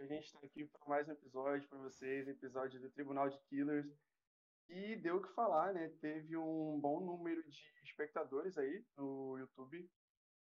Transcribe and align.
A 0.00 0.06
gente 0.06 0.26
está 0.26 0.38
aqui 0.38 0.64
para 0.64 0.86
mais 0.86 1.08
um 1.08 1.12
episódio 1.12 1.68
para 1.68 1.78
vocês, 1.78 2.28
episódio 2.28 2.80
do 2.80 2.88
Tribunal 2.88 3.28
de 3.28 3.38
Killers. 3.48 3.92
E 4.68 4.94
deu 4.94 5.16
o 5.16 5.22
que 5.22 5.34
falar, 5.34 5.74
né? 5.74 5.88
Teve 6.00 6.36
um 6.36 6.78
bom 6.80 7.00
número 7.00 7.42
de 7.42 7.60
espectadores 7.82 8.56
aí 8.56 8.84
no 8.96 9.36
YouTube. 9.38 9.90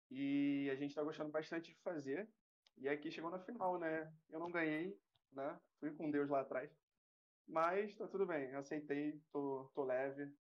E 0.10 0.70
a 0.72 0.76
gente 0.76 0.92
está 0.92 1.04
gostando 1.04 1.32
bastante 1.32 1.74
de 1.74 1.82
fazer. 1.82 2.30
E 2.78 2.88
aqui 2.88 3.12
chegou 3.12 3.30
na 3.30 3.40
final, 3.40 3.78
né? 3.78 4.10
Eu 4.30 4.40
não 4.40 4.50
ganhei, 4.50 4.98
né? 5.34 5.60
Fui 5.82 5.92
com 5.96 6.10
Deus 6.10 6.30
lá 6.30 6.40
atrás. 6.40 6.72
Mas 7.46 7.94
tá 7.96 8.08
tudo 8.08 8.26
bem, 8.26 8.56
aceitei, 8.56 9.22
tô, 9.34 9.70
tô 9.76 9.84
leve. 9.84 10.34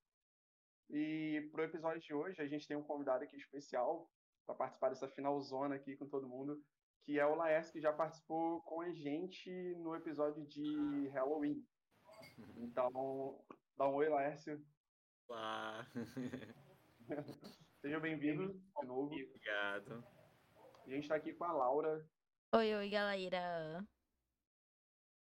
E 0.89 1.49
pro 1.51 1.65
episódio 1.65 1.99
de 1.99 2.13
hoje, 2.13 2.41
a 2.41 2.47
gente 2.47 2.65
tem 2.65 2.77
um 2.77 2.83
convidado 2.83 3.25
aqui 3.25 3.35
especial 3.35 4.09
para 4.45 4.55
participar 4.55 4.87
dessa 4.87 5.09
finalzona 5.09 5.75
aqui 5.75 5.97
com 5.97 6.07
todo 6.07 6.29
mundo 6.29 6.63
que 7.03 7.19
é 7.19 7.25
o 7.25 7.35
Laércio, 7.35 7.73
que 7.73 7.81
já 7.81 7.91
participou 7.91 8.61
com 8.61 8.81
a 8.81 8.91
gente 8.91 9.49
no 9.77 9.95
episódio 9.95 10.45
de 10.45 11.07
Halloween. 11.09 11.65
Então, 12.57 13.43
dá 13.77 13.87
um 13.87 13.95
oi, 13.95 14.09
Laércio. 14.09 14.63
Olá. 15.27 15.87
Seja 17.81 17.99
bem-vindo 17.99 18.53
de 18.53 18.85
novo. 18.85 19.13
Obrigado. 19.13 20.03
E 20.85 20.91
a 20.91 20.95
gente 20.95 21.03
está 21.03 21.15
aqui 21.15 21.33
com 21.33 21.45
a 21.45 21.51
Laura. 21.51 22.05
Oi, 22.53 22.75
oi, 22.75 22.89
galera. 22.89 23.83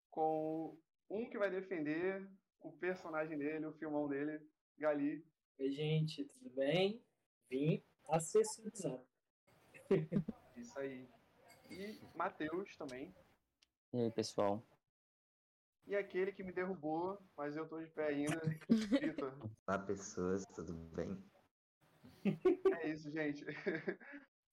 Com 0.09 0.77
um 1.09 1.29
que 1.29 1.37
vai 1.37 1.49
defender 1.49 2.29
o 2.59 2.71
personagem 2.73 3.37
dele, 3.37 3.65
o 3.65 3.73
filmão 3.73 4.07
dele, 4.07 4.45
Gali. 4.77 5.25
Oi, 5.59 5.71
gente, 5.71 6.25
tudo 6.25 6.49
bem? 6.49 7.01
Vim 7.49 7.83
assessorizar. 8.09 8.99
Isso 10.57 10.77
aí. 10.79 11.07
E 11.71 11.99
Matheus 12.15 12.75
também. 12.75 13.15
E 13.93 13.97
aí, 13.97 14.11
pessoal? 14.11 14.61
E 15.85 15.95
aquele 15.95 16.31
que 16.31 16.43
me 16.43 16.51
derrubou, 16.51 17.17
mas 17.35 17.55
eu 17.55 17.67
tô 17.67 17.81
de 17.81 17.89
pé 17.91 18.07
ainda, 18.07 18.39
Vitor. 19.01 19.33
Olá, 19.67 19.79
pessoas, 19.79 20.45
tudo 20.53 20.73
bem? 20.73 21.17
É 22.79 22.89
isso, 22.89 23.09
gente. 23.11 23.45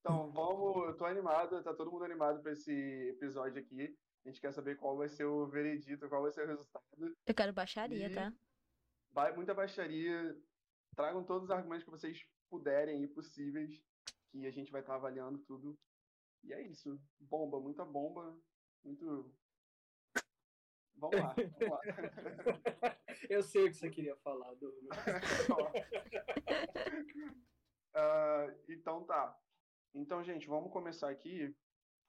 Então, 0.00 0.30
vamos. 0.32 0.88
Eu 0.88 0.96
tô 0.96 1.04
animado, 1.04 1.62
tá 1.62 1.74
todo 1.74 1.90
mundo 1.90 2.04
animado 2.04 2.40
pra 2.40 2.52
esse 2.52 2.72
episódio 3.10 3.60
aqui. 3.60 3.94
A 4.24 4.28
gente 4.28 4.40
quer 4.40 4.52
saber 4.52 4.76
qual 4.76 4.96
vai 4.96 5.08
ser 5.08 5.24
o 5.24 5.46
veredito, 5.46 6.08
qual 6.08 6.22
vai 6.22 6.32
ser 6.32 6.44
o 6.44 6.48
resultado. 6.48 7.16
Eu 7.26 7.34
quero 7.34 7.52
baixaria, 7.52 8.06
E- 8.10 8.14
tá? 8.14 8.32
Vai 9.10 9.34
muita 9.34 9.54
baixaria. 9.54 10.36
Tragam 10.96 11.24
todos 11.24 11.44
os 11.44 11.50
argumentos 11.50 11.84
que 11.84 11.90
vocês 11.90 12.18
puderem 12.50 13.02
e 13.02 13.08
possíveis, 13.08 13.82
que 14.30 14.46
a 14.46 14.50
gente 14.50 14.72
vai 14.72 14.80
estar 14.80 14.94
avaliando 14.94 15.38
tudo. 15.40 15.78
E 16.44 16.52
é 16.52 16.62
isso. 16.62 17.00
Bomba, 17.20 17.60
muita 17.60 17.84
bomba. 17.84 18.36
Muito. 18.84 19.32
Vamos 20.96 21.20
lá, 21.20 21.34
vamos 21.34 21.70
lá. 21.70 21.80
Eu 23.30 23.42
sei 23.42 23.66
o 23.66 23.68
que 23.68 23.74
você 23.74 23.90
queria 23.90 24.16
falar, 24.16 24.54
Douglas. 24.54 24.88
Ah, 27.94 28.46
então 28.68 29.02
tá. 29.04 29.36
Então, 29.92 30.22
gente, 30.22 30.46
vamos 30.46 30.72
começar 30.72 31.10
aqui. 31.10 31.52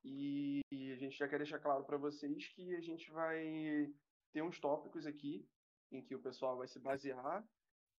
E 0.04 0.62
a 0.94 0.98
gente 0.98 1.18
já 1.18 1.28
quer 1.28 1.40
deixar 1.40 1.60
claro 1.60 1.84
para 1.84 1.98
vocês 1.98 2.48
que 2.50 2.76
a 2.76 2.82
gente 2.82 3.10
vai 3.12 3.92
ter 4.32 4.44
uns 4.44 4.60
tópicos 4.60 5.08
aqui 5.08 5.50
em 5.92 6.04
que 6.04 6.14
o 6.14 6.22
pessoal 6.22 6.58
vai 6.58 6.68
se 6.68 6.80
basear 6.80 7.44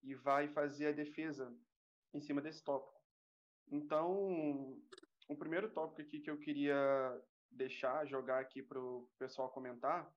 e 0.03 0.15
vai 0.15 0.47
fazer 0.49 0.89
a 0.89 0.93
defesa 0.93 1.53
em 2.15 2.21
cima 2.21 2.41
desse 2.41 2.63
tópico. 2.63 3.01
Então, 3.71 4.81
o 5.31 5.37
primeiro 5.37 5.71
tópico 5.71 6.03
aqui 6.03 6.19
que 6.19 6.29
eu 6.29 6.37
queria 6.39 6.77
deixar, 7.49 8.05
jogar 8.05 8.41
aqui 8.41 8.61
para 8.61 8.81
o 8.81 9.09
pessoal 9.17 9.49
comentar, 9.49 10.13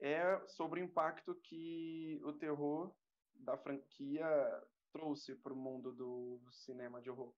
é 0.00 0.40
sobre 0.46 0.80
o 0.80 0.84
impacto 0.84 1.34
que 1.34 2.20
o 2.22 2.32
terror 2.32 2.94
da 3.34 3.56
franquia 3.56 4.28
trouxe 4.92 5.34
para 5.34 5.52
o 5.52 5.56
mundo 5.56 5.92
do 5.92 6.40
cinema 6.52 7.02
de 7.02 7.10
horror. 7.10 7.34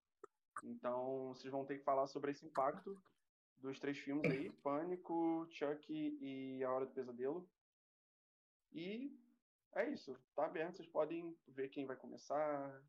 Então, 0.63 1.29
vocês 1.29 1.51
vão 1.51 1.65
ter 1.65 1.79
que 1.79 1.85
falar 1.85 2.07
sobre 2.07 2.33
esse 2.33 2.45
impacto 2.45 3.03
dos 3.57 3.81
três 3.81 3.97
filmes 3.99 4.31
aí, 4.31 4.53
Pânico, 4.63 5.47
Chuck 5.51 5.91
e 5.91 6.63
A 6.63 6.71
Hora 6.71 6.85
do 6.85 6.93
Pesadelo. 6.93 7.49
E 8.73 9.19
é 9.75 9.89
isso, 9.89 10.15
tá 10.35 10.45
aberto, 10.45 10.77
vocês 10.77 10.89
podem 10.89 11.35
ver 11.49 11.71
quem 11.71 11.87
vai 11.87 11.97
começar. 11.97 12.83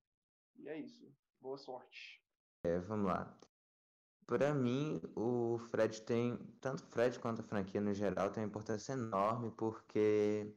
E 0.57 0.67
é 0.67 0.77
isso. 0.77 1.09
Boa 1.39 1.57
sorte. 1.57 2.21
É, 2.63 2.77
vamos 2.79 3.07
lá. 3.07 3.39
Para 4.31 4.53
mim, 4.53 5.01
o 5.13 5.57
Fred 5.57 6.03
tem, 6.03 6.37
tanto 6.61 6.85
o 6.85 6.87
Fred 6.87 7.19
quanto 7.19 7.41
a 7.41 7.43
franquia 7.43 7.81
no 7.81 7.93
geral, 7.93 8.29
tem 8.29 8.41
uma 8.41 8.47
importância 8.47 8.93
enorme, 8.93 9.51
porque 9.57 10.55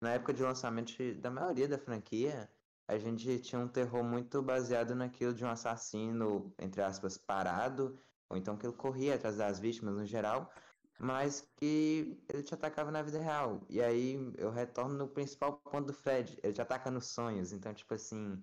na 0.00 0.12
época 0.12 0.32
de 0.32 0.40
lançamento 0.40 0.94
da 1.16 1.28
maioria 1.28 1.66
da 1.66 1.76
franquia, 1.76 2.48
a 2.86 2.96
gente 2.96 3.40
tinha 3.40 3.60
um 3.60 3.66
terror 3.66 4.04
muito 4.04 4.40
baseado 4.40 4.94
naquilo 4.94 5.34
de 5.34 5.44
um 5.44 5.48
assassino, 5.50 6.54
entre 6.60 6.80
aspas, 6.80 7.18
parado, 7.18 7.98
ou 8.28 8.36
então 8.36 8.56
que 8.56 8.64
ele 8.64 8.76
corria 8.76 9.16
atrás 9.16 9.36
das 9.36 9.58
vítimas 9.58 9.96
no 9.96 10.06
geral, 10.06 10.48
mas 10.96 11.40
que 11.56 12.22
ele 12.28 12.44
te 12.44 12.54
atacava 12.54 12.92
na 12.92 13.02
vida 13.02 13.18
real. 13.18 13.66
E 13.68 13.82
aí 13.82 14.32
eu 14.38 14.52
retorno 14.52 14.94
no 14.96 15.08
principal 15.08 15.54
ponto 15.54 15.88
do 15.88 15.92
Fred, 15.92 16.38
ele 16.40 16.52
te 16.52 16.62
ataca 16.62 16.88
nos 16.88 17.06
sonhos. 17.06 17.52
Então, 17.52 17.74
tipo 17.74 17.92
assim, 17.94 18.40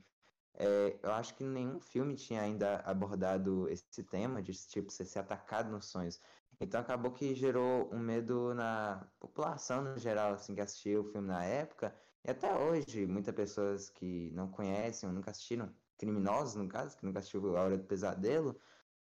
é, 0.57 0.97
eu 1.03 1.11
acho 1.11 1.35
que 1.35 1.43
nenhum 1.43 1.79
filme 1.79 2.15
tinha 2.15 2.41
ainda 2.41 2.77
abordado 2.85 3.67
esse 3.69 4.03
tema 4.03 4.41
de 4.41 4.53
tipo 4.53 4.91
você 4.91 5.05
ser 5.05 5.19
atacado 5.19 5.69
nos 5.69 5.85
sonhos. 5.85 6.19
Então 6.59 6.79
acabou 6.79 7.11
que 7.11 7.35
gerou 7.35 7.89
um 7.93 7.99
medo 7.99 8.53
na 8.53 9.07
população 9.19 9.81
no 9.83 9.97
geral, 9.97 10.33
assim, 10.33 10.55
que 10.55 10.61
assistiu 10.61 11.01
o 11.01 11.11
filme 11.11 11.27
na 11.27 11.43
época. 11.43 11.93
E 12.23 12.31
até 12.31 12.55
hoje, 12.57 13.05
muitas 13.05 13.35
pessoas 13.35 13.89
que 13.89 14.31
não 14.31 14.49
conhecem 14.49 15.07
ou 15.09 15.13
nunca 15.13 15.31
assistiram, 15.31 15.73
criminosos 15.97 16.55
no 16.55 16.67
caso, 16.67 16.97
que 16.97 17.05
nunca 17.05 17.19
assistiu 17.19 17.55
A 17.57 17.61
Hora 17.63 17.77
do 17.77 17.83
Pesadelo, 17.85 18.59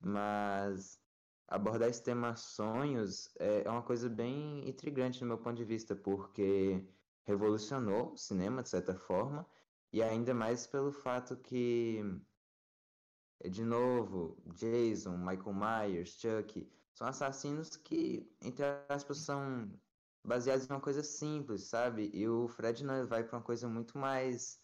mas 0.01 1.01
abordar 1.49 1.89
esse 1.89 2.03
tema 2.03 2.35
sonhos 2.37 3.29
é 3.39 3.63
é 3.65 3.71
uma 3.71 3.83
coisa 3.83 4.09
bem 4.09 4.69
intrigante 4.69 5.21
no 5.21 5.27
meu 5.29 5.39
ponto 5.39 5.57
de 5.57 5.65
vista, 5.65 5.95
porque 5.95 6.87
revolucionou 7.25 8.13
o 8.13 8.17
cinema 8.17 8.63
de 8.63 8.69
certa 8.71 8.95
forma, 8.95 9.47
e 9.93 10.03
ainda 10.03 10.33
mais 10.35 10.67
pelo 10.67 10.91
fato 10.91 11.37
que, 11.37 12.01
de 13.51 13.65
novo, 13.65 14.43
Jason, 14.55 15.19
Michael 15.19 15.53
Myers, 15.55 16.19
Chuck, 16.19 16.67
são 16.95 17.07
assassinos 17.07 17.77
que, 17.77 18.35
entre 18.41 18.65
aspas, 18.89 19.19
são 19.19 19.71
baseados 20.25 20.65
em 20.67 20.73
uma 20.73 20.81
coisa 20.81 21.03
simples, 21.03 21.65
sabe? 21.65 22.11
E 22.15 22.27
o 22.29 22.49
Fred 22.49 22.85
não, 22.85 23.07
vai 23.07 23.23
para 23.23 23.37
uma 23.37 23.45
coisa 23.45 23.69
muito 23.69 23.99
mais 23.99 24.61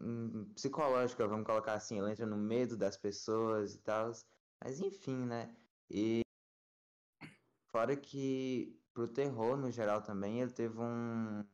hum, 0.00 0.44
psicológica, 0.54 1.26
vamos 1.26 1.46
colocar 1.46 1.74
assim, 1.74 1.98
ele 1.98 2.10
entra 2.10 2.26
no 2.26 2.36
medo 2.36 2.76
das 2.76 2.96
pessoas 2.96 3.74
e 3.74 3.78
tal. 3.78 4.12
Mas 4.62 4.80
enfim, 4.80 5.24
né? 5.24 5.54
E 5.90 6.22
fora 7.70 7.96
que 7.96 8.78
pro 8.92 9.08
terror 9.08 9.56
no 9.56 9.70
geral 9.70 10.02
também, 10.02 10.40
ele 10.40 10.52
teve 10.52 10.78
um 10.78 11.44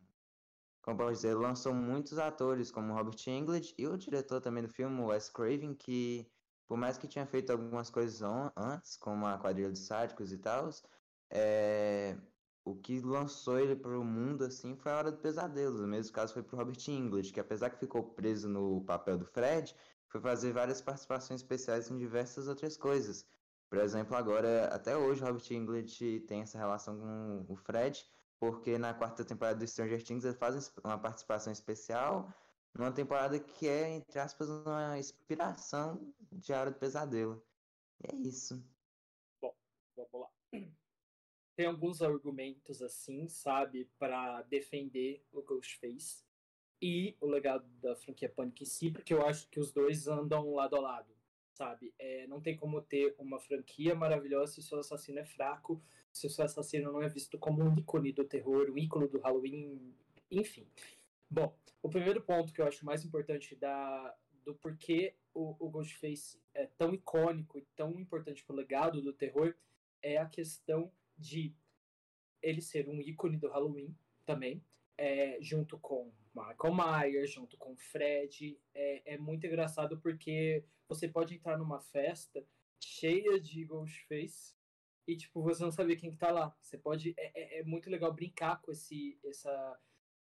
como 0.83 0.99
posso 0.99 1.13
dizer, 1.13 1.35
lançou 1.35 1.73
muitos 1.73 2.19
atores, 2.19 2.71
como 2.71 2.93
Robert 2.93 3.17
Englund 3.29 3.75
e 3.79 3.87
o 3.87 3.97
diretor 3.97 4.41
também 4.41 4.63
do 4.65 4.69
filme, 4.69 5.01
Wes 5.03 5.31
Craven, 5.31 5.75
que 5.75 6.29
por 6.67 6.77
mais 6.77 6.99
que 6.99 7.07
tinha 7.07 7.27
feito 7.27 7.51
algumas 7.51 7.91
coisas 7.91 8.23
antes, 8.57 8.97
como 8.97 9.27
a 9.27 9.39
quadrilha 9.39 9.71
dos 9.71 9.87
sádicos 9.87 10.33
e 10.33 10.39
tal, 10.39 10.71
é... 11.31 12.17
o 12.65 12.75
que 12.75 13.01
lançou 13.01 13.59
ele 13.59 13.77
pro 13.77 14.03
mundo 14.05 14.45
assim 14.45 14.75
foi 14.77 14.91
a 14.91 14.97
Hora 14.97 15.13
do 15.13 15.19
Pesadelo. 15.19 15.83
No 15.83 15.87
mesmo 15.87 16.13
caso 16.13 16.33
foi 16.33 16.43
pro 16.43 16.57
Robert 16.57 16.79
Englund, 16.89 17.33
que 17.33 17.41
apesar 17.41 17.71
que 17.71 17.79
ficou 17.79 18.03
preso 18.03 18.49
no 18.49 18.83
papel 18.85 19.19
do 19.19 19.27
Fred, 19.27 19.77
foi 20.09 20.21
fazer 20.21 20.53
várias 20.53 20.81
participações 20.81 21.41
especiais 21.41 21.91
em 21.91 21.97
diversas 21.99 22.49
outras 22.49 22.77
coisas. 22.77 23.27
Por 23.69 23.79
exemplo, 23.79 24.17
agora, 24.17 24.67
até 24.69 24.97
hoje, 24.97 25.23
o 25.23 25.27
Robert 25.27 25.45
Englund 25.51 26.21
tem 26.27 26.43
essa 26.43 26.59
relação 26.59 26.99
com 26.99 27.47
o 27.49 27.57
Fred, 27.57 28.05
porque 28.43 28.77
na 28.77 28.93
quarta 28.93 29.25
temporada 29.25 29.61
do 29.61 29.69
Stranger 29.69 30.03
Things 30.03 30.25
ele 30.25 30.35
faz 30.35 30.75
uma 30.83 30.99
participação 30.99 31.53
especial 31.53 32.29
numa 32.75 32.91
temporada 32.91 33.39
que 33.39 33.69
é, 33.69 33.89
entre 33.91 34.19
aspas, 34.19 34.49
uma 34.51 34.99
inspiração 34.99 36.13
de 36.33 36.53
Hora 36.53 36.73
do 36.73 36.77
Pesadelo. 36.77 37.41
E 38.03 38.13
é 38.13 38.17
isso. 38.17 38.61
Vamos 39.41 40.13
lá. 40.13 40.29
Tem 41.55 41.67
alguns 41.67 42.03
argumentos 42.03 42.83
assim, 42.83 43.29
sabe, 43.29 43.89
para 43.97 44.43
defender 44.43 45.25
o 45.31 45.41
Ghostface 45.41 46.25
e 46.81 47.17
o 47.21 47.29
legado 47.29 47.65
da 47.81 47.95
franquia 47.95 48.29
Panic 48.29 48.65
em 48.65 48.67
si, 48.67 48.91
porque 48.91 49.15
eu 49.15 49.25
acho 49.25 49.49
que 49.51 49.61
os 49.61 49.71
dois 49.71 50.09
andam 50.09 50.53
lado 50.53 50.75
a 50.75 50.81
lado, 50.81 51.15
sabe? 51.53 51.93
É, 51.99 52.27
não 52.27 52.41
tem 52.41 52.57
como 52.57 52.81
ter 52.81 53.15
uma 53.19 53.39
franquia 53.39 53.95
maravilhosa 53.95 54.53
se 54.53 54.61
o 54.61 54.63
seu 54.63 54.79
assassino 54.79 55.19
é 55.19 55.25
fraco, 55.25 55.83
se 56.13 56.27
o 56.27 56.31
seu 56.31 56.45
assassino 56.45 56.93
não 56.93 57.03
é 57.03 57.09
visto 57.09 57.39
como 57.39 57.63
um 57.63 57.79
ícone 57.79 58.13
do 58.13 58.25
terror, 58.25 58.71
um 58.71 58.79
ícone 58.79 59.09
do 59.09 59.21
Halloween, 59.21 59.95
enfim. 60.31 60.67
Bom, 61.31 61.55
o 61.83 61.89
primeiro 61.89 62.21
ponto 62.21 62.53
que 62.53 62.61
eu 62.61 62.67
acho 62.67 62.85
mais 62.85 63.05
importante 63.05 63.55
da, 63.57 64.15
do 64.45 64.55
porquê 64.55 65.15
o, 65.35 65.57
o 65.59 65.71
Ghostface 65.71 66.41
é 66.55 66.67
tão 66.67 66.93
icônico 66.95 67.59
e 67.59 67.67
tão 67.75 67.99
importante 67.99 68.45
pro 68.45 68.55
legado 68.55 69.01
do 69.01 69.13
terror 69.13 69.55
é 70.03 70.19
a 70.19 70.27
questão 70.27 70.93
de 71.17 71.55
ele 72.43 72.61
ser 72.61 72.89
um 72.89 73.01
ícone 73.01 73.37
do 73.37 73.49
Halloween 73.49 73.97
também, 74.27 74.63
é, 74.99 75.39
junto 75.41 75.79
com 75.79 76.13
Michael 76.35 76.75
Myers, 76.75 77.31
junto 77.31 77.57
com 77.57 77.77
Fred. 77.77 78.59
É, 78.75 79.15
é 79.15 79.19
muito 79.19 79.47
engraçado 79.47 79.99
porque 80.01 80.65
você 80.89 81.09
pode 81.09 81.35
entrar 81.35 81.59
numa 81.59 81.81
festa 81.81 82.45
cheia 82.81 83.41
de 83.41 83.65
Ghostface 83.65 84.55
e, 85.07 85.17
tipo, 85.17 85.43
você 85.43 85.63
não 85.63 85.73
saber 85.73 85.97
quem 85.97 86.11
que 86.11 86.17
tá 86.17 86.31
lá. 86.31 86.57
Você 86.61 86.79
pode... 86.79 87.15
É, 87.17 87.59
é, 87.59 87.61
é 87.61 87.65
muito 87.65 87.91
legal 87.91 88.13
brincar 88.13 88.61
com 88.63 88.73
esse, 88.73 89.19
essa, 89.25 89.81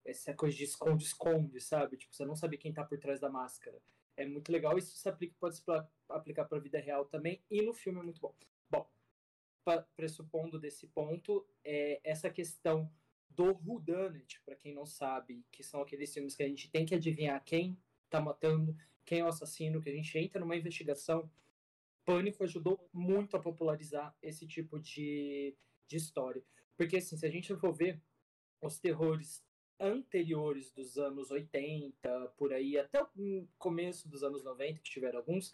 essa 0.05 0.33
coisa 0.33 0.55
de 0.55 0.63
esconde-esconde, 0.63 1.59
sabe? 1.59 1.97
Tipo, 1.97 2.15
você 2.15 2.25
não 2.25 2.35
sabe 2.35 2.57
quem 2.57 2.73
tá 2.73 2.83
por 2.83 2.97
trás 2.97 3.19
da 3.19 3.29
máscara. 3.29 3.81
É 4.15 4.25
muito 4.25 4.51
legal. 4.51 4.77
Isso 4.77 4.95
se 4.95 5.09
aplica, 5.09 5.35
pode 5.39 5.57
se 5.57 5.63
aplicar 6.09 6.45
pra 6.45 6.59
vida 6.59 6.79
real 6.79 7.05
também. 7.05 7.43
E 7.49 7.61
no 7.61 7.73
filme 7.73 7.99
é 7.99 8.03
muito 8.03 8.21
bom. 8.21 8.35
Bom, 8.69 8.89
pressupondo 9.95 10.59
desse 10.59 10.87
ponto, 10.87 11.45
é 11.63 11.99
essa 12.03 12.29
questão 12.29 12.91
do 13.37 13.55
whodunit, 13.63 14.41
para 14.43 14.55
quem 14.55 14.73
não 14.73 14.85
sabe, 14.85 15.45
que 15.51 15.63
são 15.63 15.81
aqueles 15.81 16.11
filmes 16.11 16.35
que 16.35 16.41
a 16.41 16.47
gente 16.47 16.71
tem 16.71 16.85
que 16.85 16.95
adivinhar 16.95 17.41
quem 17.45 17.77
tá 18.09 18.19
matando, 18.19 18.75
quem 19.05 19.19
é 19.19 19.23
o 19.23 19.27
assassino, 19.27 19.79
que 19.79 19.89
a 19.89 19.93
gente 19.93 20.17
entra 20.17 20.41
numa 20.41 20.55
investigação. 20.55 21.31
Pânico 22.03 22.43
ajudou 22.43 22.89
muito 22.91 23.37
a 23.37 23.39
popularizar 23.39 24.17
esse 24.23 24.47
tipo 24.47 24.79
de, 24.79 25.55
de 25.87 25.97
história. 25.97 26.43
Porque, 26.75 26.97
assim, 26.97 27.15
se 27.15 27.25
a 27.25 27.29
gente 27.29 27.55
for 27.55 27.71
ver 27.71 28.01
os 28.59 28.79
terrores 28.79 29.45
anteriores 29.79 30.71
dos 30.71 30.97
anos 30.97 31.29
80, 31.29 32.33
por 32.37 32.51
aí, 32.51 32.77
até 32.79 33.03
o 33.03 33.47
começo 33.59 34.09
dos 34.09 34.23
anos 34.23 34.43
90, 34.43 34.79
que 34.79 34.89
tiveram 34.89 35.19
alguns, 35.19 35.53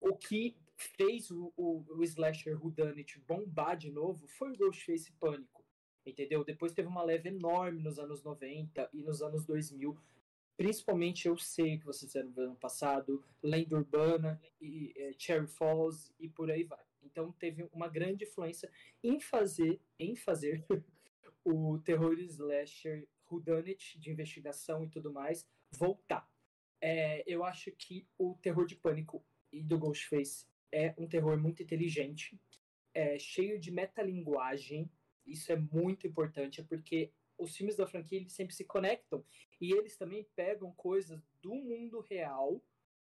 o 0.00 0.16
que 0.16 0.56
fez 0.76 1.30
o, 1.30 1.52
o, 1.56 1.84
o 1.88 2.02
slasher 2.02 2.58
whodunit 2.60 3.20
bombar 3.20 3.76
de 3.76 3.90
novo 3.90 4.26
foi 4.26 4.50
o 4.50 4.56
Ghostface 4.56 5.12
Pânico, 5.12 5.59
entendeu? 6.04 6.44
Depois 6.44 6.72
teve 6.72 6.88
uma 6.88 7.02
leve 7.02 7.28
enorme 7.28 7.82
nos 7.82 7.98
anos 7.98 8.22
90 8.22 8.90
e 8.92 9.02
nos 9.02 9.22
anos 9.22 9.44
2000, 9.44 9.96
principalmente 10.56 11.26
eu 11.26 11.36
sei 11.36 11.78
que 11.78 11.86
vocês 11.86 12.12
fizeram 12.12 12.30
no 12.30 12.42
ano 12.42 12.56
passado, 12.56 13.24
Lenda 13.42 13.76
Urbana 13.76 14.40
e 14.60 14.92
é, 14.96 15.12
Cherry 15.18 15.46
Falls 15.46 16.12
e 16.18 16.28
por 16.28 16.50
aí 16.50 16.64
vai. 16.64 16.84
Então 17.02 17.32
teve 17.32 17.68
uma 17.72 17.88
grande 17.88 18.24
influência 18.24 18.70
em 19.02 19.18
fazer, 19.20 19.80
em 19.98 20.14
fazer 20.14 20.64
o 21.44 21.78
terror 21.78 22.18
slasher 22.18 23.08
whodunit 23.30 23.98
de 23.98 24.10
investigação 24.10 24.84
e 24.84 24.88
tudo 24.88 25.12
mais 25.12 25.46
voltar. 25.70 26.28
É, 26.80 27.22
eu 27.26 27.44
acho 27.44 27.70
que 27.72 28.06
o 28.18 28.34
terror 28.42 28.66
de 28.66 28.76
pânico 28.76 29.24
e 29.52 29.62
do 29.62 29.78
Ghostface 29.78 30.46
é 30.72 30.94
um 30.96 31.06
terror 31.06 31.38
muito 31.38 31.62
inteligente, 31.62 32.38
é 32.94 33.18
cheio 33.18 33.58
de 33.58 33.70
metalinguagem. 33.70 34.90
Isso 35.30 35.52
é 35.52 35.56
muito 35.56 36.06
importante, 36.06 36.62
porque 36.62 37.12
os 37.38 37.56
filmes 37.56 37.76
da 37.76 37.86
franquia 37.86 38.18
eles 38.18 38.32
sempre 38.32 38.54
se 38.54 38.64
conectam 38.64 39.24
e 39.60 39.72
eles 39.72 39.96
também 39.96 40.26
pegam 40.36 40.72
coisas 40.72 41.22
do 41.40 41.54
mundo 41.54 42.00
real 42.00 42.62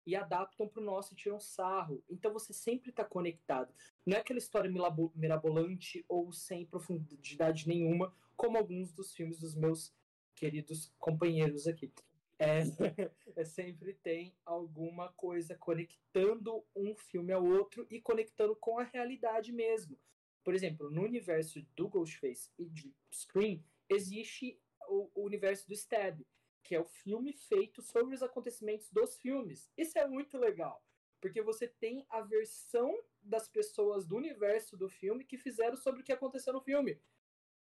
e 0.06 0.16
adaptam 0.16 0.68
para 0.68 0.82
o 0.82 0.86
nosso 0.86 1.14
e 1.14 1.16
tiram 1.16 1.40
sarro. 1.40 2.04
Então 2.10 2.34
você 2.34 2.54
sempre 2.54 2.90
está 2.90 3.04
conectado. 3.04 3.74
Não 4.06 4.18
é 4.18 4.20
aquela 4.20 4.40
história 4.40 4.72
mirabolante 5.16 6.04
ou 6.08 6.32
sem 6.32 6.66
profundidade 6.66 7.68
nenhuma, 7.68 8.14
como 8.36 8.58
alguns 8.58 8.92
dos 8.92 9.14
filmes 9.14 9.40
dos 9.40 9.56
meus 9.56 9.94
queridos 10.36 10.92
companheiros 10.98 11.68
aqui. 11.68 11.92
É, 12.40 12.64
é, 13.36 13.46
sempre 13.46 13.94
tem 13.94 14.36
alguma 14.46 15.10
coisa 15.14 15.56
conectando 15.56 16.66
um 16.76 16.96
filme 16.96 17.32
ao 17.32 17.46
outro 17.46 17.86
e 17.90 18.02
conectando 18.02 18.56
com 18.56 18.80
a 18.80 18.84
realidade 18.84 19.52
mesmo. 19.52 19.98
Por 20.44 20.54
exemplo, 20.54 20.90
no 20.90 21.04
universo 21.04 21.62
do 21.76 21.88
Ghostface 21.88 22.52
e 22.58 22.66
de 22.66 22.94
Scream, 23.12 23.64
existe 23.90 24.60
o, 24.88 25.10
o 25.16 25.24
universo 25.24 25.68
do 25.68 25.74
Stab, 25.74 26.26
que 26.64 26.76
é 26.76 26.80
o 26.80 26.86
filme 26.86 27.34
feito 27.34 27.82
sobre 27.82 28.16
os 28.16 28.24
acontecimentos 28.24 28.90
dos 28.90 29.18
filmes. 29.18 29.72
Isso 29.78 29.98
é 29.98 30.08
muito 30.08 30.38
legal, 30.38 30.84
porque 31.22 31.42
você 31.42 31.68
tem 31.68 32.06
a 32.10 32.22
versão 32.22 32.94
das 33.22 33.48
pessoas 33.48 34.06
do 34.06 34.16
universo 34.16 34.76
do 34.76 34.90
filme 34.90 35.24
que 35.24 35.38
fizeram 35.38 35.78
sobre 35.78 36.02
o 36.02 36.04
que 36.04 36.12
aconteceu 36.12 36.54
no 36.54 36.62
filme. 36.62 37.00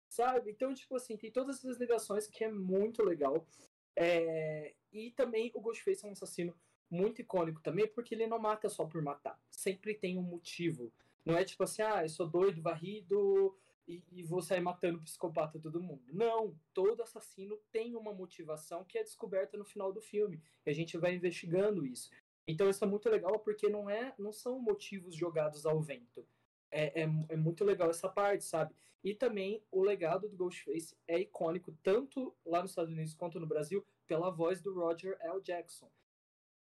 Sabe? 0.10 0.51
Então, 0.51 0.74
tipo 0.74 0.95
assim, 0.95 1.16
tem 1.16 1.31
todas 1.31 1.57
essas 1.57 1.77
ligações 1.77 2.27
que 2.27 2.44
é 2.44 2.51
muito 2.51 3.04
legal. 3.04 3.48
É... 3.95 4.74
E 4.92 5.12
também 5.12 5.51
o 5.54 5.62
Ghostface 5.62 6.04
é 6.04 6.07
um 6.07 6.12
assassino 6.12 6.54
muito 6.89 7.22
icônico 7.22 7.62
também, 7.62 7.88
porque 7.88 8.13
ele 8.13 8.27
não 8.27 8.38
mata 8.38 8.68
só 8.68 8.86
por 8.86 9.01
matar. 9.01 9.42
Sempre 9.50 9.94
tem 9.94 10.18
um 10.18 10.24
motivo. 10.24 10.92
Não 11.25 11.38
é 11.38 11.44
tipo 11.44 11.63
assim, 11.63 11.81
ah, 11.81 12.03
eu 12.03 12.09
sou 12.09 12.27
doido, 12.27 12.62
varrido 12.62 13.56
e, 13.88 14.03
e 14.12 14.23
vou 14.23 14.41
sair 14.41 14.62
matando 14.62 15.01
psicopata 15.01 15.59
todo 15.59 15.81
mundo. 15.81 16.03
Não, 16.07 16.56
todo 16.73 17.03
assassino 17.03 17.57
tem 17.71 17.95
uma 17.95 18.13
motivação 18.13 18.83
que 18.83 18.97
é 18.97 19.03
descoberta 19.03 19.57
no 19.57 19.65
final 19.65 19.91
do 19.91 20.01
filme. 20.01 20.41
E 20.65 20.69
a 20.69 20.73
gente 20.73 20.97
vai 20.97 21.13
investigando 21.13 21.85
isso. 21.85 22.09
Então 22.47 22.69
isso 22.69 22.83
é 22.83 22.88
muito 22.88 23.09
legal 23.09 23.39
porque 23.39 23.69
não 23.69 23.89
é, 23.89 24.13
não 24.18 24.31
são 24.31 24.59
motivos 24.59 25.15
jogados 25.15 25.65
ao 25.65 25.79
vento. 25.79 26.25
É, 26.71 27.01
é, 27.01 27.09
é, 27.29 27.35
muito 27.35 27.63
legal 27.63 27.89
essa 27.89 28.07
parte, 28.07 28.45
sabe? 28.45 28.74
E 29.03 29.13
também 29.13 29.63
o 29.71 29.81
legado 29.81 30.29
do 30.29 30.38
Ghostface 30.38 30.95
é 31.07 31.19
icônico, 31.19 31.75
tanto 31.83 32.33
lá 32.45 32.62
nos 32.62 32.71
Estados 32.71 32.94
Unidos 32.94 33.13
quanto 33.13 33.39
no 33.39 33.47
Brasil, 33.47 33.85
pela 34.07 34.29
voz 34.29 34.62
do 34.62 34.74
Roger 34.74 35.17
L. 35.19 35.41
Jackson. 35.41 35.89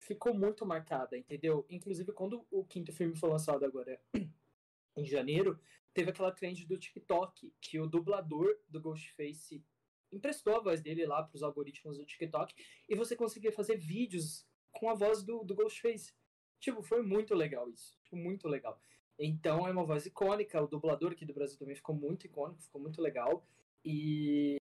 Ficou 0.05 0.35
muito 0.35 0.67
marcada, 0.67 1.17
entendeu? 1.17 1.65
Inclusive, 1.71 2.13
quando 2.13 2.47
o 2.51 2.63
quinto 2.63 2.93
filme 2.93 3.17
foi 3.17 3.31
lançado 3.31 3.65
agora 3.65 3.99
em 4.95 5.07
janeiro, 5.07 5.59
teve 5.95 6.11
aquela 6.11 6.31
trend 6.31 6.67
do 6.67 6.77
TikTok, 6.77 7.51
que 7.59 7.81
o 7.81 7.87
dublador 7.87 8.55
do 8.69 8.83
Ghostface 8.83 9.65
emprestou 10.13 10.57
a 10.57 10.61
voz 10.61 10.83
dele 10.83 11.07
lá 11.07 11.23
para 11.23 11.35
os 11.35 11.43
algoritmos 11.43 11.97
do 11.97 12.05
TikTok 12.05 12.55
e 12.87 12.95
você 12.95 13.17
conseguia 13.17 13.51
fazer 13.51 13.79
vídeos 13.79 14.47
com 14.71 14.91
a 14.91 14.95
voz 14.95 15.23
do, 15.23 15.43
do 15.43 15.55
Ghostface. 15.55 16.13
Tipo, 16.61 16.83
foi 16.83 17.03
muito 17.03 17.35
legal 17.35 17.71
isso. 17.71 17.99
Muito 18.13 18.47
legal. 18.47 18.79
Então 19.19 19.67
é 19.67 19.71
uma 19.71 19.87
voz 19.87 20.05
icônica. 20.05 20.63
O 20.63 20.69
dublador 20.69 21.13
aqui 21.13 21.25
do 21.25 21.33
Brasil 21.33 21.59
também 21.59 21.77
ficou 21.77 21.95
muito 21.95 22.27
icônico, 22.27 22.63
ficou 22.63 22.81
muito 22.81 23.01
legal. 23.01 23.43
E 23.83 24.59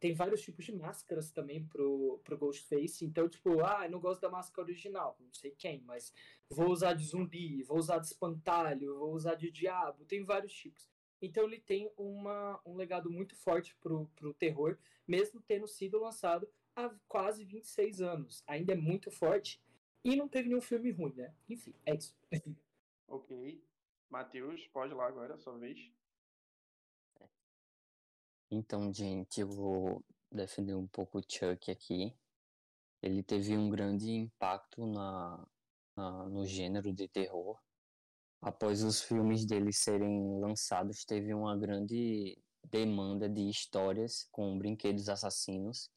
tem 0.00 0.14
vários 0.14 0.40
tipos 0.40 0.64
de 0.64 0.72
máscaras 0.72 1.30
também 1.30 1.64
pro, 1.66 2.18
pro 2.24 2.38
Ghostface. 2.38 3.04
Então, 3.04 3.28
tipo, 3.28 3.62
ah, 3.62 3.84
eu 3.84 3.90
não 3.90 4.00
gosto 4.00 4.22
da 4.22 4.30
máscara 4.30 4.66
original, 4.66 5.16
não 5.20 5.32
sei 5.34 5.50
quem, 5.50 5.82
mas 5.82 6.12
vou 6.48 6.70
usar 6.70 6.94
de 6.94 7.04
zumbi, 7.04 7.62
vou 7.62 7.76
usar 7.76 7.98
de 7.98 8.06
espantalho, 8.06 8.98
vou 8.98 9.12
usar 9.12 9.34
de 9.34 9.50
diabo, 9.50 10.06
tem 10.06 10.24
vários 10.24 10.52
tipos. 10.54 10.88
Então 11.20 11.44
ele 11.44 11.60
tem 11.60 11.92
uma, 11.98 12.58
um 12.64 12.74
legado 12.74 13.10
muito 13.10 13.36
forte 13.36 13.76
pro, 13.76 14.06
pro 14.16 14.32
terror, 14.32 14.78
mesmo 15.06 15.40
tendo 15.42 15.68
sido 15.68 16.00
lançado 16.00 16.48
há 16.74 16.88
quase 17.06 17.44
26 17.44 18.00
anos. 18.00 18.42
Ainda 18.46 18.72
é 18.72 18.76
muito 18.76 19.10
forte 19.10 19.62
e 20.02 20.16
não 20.16 20.26
teve 20.26 20.48
nenhum 20.48 20.62
filme 20.62 20.90
ruim, 20.90 21.12
né? 21.14 21.34
Enfim, 21.46 21.74
é 21.84 21.94
isso. 21.94 22.16
ok. 23.06 23.62
Matheus, 24.08 24.66
pode 24.68 24.92
ir 24.94 24.96
lá 24.96 25.06
agora, 25.06 25.36
sua 25.36 25.58
vez. 25.58 25.92
Então, 28.50 28.92
gente, 28.92 29.40
eu 29.40 29.48
vou 29.48 30.04
defender 30.30 30.74
um 30.74 30.86
pouco 30.86 31.18
o 31.18 31.22
Chuck 31.22 31.70
aqui. 31.70 32.12
Ele 33.00 33.22
teve 33.22 33.56
um 33.56 33.70
grande 33.70 34.10
impacto 34.10 34.86
na, 34.86 35.46
na, 35.96 36.28
no 36.28 36.44
gênero 36.44 36.92
de 36.92 37.08
terror. 37.08 37.56
Após 38.42 38.82
os 38.82 39.02
filmes 39.02 39.44
dele 39.46 39.72
serem 39.72 40.40
lançados, 40.40 41.04
teve 41.04 41.32
uma 41.32 41.56
grande 41.56 42.42
demanda 42.64 43.28
de 43.28 43.48
histórias 43.48 44.26
com 44.32 44.58
brinquedos 44.58 45.08
assassinos. 45.08 45.88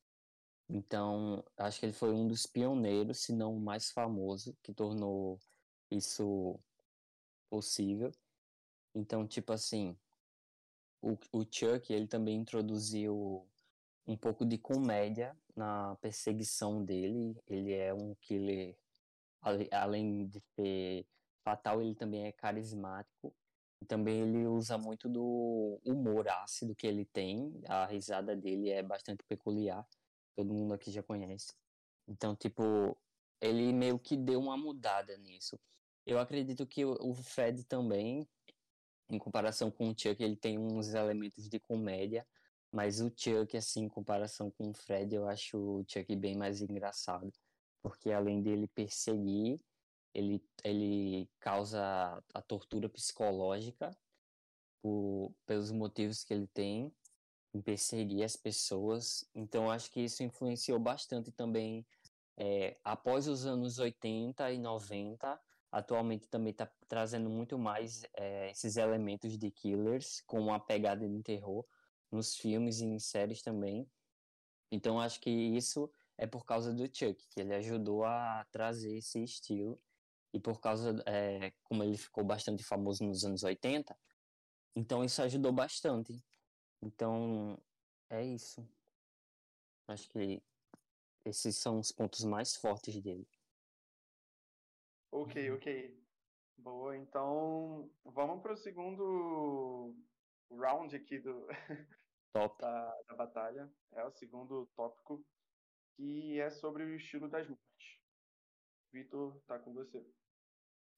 Então, 0.70 1.44
acho 1.58 1.80
que 1.80 1.88
ele 1.88 1.94
foi 1.94 2.12
um 2.14 2.28
dos 2.28 2.46
pioneiros, 2.46 3.24
se 3.24 3.34
não 3.34 3.56
o 3.56 3.60
mais 3.60 3.92
famoso, 3.92 4.56
que 4.62 4.74
tornou 4.74 5.40
isso 5.90 6.60
possível. 7.50 8.12
Então, 8.96 9.28
tipo 9.28 9.52
assim, 9.54 9.98
o, 11.04 11.18
o 11.34 11.44
Chuck, 11.44 11.92
ele 11.92 12.08
também 12.08 12.38
introduziu 12.38 13.46
um 14.08 14.16
pouco 14.16 14.46
de 14.46 14.58
comédia 14.58 15.38
na 15.54 15.98
perseguição 15.98 16.84
dele. 16.84 17.38
Ele 17.46 17.74
é 17.74 17.94
um 17.94 18.16
killer, 18.22 18.78
além 19.72 20.28
de 20.28 20.42
ser 20.56 21.06
fatal, 21.44 21.82
ele 21.82 21.94
também 21.94 22.26
é 22.26 22.32
carismático. 22.32 23.36
Também 23.86 24.22
ele 24.22 24.48
usa 24.48 24.78
muito 24.78 25.10
do 25.10 25.78
humor 25.84 26.26
ácido 26.30 26.74
que 26.74 26.88
ele 26.88 27.04
tem. 27.04 27.62
A 27.68 27.86
risada 27.86 28.34
dele 28.34 28.70
é 28.70 28.82
bastante 28.82 29.24
peculiar. 29.28 29.86
Todo 30.38 30.54
mundo 30.54 30.74
aqui 30.74 30.90
já 30.90 31.04
conhece. 31.04 31.54
Então, 32.08 32.34
tipo, 32.34 32.98
ele 33.42 33.74
meio 33.74 34.00
que 34.00 34.16
deu 34.16 34.40
uma 34.40 34.56
mudada 34.56 35.18
nisso. 35.18 35.60
Eu 36.06 36.18
acredito 36.18 36.66
que 36.66 36.86
o 36.86 37.14
Fred 37.14 37.66
também 37.66 38.26
em 39.10 39.18
comparação 39.18 39.70
com 39.70 39.90
o 39.90 39.96
Chuck, 39.98 40.22
ele 40.22 40.36
tem 40.36 40.58
uns 40.58 40.94
elementos 40.94 41.50
de 41.50 41.60
comédia, 41.60 42.26
mas 42.72 43.00
o 43.00 43.12
Chuck, 43.16 43.56
assim, 43.56 43.84
em 43.84 43.90
comparação 43.90 44.50
com 44.52 44.70
o 44.70 44.74
Fred, 44.74 45.14
eu 45.16 45.28
acho 45.28 45.58
o 45.58 45.86
Chuck 45.88 46.16
bem 46.16 46.36
mais 46.36 46.62
engraçado, 46.62 47.32
porque 47.82 48.12
além 48.12 48.42
dele 48.42 48.68
perseguir, 48.68 49.60
ele, 50.14 50.44
ele 50.64 51.30
causa 51.40 52.24
a 52.34 52.42
tortura 52.42 52.88
psicológica 52.88 53.96
por, 54.82 55.34
pelos 55.46 55.72
motivos 55.72 56.24
que 56.24 56.34
ele 56.34 56.48
tem 56.48 56.94
em 57.54 57.62
perseguir 57.62 58.24
as 58.24 58.36
pessoas. 58.36 59.26
Então, 59.34 59.70
acho 59.70 59.92
que 59.92 60.02
isso 60.02 60.24
influenciou 60.24 60.80
bastante 60.80 61.32
também 61.32 61.86
é, 62.38 62.78
após 62.84 63.28
os 63.28 63.46
anos 63.46 63.80
80 63.80 64.52
e 64.52 64.58
90. 64.58 65.40
Atualmente 65.74 66.28
também 66.28 66.52
está 66.52 66.72
trazendo 66.88 67.32
muito 67.32 67.58
mais 67.58 68.04
é, 68.16 68.52
esses 68.52 68.78
elementos 68.78 69.36
de 69.40 69.50
killers 69.50 70.22
com 70.28 70.40
uma 70.40 70.60
pegada 70.60 71.10
de 71.10 71.24
terror 71.24 71.66
nos 72.12 72.36
filmes 72.36 72.80
e 72.80 72.86
em 72.86 73.00
séries 73.00 73.42
também. 73.42 73.90
Então, 74.72 75.02
acho 75.02 75.20
que 75.20 75.32
isso 75.32 75.92
é 76.16 76.28
por 76.28 76.46
causa 76.46 76.72
do 76.72 76.84
Chuck, 76.84 77.28
que 77.28 77.42
ele 77.42 77.56
ajudou 77.56 78.06
a 78.06 78.46
trazer 78.52 78.96
esse 78.96 79.24
estilo. 79.24 79.82
E 80.32 80.40
por 80.40 80.62
causa, 80.62 80.96
é, 81.08 81.52
como 81.64 81.84
ele 81.84 81.98
ficou 81.98 82.24
bastante 82.24 82.64
famoso 82.64 83.04
nos 83.04 83.24
anos 83.24 83.42
80, 83.42 83.98
então 84.76 85.04
isso 85.04 85.24
ajudou 85.24 85.52
bastante. 85.52 86.24
Então, 86.84 87.60
é 88.12 88.24
isso. 88.24 88.64
Acho 89.88 90.08
que 90.10 90.40
esses 91.26 91.58
são 91.58 91.80
os 91.80 91.92
pontos 91.92 92.24
mais 92.24 92.56
fortes 92.56 93.02
dele. 93.02 93.28
Ok, 95.16 95.52
ok. 95.52 95.96
Boa, 96.58 96.98
então 96.98 97.88
vamos 98.04 98.42
para 98.42 98.54
o 98.54 98.58
segundo 98.58 99.96
round 100.50 100.96
aqui 100.96 101.20
do, 101.20 101.46
Top. 102.34 102.60
da, 102.60 103.00
da 103.08 103.16
batalha. 103.16 103.72
É 103.92 104.04
o 104.04 104.10
segundo 104.10 104.66
tópico, 104.76 105.24
que 105.96 106.40
é 106.40 106.50
sobre 106.50 106.84
o 106.84 106.96
estilo 106.96 107.30
das 107.30 107.48
mortes. 107.48 108.02
Vitor, 108.92 109.40
tá 109.46 109.60
com 109.60 109.72
você. 109.72 110.04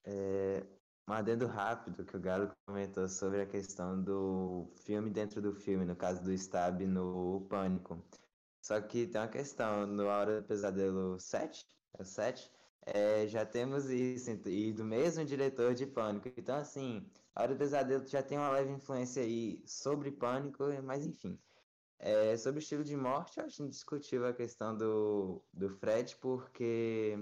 É, 0.05 0.65
um 1.10 1.12
adendo 1.12 1.45
rápido 1.45 2.05
que 2.05 2.15
o 2.15 2.22
Galo 2.22 2.53
comentou 2.65 3.10
sobre 3.10 3.41
a 3.41 3.45
questão 3.45 4.01
do 4.01 4.72
filme 4.86 5.10
dentro 5.10 5.41
do 5.41 5.53
filme, 5.53 5.84
no 5.84 5.95
caso 5.95 6.24
do 6.24 6.31
Stab 6.31 6.79
no 6.88 7.45
Pânico. 7.50 8.01
Só 8.62 8.79
que 8.79 9.07
tem 9.07 9.19
uma 9.19 9.27
questão, 9.27 9.86
no 9.86 10.05
Hora 10.05 10.41
do 10.41 10.48
Pesadelo 10.48 11.19
7, 11.19 11.65
é 12.00 12.01
o 12.01 12.05
7, 12.05 12.54
é, 12.85 13.27
já 13.27 13.45
temos 13.45 13.89
isso, 13.89 14.29
e 14.47 14.71
do 14.73 14.83
mesmo 14.83 15.25
diretor 15.25 15.73
de 15.73 15.85
Pânico. 15.87 16.29
Então, 16.37 16.57
assim, 16.57 17.05
A 17.33 17.43
Hora 17.43 17.53
do 17.53 17.57
Pesadelo 17.57 18.05
já 18.07 18.21
tem 18.21 18.37
uma 18.37 18.49
leve 18.49 18.71
influência 18.71 19.23
aí 19.23 19.63
sobre 19.65 20.11
Pânico, 20.11 20.63
mas 20.83 21.05
enfim. 21.05 21.39
É, 21.97 22.37
sobre 22.37 22.59
o 22.59 22.61
estilo 22.61 22.83
de 22.83 22.95
morte, 22.95 23.39
eu 23.39 23.45
acho 23.45 23.63
indiscutível 23.63 24.27
a 24.27 24.33
questão 24.33 24.77
do, 24.77 25.41
do 25.53 25.69
Fred, 25.69 26.15
porque 26.17 27.17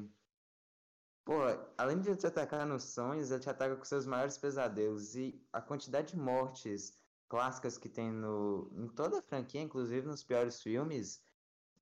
Pô, 1.25 1.35
além 1.77 1.99
de 2.01 2.09
ele 2.09 2.17
te 2.17 2.27
atacar 2.27 2.65
nos 2.65 2.83
sonhos, 2.83 3.31
ele 3.31 3.39
te 3.39 3.49
ataca 3.49 3.75
com 3.77 3.85
seus 3.85 4.05
maiores 4.05 4.37
pesadelos. 4.37 5.15
E 5.15 5.41
a 5.53 5.61
quantidade 5.61 6.09
de 6.13 6.19
mortes 6.19 6.99
clássicas 7.29 7.77
que 7.77 7.87
tem 7.87 8.11
no, 8.11 8.69
em 8.75 8.87
toda 8.89 9.19
a 9.19 9.21
franquia, 9.21 9.61
inclusive 9.61 10.05
nos 10.05 10.23
piores 10.23 10.61
filmes, 10.61 11.23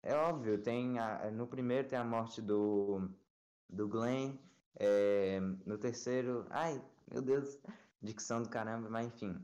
é 0.04 0.16
óbvio. 0.16 0.62
Tem 0.62 1.00
a, 1.00 1.32
no 1.32 1.48
primeiro 1.48 1.88
tem 1.88 1.98
a 1.98 2.04
morte 2.04 2.40
do, 2.42 3.10
do 3.72 3.88
Glenn. 3.88 4.38
É, 4.80 5.40
no 5.66 5.78
terceiro. 5.78 6.46
Ai, 6.50 6.82
meu 7.12 7.22
Deus, 7.22 7.60
dicção 8.02 8.42
do 8.42 8.50
caramba, 8.50 8.90
mas 8.90 9.08
enfim. 9.08 9.36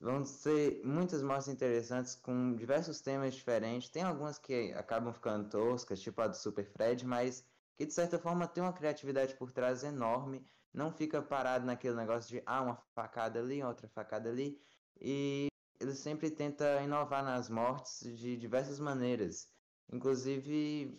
Vão 0.00 0.24
ser 0.24 0.82
muitas 0.84 1.22
mortes 1.22 1.48
interessantes 1.48 2.14
com 2.14 2.54
diversos 2.54 3.00
temas 3.00 3.34
diferentes. 3.34 3.88
Tem 3.88 4.02
algumas 4.02 4.38
que 4.38 4.72
acabam 4.74 5.12
ficando 5.12 5.48
toscas, 5.48 6.00
tipo 6.00 6.20
a 6.20 6.28
do 6.28 6.36
Super 6.36 6.66
Fred, 6.66 7.06
mas 7.06 7.44
que 7.76 7.86
de 7.86 7.92
certa 7.92 8.18
forma 8.18 8.46
tem 8.46 8.62
uma 8.62 8.72
criatividade 8.72 9.34
por 9.34 9.52
trás 9.52 9.84
enorme, 9.84 10.44
não 10.72 10.90
fica 10.90 11.22
parado 11.22 11.64
naquele 11.66 11.96
negócio 11.96 12.30
de 12.30 12.42
ah, 12.46 12.62
uma 12.62 12.76
facada 12.94 13.38
ali, 13.38 13.62
outra 13.62 13.88
facada 13.88 14.30
ali, 14.30 14.60
e 15.00 15.48
ele 15.78 15.94
sempre 15.94 16.30
tenta 16.30 16.82
inovar 16.82 17.22
nas 17.22 17.48
mortes 17.48 18.00
de 18.18 18.36
diversas 18.36 18.80
maneiras. 18.80 19.48
Inclusive, 19.92 20.98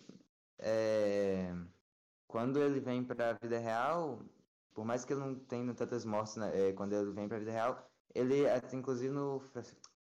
é... 0.58 1.54
quando 2.28 2.60
ele 2.60 2.78
vem 2.78 3.02
para 3.02 3.30
a 3.30 3.32
vida 3.32 3.58
real, 3.58 4.22
por 4.74 4.84
mais 4.84 5.04
que 5.04 5.12
ele 5.12 5.20
não 5.20 5.34
tenha 5.34 5.74
tantas 5.74 6.04
mortes 6.04 6.36
né, 6.36 6.68
é, 6.68 6.72
quando 6.72 6.92
ele 6.92 7.10
vem 7.10 7.26
para 7.26 7.38
a 7.38 7.40
vida 7.40 7.50
real, 7.50 7.90
ele, 8.14 8.44
inclusive 8.72 9.12
no. 9.12 9.42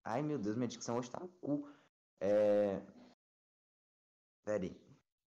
Ai 0.04 0.22
meu 0.22 0.38
Deus, 0.38 0.56
minha 0.56 0.68
dicção 0.68 0.98
hoje 0.98 1.10
tá 1.10 1.20
no 1.20 1.28
cu. 1.28 1.68
É... 2.20 2.82
Peraí. 4.44 4.78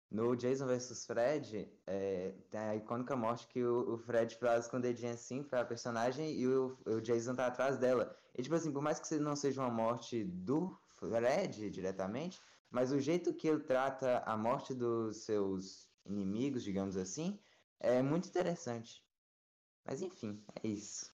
No 0.10 0.36
Jason 0.36 0.68
vs 0.68 1.06
Fred, 1.06 1.70
é, 1.86 2.34
tem 2.50 2.60
a 2.60 2.76
icônica 2.76 3.14
morte 3.16 3.46
que 3.48 3.62
o, 3.62 3.96
o, 3.96 3.98
Fred 3.98 4.38
faz 4.38 4.68
com 4.68 4.78
o 4.78 4.82
dedinho 4.82 5.12
assim 5.12 5.44
pra 5.44 5.66
personagem 5.66 6.32
e 6.32 6.48
o, 6.48 6.78
o, 6.86 7.02
Jason 7.02 7.36
tá 7.36 7.48
atrás 7.48 7.78
dela. 7.78 8.16
E 8.34 8.42
tipo 8.42 8.56
assim, 8.56 8.72
por 8.72 8.82
mais 8.82 9.00
que 9.00 9.16
não 9.18 9.36
seja 9.36 9.62
uma 9.62 9.70
morte 9.70 10.24
do 10.24 10.78
Fred 10.98 11.70
diretamente, 11.70 12.40
mas 12.72 12.94
o 12.94 13.00
jeito 13.00 13.34
que 13.34 13.50
ele 13.50 13.60
trata 13.60 14.20
a 14.20 14.38
morte 14.38 14.74
dos 14.74 15.26
seus 15.26 15.90
inimigos, 16.08 16.64
digamos 16.64 16.98
assim, 16.98 17.40
é 17.80 18.02
muito 18.02 18.28
interessante. 18.28 19.06
Mas 19.86 20.02
enfim, 20.02 20.44
é 20.64 20.68
isso. 20.68 21.16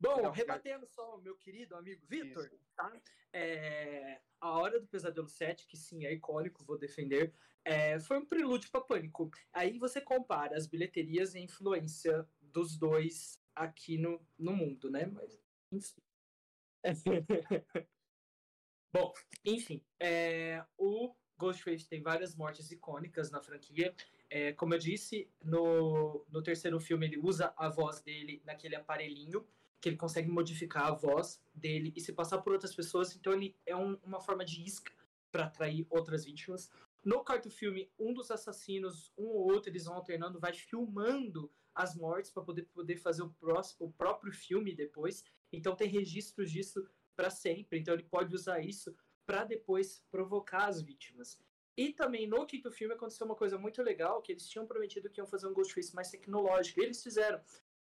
Bom, 0.00 0.30
rebatendo 0.30 0.86
só 0.86 1.16
o 1.16 1.20
meu 1.20 1.36
querido 1.36 1.74
amigo 1.74 2.06
Vitor, 2.06 2.48
tá? 2.76 3.00
É, 3.32 4.20
a 4.40 4.50
Hora 4.52 4.80
do 4.80 4.86
Pesadelo 4.86 5.28
7, 5.28 5.66
que 5.66 5.76
sim, 5.76 6.04
é 6.04 6.12
icônico, 6.12 6.64
vou 6.64 6.78
defender, 6.78 7.34
é, 7.64 7.98
foi 7.98 8.18
um 8.18 8.26
prelúdio 8.26 8.70
para 8.70 8.80
Pânico. 8.80 9.30
Aí 9.52 9.78
você 9.78 10.00
compara 10.00 10.56
as 10.56 10.66
bilheterias 10.66 11.34
e 11.34 11.38
a 11.38 11.42
influência 11.42 12.28
dos 12.40 12.78
dois 12.78 13.42
aqui 13.54 13.98
no, 13.98 14.24
no 14.38 14.56
mundo, 14.56 14.88
né? 14.90 15.06
Mas, 15.06 15.38
enfim. 15.72 16.00
Bom, 18.92 19.12
enfim, 19.44 19.84
é, 20.00 20.64
o 20.78 21.14
Ghostface 21.38 21.88
tem 21.88 22.02
várias 22.02 22.34
mortes 22.34 22.70
icônicas 22.70 23.30
na 23.30 23.40
franquia. 23.40 23.94
É, 24.28 24.52
como 24.52 24.74
eu 24.74 24.78
disse, 24.78 25.30
no, 25.42 26.24
no 26.30 26.42
terceiro 26.42 26.78
filme 26.80 27.06
ele 27.06 27.18
usa 27.18 27.52
a 27.56 27.68
voz 27.68 28.00
dele 28.00 28.42
naquele 28.44 28.76
aparelhinho 28.76 29.46
que 29.80 29.88
ele 29.88 29.96
consegue 29.96 30.28
modificar 30.28 30.86
a 30.86 30.90
voz 30.90 31.40
dele 31.54 31.92
e 31.94 32.00
se 32.00 32.12
passar 32.12 32.38
por 32.38 32.52
outras 32.52 32.74
pessoas, 32.74 33.14
então 33.14 33.32
ele 33.32 33.56
é 33.64 33.76
um, 33.76 33.96
uma 34.02 34.20
forma 34.20 34.44
de 34.44 34.62
isca 34.62 34.92
para 35.30 35.44
atrair 35.44 35.86
outras 35.88 36.24
vítimas. 36.24 36.70
No 37.04 37.24
quarto 37.24 37.48
filme, 37.48 37.90
um 37.98 38.12
dos 38.12 38.30
assassinos, 38.30 39.12
um 39.16 39.26
ou 39.26 39.52
outro, 39.52 39.70
eles 39.70 39.84
vão 39.84 39.94
alternando, 39.94 40.40
vai 40.40 40.52
filmando 40.52 41.50
as 41.74 41.94
mortes 41.94 42.30
para 42.30 42.42
poder, 42.42 42.62
poder 42.64 42.96
fazer 42.96 43.22
o, 43.22 43.30
próximo, 43.30 43.86
o 43.86 43.92
próprio 43.92 44.32
filme 44.32 44.74
depois. 44.74 45.24
Então 45.52 45.76
tem 45.76 45.88
registros 45.88 46.50
disso 46.50 46.84
para 47.14 47.30
sempre. 47.30 47.78
Então 47.78 47.94
ele 47.94 48.02
pode 48.02 48.34
usar 48.34 48.60
isso 48.60 48.94
para 49.28 49.44
depois 49.44 50.02
provocar 50.10 50.68
as 50.68 50.80
vítimas. 50.80 51.38
E 51.76 51.92
também 51.92 52.26
no 52.26 52.46
quinto 52.46 52.72
filme 52.72 52.94
aconteceu 52.94 53.26
uma 53.26 53.36
coisa 53.36 53.58
muito 53.58 53.82
legal, 53.82 54.22
que 54.22 54.32
eles 54.32 54.48
tinham 54.48 54.66
prometido 54.66 55.10
que 55.10 55.20
iam 55.20 55.26
fazer 55.26 55.46
um 55.46 55.52
Ghostface 55.52 55.94
mais 55.94 56.10
tecnológico. 56.10 56.80
E 56.80 56.84
eles 56.84 57.02
fizeram. 57.02 57.38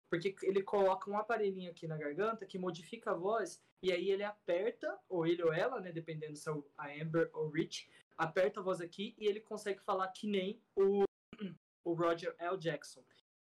Porque 0.08 0.34
ele 0.42 0.62
coloca 0.62 1.10
um 1.10 1.18
aparelhinho 1.18 1.70
aqui 1.70 1.86
na 1.86 1.98
garganta 1.98 2.46
que 2.46 2.58
modifica 2.58 3.10
a 3.10 3.14
voz, 3.14 3.62
e 3.82 3.92
aí 3.92 4.10
ele 4.10 4.22
aperta, 4.22 4.98
ou 5.06 5.26
ele 5.26 5.42
ou 5.42 5.52
ela, 5.52 5.80
né, 5.80 5.92
dependendo 5.92 6.34
se 6.34 6.48
é 6.48 6.52
a 6.78 7.02
Amber 7.02 7.28
ou 7.34 7.50
Rich, 7.50 7.90
aperta 8.16 8.60
a 8.60 8.62
voz 8.62 8.80
aqui 8.80 9.14
e 9.18 9.26
ele 9.26 9.40
consegue 9.40 9.80
falar 9.80 10.08
que 10.08 10.26
nem 10.26 10.62
o, 10.74 11.04
o 11.84 11.92
Roger 11.92 12.34
L. 12.38 12.56
Jackson. 12.56 13.04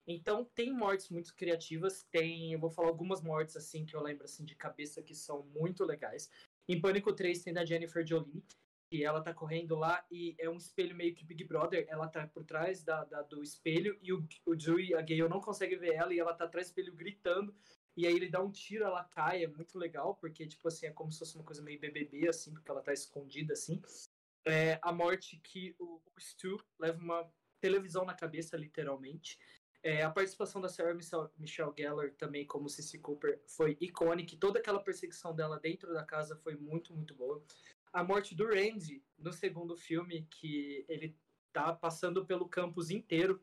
Então 0.08 0.46
tem 0.56 0.72
mortes 0.72 1.10
muito 1.10 1.36
criativas, 1.36 2.04
tem, 2.04 2.54
eu 2.54 2.60
vou 2.60 2.70
falar 2.70 2.88
algumas 2.88 3.22
mortes 3.22 3.58
assim 3.58 3.86
que 3.86 3.94
eu 3.94 4.02
lembro 4.02 4.24
assim 4.24 4.46
de 4.46 4.56
cabeça 4.56 5.04
que 5.04 5.14
são 5.14 5.44
muito 5.48 5.84
legais. 5.84 6.30
Em 6.68 6.80
Pânico 6.80 7.14
3 7.14 7.44
tem 7.44 7.54
da 7.54 7.66
Jennifer 7.66 8.06
Jolie, 8.06 8.44
e 8.92 9.04
ela 9.04 9.22
tá 9.22 9.34
correndo 9.34 9.76
lá 9.76 10.06
e 10.10 10.36
é 10.40 10.50
um 10.50 10.56
espelho 10.56 10.96
meio 10.96 11.14
que 11.14 11.26
Big 11.26 11.44
Brother, 11.44 11.86
ela 11.90 12.08
tá 12.08 12.26
por 12.28 12.46
trás 12.46 12.84
da, 12.84 13.04
da 13.04 13.22
do 13.22 13.44
espelho 13.44 13.98
e 14.02 14.14
o, 14.14 14.26
o 14.46 14.58
Joey, 14.58 14.94
a 14.94 15.02
Gale, 15.02 15.28
não 15.28 15.42
consegue 15.42 15.76
ver 15.76 15.96
ela 15.96 16.14
e 16.14 16.20
ela 16.20 16.34
tá 16.34 16.46
atrás 16.46 16.68
do 16.68 16.70
espelho 16.70 16.96
gritando. 16.96 17.54
E 17.98 18.06
aí 18.06 18.16
ele 18.16 18.30
dá 18.30 18.42
um 18.42 18.52
tiro, 18.52 18.86
ela 18.86 19.04
cai, 19.04 19.44
é 19.44 19.48
muito 19.48 19.78
legal, 19.78 20.16
porque, 20.16 20.46
tipo 20.46 20.68
assim, 20.68 20.86
é 20.86 20.92
como 20.92 21.12
se 21.12 21.18
fosse 21.18 21.36
uma 21.36 21.44
coisa 21.44 21.64
meio 21.64 21.80
BBB, 21.80 22.30
assim, 22.30 22.54
porque 22.54 22.70
ela 22.70 22.82
tá 22.82 22.94
escondida, 22.94 23.54
assim. 23.54 23.82
É 24.46 24.80
a 24.84 24.94
morte 24.94 25.40
que 25.44 25.76
o, 25.80 26.00
o 26.16 26.22
Stu 26.22 26.64
leva 26.80 27.00
uma 27.00 27.28
televisão 27.60 28.06
na 28.06 28.14
cabeça, 28.14 28.56
literalmente. 28.56 29.40
É, 29.88 30.04
a 30.04 30.10
participação 30.10 30.60
da 30.60 30.68
Sarah 30.68 30.94
Michelle 30.94 31.74
Gellar 31.78 32.12
também 32.18 32.46
como 32.46 32.68
Cici 32.68 33.00
Cooper 33.00 33.42
foi 33.48 33.78
icônica. 33.80 34.36
Toda 34.38 34.60
aquela 34.60 34.82
perseguição 34.82 35.34
dela 35.34 35.58
dentro 35.58 35.94
da 35.94 36.04
casa 36.04 36.36
foi 36.36 36.56
muito, 36.58 36.94
muito 36.94 37.16
boa 37.16 37.42
a 37.94 38.04
morte 38.04 38.36
do 38.36 38.46
Randy 38.46 39.02
no 39.18 39.32
segundo 39.32 39.76
filme, 39.76 40.28
que 40.30 40.86
ele 40.88 41.18
tá 41.54 41.74
passando 41.74 42.26
pelo 42.26 42.48
campus 42.48 42.90
inteiro, 42.90 43.42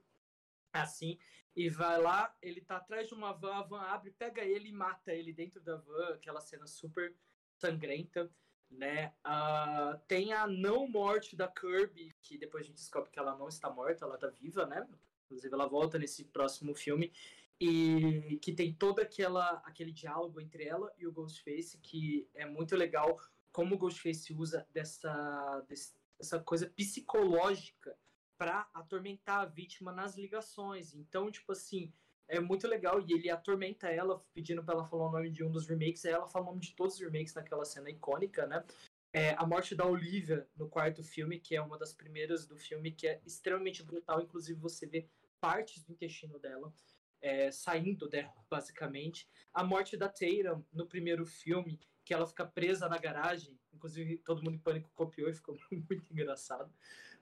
assim, 0.73 1.19
e 1.57 1.69
vai 1.69 2.01
lá, 2.01 2.37
ele 2.43 2.61
tá 2.61 2.77
atrás 2.77 3.09
de 3.09 3.15
uma 3.15 3.33
van, 3.33 3.55
a 3.55 3.63
van 3.63 3.81
abre, 3.81 4.11
pega 4.11 4.43
ele 4.43 4.69
e 4.69 4.73
mata 4.73 5.13
ele 5.13 5.33
dentro 5.33 5.61
da 5.61 5.77
van, 5.77 6.15
aquela 6.15 6.41
cena 6.41 6.67
super 6.67 7.17
sangrenta, 7.57 8.31
né? 8.71 9.15
Uh, 9.25 9.99
tem 10.07 10.33
a 10.33 10.47
não 10.47 10.87
morte 10.89 11.37
da 11.37 11.49
Kirby, 11.49 12.15
que 12.23 12.37
depois 12.37 12.65
a 12.65 12.67
gente 12.67 12.77
descobre 12.77 13.11
que 13.11 13.19
ela 13.19 13.37
não 13.37 13.49
está 13.49 13.71
morta, 13.71 14.05
ela 14.05 14.19
tá 14.19 14.29
viva, 14.29 14.67
né? 14.67 14.87
Inclusive 15.35 15.53
ela 15.53 15.67
volta 15.67 15.99
nesse 15.99 16.25
próximo 16.25 16.75
filme. 16.75 17.13
e 17.61 18.39
que 18.43 18.53
tem 18.53 18.73
todo 18.73 19.01
aquela, 19.01 19.63
aquele 19.65 19.93
diálogo 19.93 20.41
entre 20.41 20.65
ela 20.65 20.93
e 20.99 21.07
o 21.07 21.13
Ghostface, 21.13 21.79
que 21.79 22.29
é 22.35 22.45
muito 22.45 22.77
legal 22.77 23.21
como 23.53 23.75
o 23.75 23.79
Ghostface 23.79 24.33
usa 24.35 24.67
dessa, 24.73 25.65
dessa 25.69 26.41
coisa 26.41 26.69
psicológica 26.69 27.97
para 28.37 28.69
atormentar 28.75 29.43
a 29.43 29.45
vítima 29.45 29.93
nas 29.93 30.17
ligações. 30.17 30.95
Então, 30.95 31.31
tipo 31.31 31.53
assim, 31.53 31.93
é 32.27 32.41
muito 32.41 32.67
legal 32.67 33.01
e 33.01 33.13
ele 33.13 33.31
atormenta 33.31 33.89
ela 33.89 34.25
pedindo 34.35 34.63
para 34.65 34.75
ela 34.75 34.85
falar 34.85 35.09
o 35.09 35.13
nome 35.13 35.31
de 35.31 35.45
um 35.45 35.51
dos 35.51 35.69
remakes, 35.69 36.05
e 36.05 36.09
ela 36.09 36.27
fala 36.27 36.47
o 36.47 36.49
nome 36.49 36.61
de 36.61 36.75
todos 36.75 36.95
os 36.95 37.01
remakes 37.01 37.35
naquela 37.35 37.65
cena 37.65 37.91
icônica, 37.91 38.47
né? 38.47 38.65
É, 39.13 39.31
a 39.39 39.47
morte 39.47 39.77
da 39.77 39.87
Olivia 39.87 40.49
no 40.57 40.69
quarto 40.69 41.05
filme, 41.05 41.39
que 41.39 41.55
é 41.55 41.63
uma 41.63 41.79
das 41.79 41.93
primeiras 41.93 42.45
do 42.47 42.57
filme, 42.57 42.91
que 42.91 43.07
é 43.07 43.21
extremamente 43.25 43.81
brutal, 43.81 44.21
inclusive 44.21 44.59
você 44.59 44.87
vê 44.87 45.07
partes 45.45 45.85
do 45.85 45.93
intestino 45.93 46.39
dela 46.39 46.73
é, 47.21 47.51
saindo 47.51 48.09
dela, 48.09 48.35
basicamente. 48.49 49.29
A 49.53 49.63
morte 49.63 49.95
da 49.95 50.09
Tatum 50.09 50.65
no 50.73 50.87
primeiro 50.87 51.27
filme, 51.27 51.79
que 52.03 52.15
ela 52.15 52.27
fica 52.27 52.47
presa 52.47 52.89
na 52.89 52.97
garagem, 52.97 53.59
inclusive 53.73 54.17
todo 54.19 54.43
mundo 54.43 54.57
em 54.57 54.59
pânico 54.59 54.91
copiou 54.95 55.29
e 55.29 55.35
ficou 55.35 55.55
muito 55.71 56.11
engraçado 56.11 56.73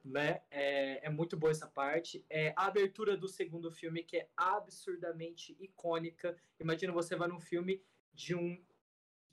né? 0.04 0.42
É, 0.50 1.06
é 1.06 1.10
muito 1.10 1.36
boa 1.36 1.52
essa 1.52 1.68
parte. 1.68 2.24
É, 2.28 2.52
a 2.56 2.66
abertura 2.66 3.16
do 3.16 3.28
segundo 3.28 3.70
filme, 3.70 4.02
que 4.02 4.16
é 4.16 4.28
absurdamente 4.36 5.56
icônica. 5.60 6.36
Imagina 6.58 6.92
você 6.92 7.14
vai 7.14 7.28
num 7.28 7.38
filme 7.38 7.80
de 8.12 8.34
um 8.34 8.60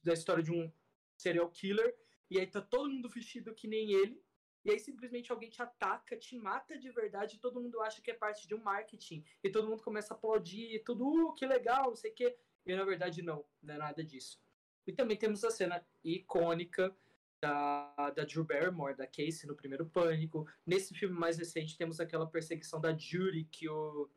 da 0.03 0.13
história 0.13 0.43
de 0.43 0.51
um 0.51 0.71
serial 1.17 1.49
killer 1.49 1.95
e 2.29 2.39
aí 2.39 2.45
tá 2.45 2.61
todo 2.61 2.89
mundo 2.89 3.09
vestido 3.09 3.55
que 3.55 3.67
nem 3.67 3.91
ele. 3.93 4.23
E 4.69 4.73
aí 4.73 4.79
simplesmente 4.79 5.31
alguém 5.31 5.49
te 5.49 5.63
ataca, 5.63 6.15
te 6.15 6.37
mata 6.37 6.77
de 6.77 6.91
verdade, 6.91 7.35
e 7.35 7.39
todo 7.39 7.59
mundo 7.59 7.81
acha 7.81 8.03
que 8.03 8.11
é 8.11 8.13
parte 8.13 8.47
de 8.47 8.53
um 8.53 8.61
marketing. 8.61 9.25
E 9.43 9.49
todo 9.49 9.67
mundo 9.67 9.81
começa 9.81 10.13
a 10.13 10.17
aplaudir, 10.17 10.83
tudo, 10.85 11.05
uh, 11.07 11.33
que 11.33 11.43
legal, 11.43 11.85
não 11.85 11.95
sei 11.95 12.11
o 12.11 12.13
quê. 12.13 12.37
E 12.67 12.75
na 12.75 12.85
verdade 12.85 13.23
não, 13.23 13.43
não 13.63 13.73
é 13.73 13.77
nada 13.79 14.03
disso. 14.03 14.39
E 14.85 14.93
também 14.93 15.17
temos 15.17 15.43
a 15.43 15.49
cena 15.49 15.83
icônica 16.03 16.95
da, 17.41 18.11
da 18.15 18.23
Drew 18.23 18.43
Barrymore, 18.43 18.95
da 18.95 19.07
Casey 19.07 19.47
no 19.47 19.55
primeiro 19.55 19.87
Pânico. 19.87 20.47
Nesse 20.63 20.93
filme 20.93 21.17
mais 21.17 21.39
recente 21.39 21.75
temos 21.75 21.99
aquela 21.99 22.27
perseguição 22.27 22.79
da 22.79 22.95
Judy 22.95 23.45
que 23.45 23.67
o 23.67 24.07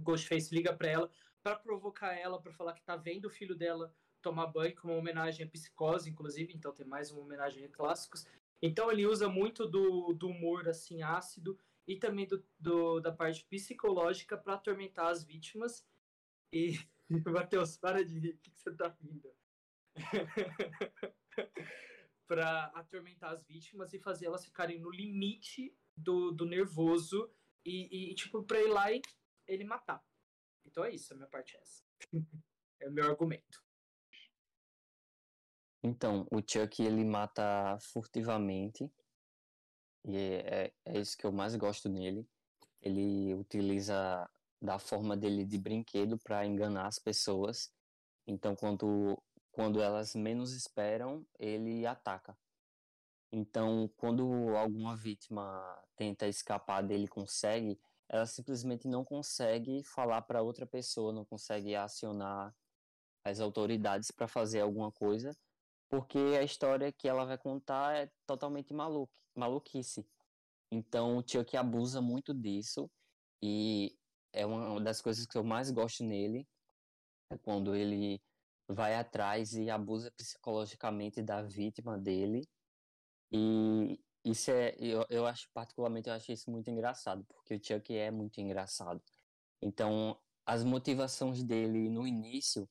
Ghostface 0.00 0.54
liga 0.54 0.70
para 0.74 0.88
ela 0.88 1.10
para 1.42 1.56
provocar 1.56 2.12
ela 2.12 2.38
para 2.38 2.52
falar 2.52 2.74
que 2.74 2.82
tá 2.82 2.94
vendo 2.94 3.24
o 3.24 3.30
filho 3.30 3.56
dela 3.56 3.90
tomar 4.20 4.48
banho 4.48 4.74
como 4.76 4.92
uma 4.92 4.98
homenagem 4.98 5.46
à 5.46 5.48
psicose, 5.48 6.10
inclusive, 6.10 6.52
então 6.52 6.74
tem 6.74 6.86
mais 6.86 7.10
uma 7.10 7.22
homenagem 7.22 7.64
a 7.64 7.68
clássicos. 7.68 8.26
Então 8.60 8.90
ele 8.90 9.06
usa 9.06 9.28
muito 9.28 9.66
do, 9.66 10.12
do 10.12 10.28
humor 10.28 10.68
assim 10.68 11.02
ácido 11.02 11.58
e 11.86 11.96
também 11.96 12.26
do, 12.26 12.44
do 12.58 13.00
da 13.00 13.12
parte 13.12 13.44
psicológica 13.44 14.36
para 14.36 14.54
atormentar 14.54 15.06
as 15.06 15.24
vítimas. 15.24 15.86
E 16.52 16.72
Matheus, 17.26 17.76
para 17.76 18.04
de 18.04 18.18
rir, 18.18 18.34
o 18.34 18.38
que, 18.38 18.50
você 18.50 18.74
tá 18.74 18.88
rindo? 19.00 19.32
para 22.26 22.66
atormentar 22.66 23.32
as 23.32 23.42
vítimas 23.44 23.94
e 23.94 23.98
fazer 23.98 24.26
elas 24.26 24.44
ficarem 24.44 24.78
no 24.78 24.90
limite 24.90 25.74
do, 25.96 26.30
do 26.30 26.44
nervoso 26.44 27.32
e, 27.64 28.10
e, 28.10 28.14
tipo, 28.14 28.42
pra 28.42 28.60
ir 28.60 28.68
lá 28.68 28.92
e 28.92 29.00
ele 29.46 29.64
matar. 29.64 30.04
Então 30.64 30.84
é 30.84 30.94
isso, 30.94 31.12
a 31.12 31.16
minha 31.16 31.28
parte 31.28 31.56
é 31.56 31.60
essa. 31.60 31.82
é 32.80 32.88
o 32.88 32.92
meu 32.92 33.04
argumento. 33.04 33.62
Então, 35.88 36.26
o 36.30 36.42
Chuck, 36.46 36.82
ele 36.82 37.02
mata 37.02 37.78
furtivamente. 37.80 38.92
E 40.04 40.16
é, 40.16 40.72
é, 40.84 40.98
isso 41.00 41.16
que 41.16 41.24
eu 41.24 41.32
mais 41.32 41.56
gosto 41.56 41.88
nele. 41.88 42.28
Ele 42.82 43.34
utiliza 43.34 44.28
da 44.60 44.78
forma 44.78 45.16
dele 45.16 45.46
de 45.46 45.56
brinquedo 45.56 46.18
para 46.18 46.44
enganar 46.44 46.86
as 46.86 46.98
pessoas. 46.98 47.72
Então, 48.26 48.54
quando 48.54 49.18
quando 49.50 49.80
elas 49.82 50.14
menos 50.14 50.52
esperam, 50.52 51.26
ele 51.38 51.84
ataca. 51.86 52.36
Então, 53.32 53.90
quando 53.96 54.56
alguma 54.56 54.94
vítima 54.94 55.42
tenta 55.96 56.28
escapar 56.28 56.82
dele 56.82 57.08
consegue, 57.08 57.80
ela 58.08 58.26
simplesmente 58.26 58.86
não 58.86 59.04
consegue 59.04 59.82
falar 59.82 60.22
para 60.22 60.42
outra 60.42 60.66
pessoa, 60.66 61.12
não 61.12 61.24
consegue 61.24 61.74
acionar 61.74 62.54
as 63.24 63.40
autoridades 63.40 64.10
para 64.12 64.28
fazer 64.28 64.60
alguma 64.60 64.92
coisa, 64.92 65.36
porque 65.88 66.18
a 66.38 66.42
história 66.42 66.92
que 66.92 67.08
ela 67.08 67.24
vai 67.24 67.38
contar 67.38 67.96
é 67.96 68.10
totalmente 68.26 68.72
maluca, 68.74 69.12
maluquice. 69.34 70.06
Então, 70.70 71.18
o 71.18 71.24
Chuck 71.26 71.56
abusa 71.56 72.00
muito 72.00 72.34
disso 72.34 72.90
e 73.42 73.96
é 74.32 74.44
uma 74.44 74.80
das 74.80 75.00
coisas 75.00 75.26
que 75.26 75.36
eu 75.36 75.44
mais 75.44 75.70
gosto 75.70 76.04
nele, 76.04 76.46
é 77.30 77.38
quando 77.38 77.74
ele 77.74 78.20
vai 78.68 78.94
atrás 78.94 79.54
e 79.54 79.70
abusa 79.70 80.10
psicologicamente 80.12 81.22
da 81.22 81.42
vítima 81.42 81.96
dele. 81.98 82.46
E 83.32 83.98
isso 84.24 84.50
é, 84.50 84.74
eu, 84.78 85.06
eu 85.08 85.26
acho, 85.26 85.48
particularmente, 85.54 86.08
eu 86.08 86.14
acho 86.14 86.32
isso 86.32 86.50
muito 86.50 86.70
engraçado, 86.70 87.24
porque 87.24 87.54
o 87.54 87.64
Chuck 87.64 87.94
é 87.94 88.10
muito 88.10 88.40
engraçado. 88.40 89.02
Então, 89.62 90.18
as 90.44 90.64
motivações 90.64 91.42
dele 91.42 91.88
no 91.88 92.06
início 92.06 92.68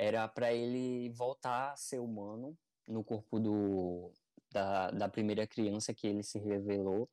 era 0.00 0.26
para 0.26 0.50
ele 0.50 1.10
voltar 1.10 1.72
a 1.72 1.76
ser 1.76 1.98
humano 1.98 2.56
no 2.88 3.04
corpo 3.04 3.38
do, 3.38 4.10
da, 4.50 4.90
da 4.90 5.10
primeira 5.10 5.46
criança 5.46 5.92
que 5.92 6.06
ele 6.06 6.22
se 6.22 6.38
revelou. 6.38 7.06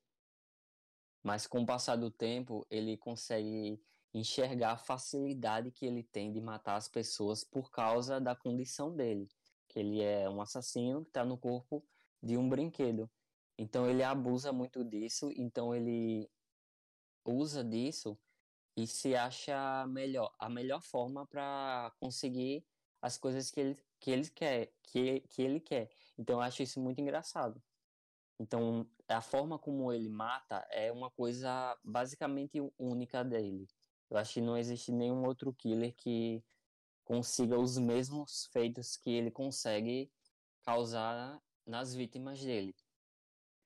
Mas 1.21 1.45
com 1.45 1.63
o 1.63 1.65
passar 1.65 1.97
do 1.97 2.10
tempo, 2.10 2.65
ele 2.69 2.95
consegue 2.95 3.78
enxergar 4.13 4.71
a 4.71 4.78
facilidade 4.78 5.69
que 5.69 5.86
ele 5.86 6.02
tem 6.02 6.32
de 6.32 6.39
matar 6.39 6.78
as 6.78 6.88
pessoas 6.88 7.43
por 7.43 7.69
causa 7.69 8.21
da 8.21 8.34
condição 8.34 8.95
dele, 8.95 9.28
que 9.67 9.80
ele 9.80 10.02
é 10.02 10.30
um 10.30 10.39
assassino 10.39 11.04
que 11.04 11.10
está 11.10 11.26
no 11.26 11.38
corpo 11.38 11.86
de 12.23 12.38
um 12.38 12.47
brinquedo. 12.47 13.12
Então 13.58 13.86
ele 13.86 14.02
abusa 14.02 14.54
muito 14.54 14.86
disso, 14.86 15.30
então 15.36 15.76
ele 15.76 16.32
usa 17.26 17.65
disso 17.65 18.17
e 18.78 18.88
se 18.88 19.13
acha 19.13 19.86
melhor, 19.88 20.34
a 20.39 20.47
melhor 20.47 20.82
forma 20.82 21.28
para 21.28 21.91
conseguir 22.00 22.65
as 23.01 23.17
coisas 23.17 23.51
que 23.51 23.60
ele, 23.60 23.77
que 23.99 24.12
ele 24.12 24.29
quer, 24.29 24.71
que, 24.83 25.21
que 25.29 25.41
ele 25.41 25.60
quer. 25.60 25.89
Então 26.17 26.38
eu 26.38 26.41
acho 26.41 26.63
isso 26.63 26.79
muito 26.79 26.99
engraçado. 27.01 27.62
Então 28.39 28.89
a 29.07 29.21
forma 29.21 29.57
como 29.57 29.91
ele 29.91 30.10
mata 30.10 30.65
é 30.71 30.91
uma 30.91 31.10
coisa 31.10 31.77
basicamente 31.83 32.60
única 32.77 33.23
dele. 33.23 33.67
Eu 34.10 34.17
acho 34.17 34.36
que 34.36 34.41
não 34.41 34.57
existe 34.57 34.91
nenhum 34.91 35.25
outro 35.25 35.53
killer 35.53 35.93
que 35.95 36.43
consiga 37.03 37.60
os 37.60 37.77
mesmos 37.77 38.49
feitos 38.51 38.97
que 38.97 39.10
ele 39.10 39.31
consegue 39.31 40.12
causar 40.63 41.41
nas 41.65 41.93
vítimas 41.93 42.41
dele, 42.41 42.75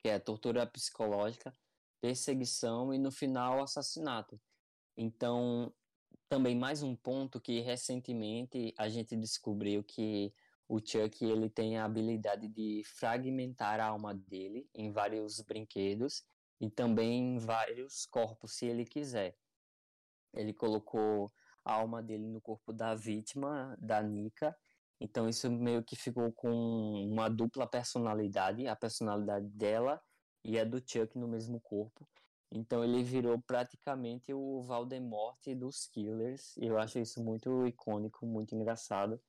que 0.02 0.10
é 0.10 0.20
tortura 0.20 0.66
psicológica, 0.66 1.56
perseguição 2.00 2.94
e 2.94 2.98
no 2.98 3.12
final 3.12 3.64
assassinato. 3.64 4.40
Então, 4.98 5.74
também 6.32 6.56
mais 6.56 6.82
um 6.82 6.96
ponto 6.96 7.42
que 7.42 7.60
recentemente 7.60 8.74
a 8.78 8.88
gente 8.88 9.18
descobriu 9.18 9.84
que 9.84 10.34
o 10.66 10.80
Chuck 10.80 11.26
ele 11.26 11.50
tem 11.50 11.78
a 11.78 11.84
habilidade 11.84 12.48
de 12.48 12.84
fragmentar 12.86 13.82
a 13.82 13.88
alma 13.88 14.16
dele 14.16 14.66
em 14.74 14.94
vários 14.94 15.42
brinquedos 15.42 16.24
e 16.58 16.70
também 16.70 17.36
em 17.36 17.38
vários 17.38 18.06
corpos, 18.06 18.54
se 18.54 18.66
ele 18.66 18.86
quiser. 18.86 19.36
Ele 20.34 20.54
colocou 20.54 21.30
a 21.66 21.74
alma 21.74 22.02
dele 22.02 22.30
no 22.30 22.40
corpo 22.40 22.72
da 22.72 22.96
vítima, 22.96 23.76
da 23.78 24.02
Nika. 24.02 24.56
Então 25.02 25.28
isso 25.28 25.52
meio 25.52 25.84
que 25.84 25.98
ficou 25.98 26.32
com 26.32 26.50
uma 27.12 27.30
dupla 27.30 27.68
personalidade, 27.68 28.66
a 28.68 28.76
personalidade 28.78 29.50
dela 29.50 30.02
e 30.46 30.58
a 30.58 30.64
do 30.64 30.78
Chuck 30.80 31.20
no 31.20 31.28
mesmo 31.28 31.60
corpo. 31.60 32.08
Então 32.52 32.84
ele 32.84 33.02
virou 33.02 33.40
praticamente 33.42 34.34
o 34.34 34.62
Voldemort 34.62 35.40
dos 35.56 35.88
Killers. 35.88 36.58
E 36.58 36.66
eu 36.66 36.78
acho 36.78 37.00
isso 37.00 37.24
muito 37.24 37.66
icônico, 37.66 38.26
muito 38.26 38.54
engraçado. 38.54 39.22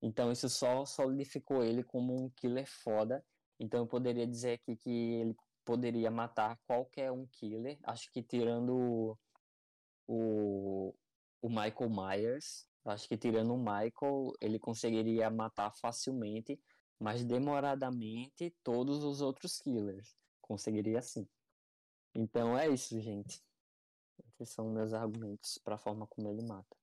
Então 0.00 0.30
isso 0.30 0.48
só 0.48 0.84
solidificou 0.86 1.64
ele 1.64 1.82
como 1.82 2.14
um 2.14 2.30
killer 2.30 2.66
foda. 2.66 3.24
Então 3.58 3.80
eu 3.80 3.86
poderia 3.86 4.26
dizer 4.26 4.52
aqui 4.52 4.76
que 4.76 4.90
ele 4.90 5.36
poderia 5.64 6.10
matar 6.10 6.56
qualquer 6.66 7.10
um 7.10 7.26
killer. 7.26 7.78
Acho 7.82 8.10
que 8.12 8.22
tirando 8.22 9.18
o, 10.06 10.94
o 11.42 11.48
Michael 11.48 11.90
Myers. 11.90 12.66
Acho 12.84 13.08
que 13.08 13.18
tirando 13.18 13.52
o 13.52 13.58
Michael, 13.58 14.32
ele 14.40 14.58
conseguiria 14.58 15.28
matar 15.28 15.72
facilmente, 15.72 16.58
mas 16.98 17.24
demoradamente 17.24 18.54
todos 18.62 19.02
os 19.02 19.20
outros 19.20 19.58
killers. 19.58 20.14
Conseguiria 20.40 21.02
sim. 21.02 21.28
Então 22.18 22.58
é 22.58 22.68
isso, 22.68 23.00
gente. 23.00 23.40
Esses 24.18 24.48
são 24.48 24.68
meus 24.72 24.92
argumentos 24.92 25.56
para 25.58 25.76
a 25.76 25.78
forma 25.78 26.04
como 26.04 26.28
ele 26.28 26.42
mata. 26.42 26.76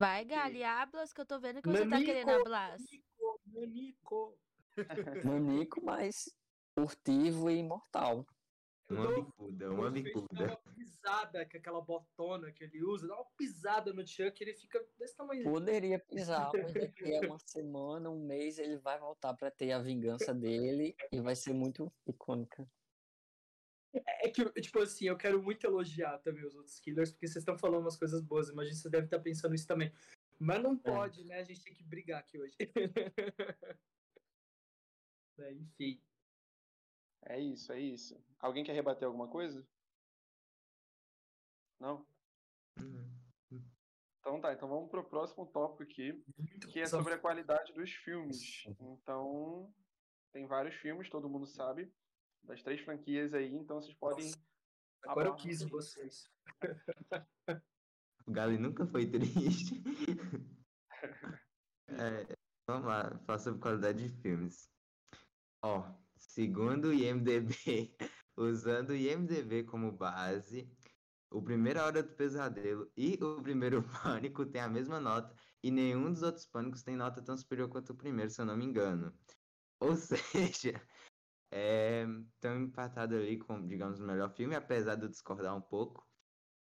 Vai, 0.00 0.24
Gali, 0.24 0.64
hablas 0.64 1.12
que 1.12 1.20
eu 1.20 1.26
tô 1.26 1.38
vendo 1.38 1.60
que 1.60 1.68
você 1.68 1.86
tá 1.86 1.98
querendo 1.98 2.30
hablar. 2.30 2.78
Manico, 3.46 4.38
Manico, 5.24 5.82
mas 5.84 6.34
furtivo 6.74 7.50
e 7.50 7.58
imortal. 7.58 8.24
Uma 8.88 9.10
Não, 9.10 9.24
bicuda, 9.24 9.70
O 9.70 9.74
uma 9.74 9.90
Ghostface 9.90 10.12
Dá 10.14 10.20
bicuda. 10.20 10.44
uma 10.46 10.74
pisada 10.74 11.46
com 11.46 11.56
aquela 11.58 11.80
botona 11.82 12.50
que 12.52 12.64
ele 12.64 12.82
usa, 12.82 13.06
dá 13.06 13.14
uma 13.16 13.26
pisada 13.36 13.92
no 13.92 14.06
Chuck, 14.06 14.42
ele 14.42 14.54
fica 14.54 14.82
desse 14.98 15.14
tamanho. 15.14 15.44
Poderia 15.44 15.98
pisar, 15.98 16.50
mas 16.54 16.72
daqui 16.72 17.14
a 17.14 17.26
uma 17.26 17.38
semana, 17.38 18.08
um 18.08 18.24
mês, 18.24 18.58
ele 18.58 18.78
vai 18.78 18.98
voltar 18.98 19.34
pra 19.34 19.50
ter 19.50 19.72
a 19.72 19.78
vingança 19.78 20.32
dele 20.32 20.96
e 21.12 21.20
vai 21.20 21.36
ser 21.36 21.52
muito 21.52 21.92
icônica. 22.06 22.66
É 23.94 24.28
que, 24.28 24.44
tipo 24.60 24.78
assim, 24.80 25.06
eu 25.06 25.16
quero 25.16 25.42
muito 25.42 25.66
elogiar 25.66 26.18
também 26.18 26.44
os 26.44 26.54
outros 26.54 26.78
killers, 26.78 27.10
porque 27.10 27.26
vocês 27.26 27.42
estão 27.42 27.56
falando 27.56 27.82
umas 27.82 27.96
coisas 27.96 28.20
boas, 28.20 28.48
imagina 28.50 28.74
que 28.74 28.82
você 28.82 28.90
deve 28.90 29.06
estar 29.06 29.18
pensando 29.18 29.54
isso 29.54 29.66
também. 29.66 29.92
Mas 30.38 30.62
não 30.62 30.76
pode, 30.76 31.24
né? 31.24 31.40
A 31.40 31.44
gente 31.44 31.62
tem 31.62 31.72
que 31.72 31.82
brigar 31.82 32.20
aqui 32.20 32.38
hoje. 32.38 32.56
É, 35.40 35.52
enfim. 35.52 36.02
É 37.26 37.38
isso, 37.38 37.72
é 37.72 37.78
isso. 37.78 38.20
Alguém 38.40 38.64
quer 38.64 38.72
rebater 38.72 39.06
alguma 39.06 39.28
coisa? 39.28 39.64
Não? 41.78 42.04
Então 44.20 44.40
tá, 44.40 44.52
então 44.52 44.68
vamos 44.68 44.90
pro 44.90 45.08
próximo 45.08 45.46
tópico 45.46 45.84
aqui, 45.84 46.24
que 46.72 46.80
é 46.80 46.86
sobre 46.86 47.14
a 47.14 47.18
qualidade 47.18 47.72
dos 47.72 47.90
filmes. 47.90 48.66
Então, 48.80 49.72
tem 50.32 50.44
vários 50.44 50.74
filmes, 50.74 51.08
todo 51.08 51.28
mundo 51.28 51.46
sabe, 51.46 51.90
das 52.44 52.62
três 52.62 52.80
franquias 52.80 53.34
aí, 53.34 53.54
então 53.54 53.80
vocês 53.80 53.94
podem. 53.94 54.26
Nossa, 54.26 54.38
Agora 55.06 55.28
eu 55.28 55.36
quis 55.36 55.62
vocês. 55.62 56.30
O 58.26 58.32
Gali 58.32 58.58
nunca 58.58 58.86
foi 58.86 59.06
triste. 59.06 59.82
É, 61.90 62.36
vamos 62.66 62.86
lá, 62.86 63.18
falar 63.24 63.38
sobre 63.38 63.60
qualidade 63.60 64.06
de 64.06 64.20
filmes. 64.20 64.70
Ó, 65.62 65.90
segundo 66.16 66.88
o 66.88 66.92
IMDB, 66.92 67.96
usando 68.36 68.90
o 68.90 68.96
IMDB 68.96 69.64
como 69.64 69.90
base, 69.90 70.70
o 71.30 71.42
Primeira 71.42 71.84
Hora 71.84 72.02
do 72.02 72.14
Pesadelo 72.14 72.90
e 72.96 73.18
o 73.22 73.42
Primeiro 73.42 73.82
Pânico 74.02 74.46
têm 74.46 74.60
a 74.60 74.68
mesma 74.68 75.00
nota 75.00 75.34
e 75.62 75.70
nenhum 75.70 76.12
dos 76.12 76.22
outros 76.22 76.46
pânicos 76.46 76.82
tem 76.82 76.96
nota 76.96 77.22
tão 77.22 77.36
superior 77.36 77.68
quanto 77.68 77.90
o 77.90 77.96
primeiro, 77.96 78.30
se 78.30 78.40
eu 78.40 78.46
não 78.46 78.56
me 78.56 78.64
engano. 78.64 79.12
Ou 79.80 79.96
seja, 79.96 80.80
estão 81.50 82.58
empatados 82.62 83.16
ali 83.18 83.38
com, 83.38 83.66
digamos, 83.66 84.00
o 84.00 84.04
melhor 84.06 84.30
filme, 84.30 84.54
apesar 84.54 84.96
de 84.96 85.04
eu 85.06 85.08
discordar 85.08 85.56
um 85.56 85.62
pouco. 85.62 86.06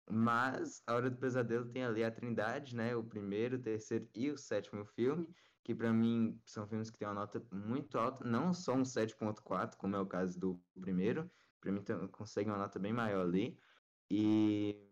Mas 0.10 0.84
A 0.88 0.96
Hora 0.96 1.10
do 1.10 1.18
Pesadelo 1.18 1.70
tem 1.72 1.84
ali 1.86 2.04
a 2.04 2.12
Trindade, 2.12 2.76
né? 2.76 2.96
O 2.96 3.04
primeiro, 3.06 3.58
o 3.58 3.62
terceiro 3.62 4.10
e 4.16 4.30
o 4.32 4.38
sétimo 4.38 4.86
filme, 4.86 5.34
que 5.64 5.74
pra 5.74 5.94
mim 5.94 6.42
são 6.46 6.68
filmes 6.68 6.92
que 6.92 6.98
têm 6.98 7.08
uma 7.08 7.14
nota 7.14 7.46
muito 7.54 7.98
alta, 7.98 8.26
não 8.26 8.54
só 8.54 8.74
um 8.76 8.84
7.4, 8.86 9.78
como 9.78 9.96
é 9.96 10.00
o 10.02 10.08
caso 10.08 10.40
do 10.40 10.64
primeiro, 10.82 11.32
pra 11.62 11.72
mim 11.72 11.84
consegue 12.12 12.50
uma 12.50 12.58
nota 12.58 12.80
bem 12.80 12.94
maior 12.94 13.22
ali. 13.26 13.58
E 14.10 14.90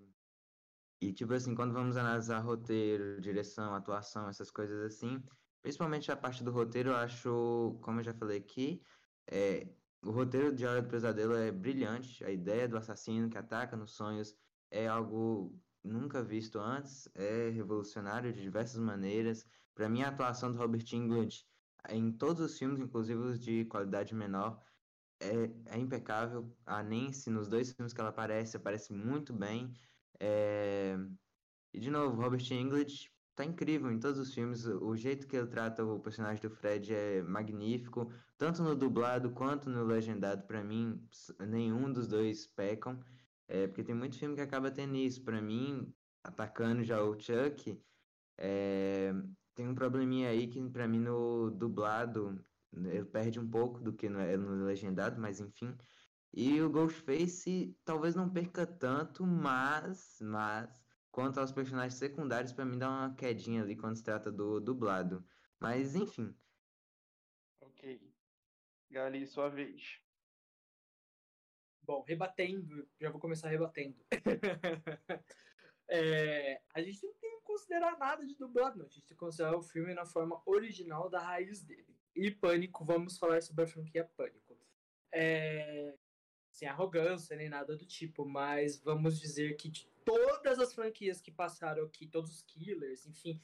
e 1.01 1.11
tipo 1.13 1.33
assim, 1.33 1.55
quando 1.55 1.73
vamos 1.73 1.97
analisar 1.97 2.39
roteiro, 2.39 3.19
direção, 3.19 3.73
atuação, 3.73 4.29
essas 4.29 4.51
coisas 4.51 4.81
assim, 4.83 5.23
principalmente 5.61 6.11
a 6.11 6.17
parte 6.17 6.43
do 6.43 6.51
roteiro, 6.51 6.89
eu 6.91 6.95
acho, 6.95 7.79
como 7.81 7.99
eu 7.99 8.03
já 8.03 8.13
falei 8.13 8.37
aqui, 8.39 8.83
é, 9.29 9.75
o 10.03 10.11
roteiro 10.11 10.53
de 10.55 10.65
Hora 10.65 10.81
do 10.81 10.89
Pesadelo 10.89 11.35
é 11.35 11.51
brilhante, 11.51 12.23
a 12.23 12.31
ideia 12.31 12.67
do 12.67 12.77
assassino 12.77 13.29
que 13.29 13.37
ataca 13.37 13.75
nos 13.77 13.91
sonhos 13.91 14.35
é 14.69 14.87
algo 14.87 15.61
nunca 15.83 16.23
visto 16.23 16.59
antes, 16.59 17.09
é 17.15 17.49
revolucionário 17.49 18.31
de 18.33 18.41
diversas 18.41 18.79
maneiras. 18.79 19.45
Para 19.73 19.89
mim, 19.89 20.01
a 20.01 20.09
atuação 20.09 20.51
do 20.51 20.57
Robert 20.57 20.85
Englund 20.93 21.45
em 21.89 22.11
todos 22.11 22.41
os 22.41 22.57
filmes, 22.57 22.79
inclusive 22.79 23.19
os 23.19 23.39
de 23.39 23.65
qualidade 23.65 24.13
menor, 24.15 24.63
é, 25.19 25.75
é 25.75 25.77
impecável. 25.79 26.57
A 26.65 26.83
Nancy, 26.83 27.29
nos 27.29 27.47
dois 27.49 27.71
filmes 27.73 27.93
que 27.93 27.99
ela 28.01 28.09
aparece, 28.11 28.57
aparece 28.57 28.93
muito 28.93 29.33
bem. 29.33 29.73
É, 30.19 30.95
E, 31.73 31.79
de 31.79 31.89
novo, 31.89 32.21
Robert 32.21 32.41
Englund 32.51 33.11
tá 33.41 33.45
incrível 33.45 33.91
em 33.91 33.99
todos 33.99 34.19
os 34.19 34.33
filmes. 34.33 34.65
O 34.65 34.95
jeito 34.95 35.27
que 35.27 35.35
ele 35.35 35.47
trata 35.47 35.83
o 35.83 35.99
personagem 35.99 36.41
do 36.41 36.49
Fred 36.49 36.93
é 36.93 37.23
magnífico, 37.23 38.11
tanto 38.37 38.61
no 38.61 38.75
dublado 38.75 39.31
quanto 39.31 39.69
no 39.69 39.83
legendado. 39.83 40.45
Para 40.45 40.63
mim, 40.63 41.07
nenhum 41.39 41.91
dos 41.91 42.07
dois 42.07 42.45
pecam. 42.47 42.99
É, 43.47 43.67
porque 43.67 43.83
tem 43.83 43.95
muito 43.95 44.17
filme 44.17 44.35
que 44.35 44.41
acaba 44.41 44.69
tendo 44.71 44.95
isso. 44.95 45.23
Pra 45.23 45.41
mim, 45.41 45.91
atacando 46.23 46.83
já 46.83 47.01
o 47.01 47.19
Chuck, 47.19 47.81
é, 48.37 49.11
tem 49.55 49.67
um 49.67 49.75
probleminha 49.75 50.29
aí 50.29 50.47
que 50.47 50.61
pra 50.69 50.87
mim 50.87 50.99
no 50.99 51.49
dublado 51.51 52.43
ele 52.73 53.05
perde 53.05 53.39
um 53.39 53.49
pouco 53.49 53.81
do 53.81 53.91
que 53.93 54.07
no, 54.07 54.19
no 54.37 54.65
legendado, 54.65 55.19
mas 55.19 55.39
enfim. 55.39 55.75
E 56.33 56.61
o 56.61 56.69
Ghostface 56.69 57.77
talvez 57.83 58.15
não 58.15 58.29
perca 58.29 58.65
tanto, 58.65 59.25
mas, 59.25 60.19
mas 60.21 60.69
quanto 61.11 61.39
aos 61.39 61.51
personagens 61.51 61.95
secundários, 61.99 62.53
pra 62.53 62.65
mim 62.65 62.77
dá 62.77 62.89
uma 62.89 63.15
quedinha 63.15 63.61
ali 63.63 63.75
quando 63.77 63.97
se 63.97 64.03
trata 64.03 64.31
do 64.31 64.59
dublado. 64.59 65.25
Mas 65.59 65.95
enfim, 65.95 66.35
Ok. 67.59 68.13
Gali, 68.89 69.25
sua 69.27 69.49
vez. 69.49 70.01
Bom, 71.83 72.03
rebatendo, 72.03 72.89
já 72.99 73.09
vou 73.09 73.19
começar 73.19 73.49
rebatendo. 73.49 74.05
É, 75.93 76.61
a 76.73 76.81
gente 76.81 77.03
não 77.03 77.13
tem 77.15 77.37
que 77.39 77.43
considerar 77.43 77.97
nada 77.97 78.25
de 78.25 78.37
dublado, 78.37 78.77
não. 78.79 78.85
A 78.85 78.89
gente 78.89 79.07
tem 79.07 79.17
que 79.17 79.19
considerar 79.19 79.57
o 79.57 79.61
filme 79.61 79.93
na 79.93 80.05
forma 80.05 80.41
original 80.45 81.09
da 81.09 81.19
raiz 81.19 81.65
dele. 81.65 81.99
E 82.15 82.31
Pânico, 82.31 82.85
vamos 82.85 83.17
falar 83.17 83.41
sobre 83.41 83.65
a 83.65 83.67
franquia 83.67 84.05
Pânico. 84.05 84.57
É, 85.13 85.97
sem 86.61 86.67
arrogância 86.69 87.35
nem 87.35 87.49
nada 87.49 87.75
do 87.75 87.87
tipo, 87.87 88.23
mas 88.23 88.79
vamos 88.79 89.19
dizer 89.19 89.57
que 89.57 89.67
de 89.67 89.87
todas 90.05 90.59
as 90.59 90.71
franquias 90.75 91.19
que 91.19 91.31
passaram 91.31 91.83
aqui, 91.85 92.05
todos 92.05 92.29
os 92.31 92.43
killers, 92.43 93.07
enfim, 93.07 93.41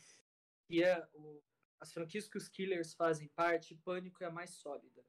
que 0.68 0.84
é 0.84 1.04
o- 1.16 1.42
as 1.80 1.92
franquias 1.92 2.28
que 2.28 2.38
os 2.38 2.48
killers 2.48 2.94
fazem 2.94 3.28
parte, 3.30 3.74
Pânico 3.74 4.24
é 4.24 4.28
a 4.28 4.32
mais 4.32 4.52
sólida. 4.52 5.04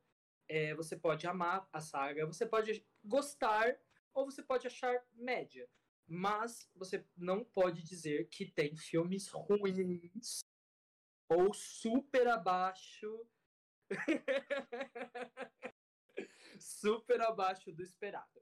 É, 0.49 0.75
você 0.75 0.97
pode 0.97 1.27
amar 1.27 1.69
a 1.71 1.83
saga, 1.83 2.25
você 2.25 2.47
pode 2.47 2.83
gostar 3.05 3.79
ou 4.15 4.25
você 4.25 4.43
pode 4.43 4.67
achar 4.67 5.07
média. 5.13 5.69
Mas 6.07 6.71
você 6.75 7.05
não 7.15 7.45
pode 7.45 7.83
dizer 7.83 8.31
que 8.31 8.47
tem 8.51 8.75
filmes 8.75 9.29
ruins 9.29 10.41
ou 11.31 11.53
super 11.53 12.27
abaixo. 12.27 13.29
super 16.59 17.21
abaixo 17.21 17.73
do 17.73 17.83
esperado. 17.83 18.41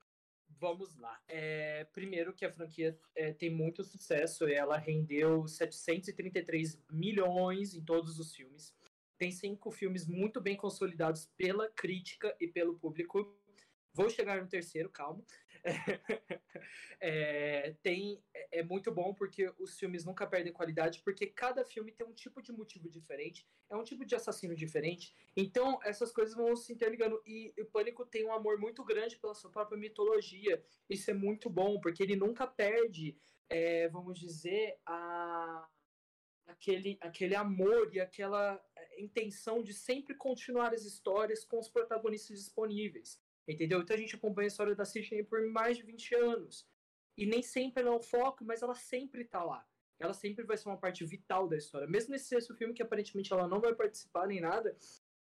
Vamos 0.58 0.96
lá. 0.96 1.20
É, 1.28 1.84
primeiro 1.92 2.32
que 2.32 2.44
a 2.44 2.52
franquia 2.52 2.98
é, 3.14 3.32
tem 3.32 3.50
muito 3.50 3.84
sucesso, 3.84 4.46
ela 4.46 4.76
rendeu 4.76 5.46
733 5.46 6.82
milhões 6.90 7.74
em 7.74 7.84
todos 7.84 8.18
os 8.18 8.34
filmes. 8.34 8.74
Tem 9.18 9.30
cinco 9.30 9.70
filmes 9.70 10.06
muito 10.06 10.40
bem 10.40 10.56
consolidados 10.56 11.26
pela 11.36 11.68
crítica 11.70 12.34
e 12.40 12.46
pelo 12.46 12.78
público. 12.78 13.36
Vou 13.92 14.10
chegar 14.10 14.40
no 14.40 14.48
terceiro, 14.48 14.90
calma. 14.90 15.24
É, 16.98 17.74
tem, 17.82 18.24
é 18.50 18.62
muito 18.62 18.90
bom 18.90 19.12
porque 19.12 19.52
os 19.58 19.78
filmes 19.78 20.04
nunca 20.04 20.26
perdem 20.26 20.52
qualidade, 20.52 21.02
porque 21.04 21.26
cada 21.26 21.62
filme 21.62 21.92
tem 21.92 22.06
um 22.06 22.14
tipo 22.14 22.40
de 22.40 22.50
motivo 22.52 22.88
diferente, 22.88 23.46
é 23.68 23.76
um 23.76 23.84
tipo 23.84 24.04
de 24.04 24.14
assassino 24.14 24.54
diferente. 24.56 25.14
Então, 25.36 25.78
essas 25.84 26.10
coisas 26.10 26.34
vão 26.34 26.56
se 26.56 26.72
interligando. 26.72 27.22
E 27.26 27.52
o 27.60 27.66
Pânico 27.66 28.06
tem 28.06 28.24
um 28.24 28.32
amor 28.32 28.58
muito 28.58 28.82
grande 28.82 29.18
pela 29.18 29.34
sua 29.34 29.50
própria 29.50 29.78
mitologia. 29.78 30.64
Isso 30.88 31.10
é 31.10 31.14
muito 31.14 31.50
bom, 31.50 31.78
porque 31.80 32.02
ele 32.02 32.16
nunca 32.16 32.46
perde, 32.46 33.18
é, 33.48 33.88
vamos 33.90 34.18
dizer, 34.18 34.78
a, 34.86 35.68
aquele, 36.46 36.96
aquele 37.02 37.34
amor 37.34 37.94
e 37.94 38.00
aquela 38.00 38.58
intenção 38.98 39.62
de 39.62 39.74
sempre 39.74 40.14
continuar 40.14 40.72
as 40.72 40.84
histórias 40.84 41.44
com 41.44 41.58
os 41.58 41.68
protagonistas 41.68 42.38
disponíveis. 42.38 43.20
Entendeu? 43.48 43.80
Então 43.80 43.94
a 43.94 43.98
gente 43.98 44.16
acompanha 44.16 44.46
a 44.46 44.48
história 44.48 44.74
da 44.74 44.84
Sidney 44.84 45.22
por 45.22 45.46
mais 45.46 45.76
de 45.76 45.84
20 45.84 46.14
anos. 46.14 46.66
E 47.16 47.24
nem 47.24 47.42
sempre 47.42 47.82
ela 47.82 47.94
é 47.94 47.96
o 47.96 48.02
foco, 48.02 48.44
mas 48.44 48.62
ela 48.62 48.74
sempre 48.74 49.24
tá 49.24 49.42
lá. 49.42 49.66
Ela 49.98 50.12
sempre 50.12 50.44
vai 50.44 50.56
ser 50.56 50.68
uma 50.68 50.76
parte 50.76 51.04
vital 51.04 51.48
da 51.48 51.56
história. 51.56 51.86
Mesmo 51.86 52.12
nesse 52.12 52.26
sexto 52.26 52.54
filme, 52.54 52.74
que 52.74 52.82
aparentemente 52.82 53.32
ela 53.32 53.48
não 53.48 53.60
vai 53.60 53.74
participar 53.74 54.26
nem 54.26 54.40
nada, 54.40 54.76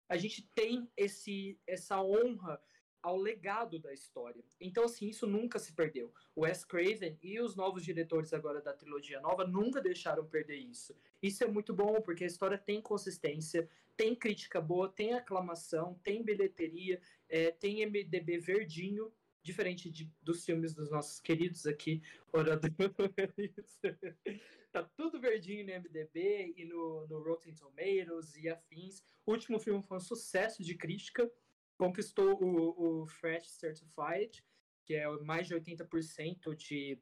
a 0.09 0.17
gente 0.17 0.49
tem 0.55 0.89
esse, 0.95 1.59
essa 1.67 2.01
honra 2.01 2.59
ao 3.01 3.17
legado 3.17 3.79
da 3.79 3.93
história. 3.93 4.43
Então, 4.59 4.83
assim, 4.83 5.07
isso 5.07 5.25
nunca 5.25 5.59
se 5.59 5.73
perdeu. 5.73 6.13
O 6.35 6.41
Wes 6.41 6.65
Craven 6.65 7.17
e 7.21 7.39
os 7.39 7.55
novos 7.55 7.83
diretores 7.83 8.33
agora 8.33 8.61
da 8.61 8.73
trilogia 8.73 9.19
nova 9.21 9.45
nunca 9.45 9.81
deixaram 9.81 10.25
perder 10.25 10.57
isso. 10.57 10.95
Isso 11.21 11.43
é 11.43 11.47
muito 11.47 11.73
bom, 11.73 12.01
porque 12.01 12.23
a 12.23 12.27
história 12.27 12.57
tem 12.57 12.81
consistência, 12.81 13.69
tem 13.95 14.15
crítica 14.15 14.61
boa, 14.61 14.89
tem 14.89 15.13
aclamação, 15.13 15.99
tem 16.03 16.23
bilheteria, 16.23 17.01
é, 17.29 17.51
tem 17.51 17.85
MDB 17.85 18.37
verdinho, 18.37 19.11
diferente 19.41 19.89
de, 19.89 20.11
dos 20.21 20.45
filmes 20.45 20.73
dos 20.73 20.91
nossos 20.91 21.19
queridos 21.19 21.65
aqui, 21.65 22.01
oradores. 22.33 23.79
tá 24.71 24.83
tudo 24.95 25.19
verdinho 25.19 25.65
no 25.65 25.81
MDB 25.81 26.53
e 26.57 26.65
no, 26.65 27.07
no 27.07 27.23
Rotten 27.23 27.55
Tomatoes 27.55 28.35
e 28.35 28.49
afins. 28.49 29.01
O 29.25 29.31
último 29.31 29.59
filme 29.59 29.81
foi 29.81 29.97
um 29.97 30.01
sucesso 30.01 30.61
de 30.61 30.75
crítica, 30.75 31.31
conquistou 31.77 32.41
o, 32.43 33.01
o 33.01 33.07
Fresh 33.07 33.47
Certified. 33.49 34.43
que 34.85 34.95
é 34.95 35.07
mais 35.19 35.47
de 35.47 35.55
80% 35.55 36.55
de 36.55 36.99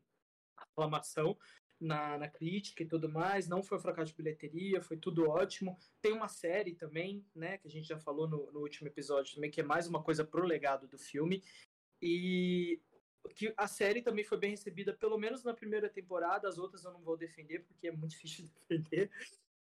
aclamação 0.58 1.38
na, 1.80 2.18
na 2.18 2.28
crítica 2.28 2.84
e 2.84 2.88
tudo 2.88 3.10
mais. 3.10 3.48
Não 3.48 3.64
foi 3.64 3.78
um 3.78 3.82
fracasso 3.82 4.12
de 4.12 4.18
bilheteria, 4.18 4.82
foi 4.82 4.98
tudo 4.98 5.30
ótimo. 5.30 5.78
Tem 6.02 6.12
uma 6.12 6.28
série 6.28 6.74
também, 6.74 7.26
né, 7.34 7.58
que 7.58 7.68
a 7.68 7.72
gente 7.72 7.88
já 7.88 8.00
falou 8.00 8.28
no, 8.28 8.52
no 8.52 8.62
último 8.62 8.88
episódio 8.88 9.36
também, 9.36 9.52
que 9.52 9.62
é 9.62 9.64
mais 9.64 9.88
uma 9.88 10.04
coisa 10.04 10.24
pro 10.24 10.46
legado 10.46 10.88
do 10.88 10.98
filme. 10.98 11.44
E 12.02 12.82
que 13.36 13.54
a 13.58 13.68
série 13.68 14.02
também 14.02 14.24
foi 14.24 14.38
bem 14.38 14.52
recebida, 14.52 14.94
pelo 14.94 15.18
menos 15.18 15.44
na 15.44 15.54
primeira 15.54 15.90
temporada. 15.90 16.48
As 16.48 16.58
outras 16.58 16.84
eu 16.84 16.92
não 16.92 17.02
vou 17.02 17.18
defender, 17.18 17.60
porque 17.66 17.88
é 17.88 17.92
muito 17.92 18.12
difícil 18.16 18.46
de 18.46 18.52
defender. 18.54 19.12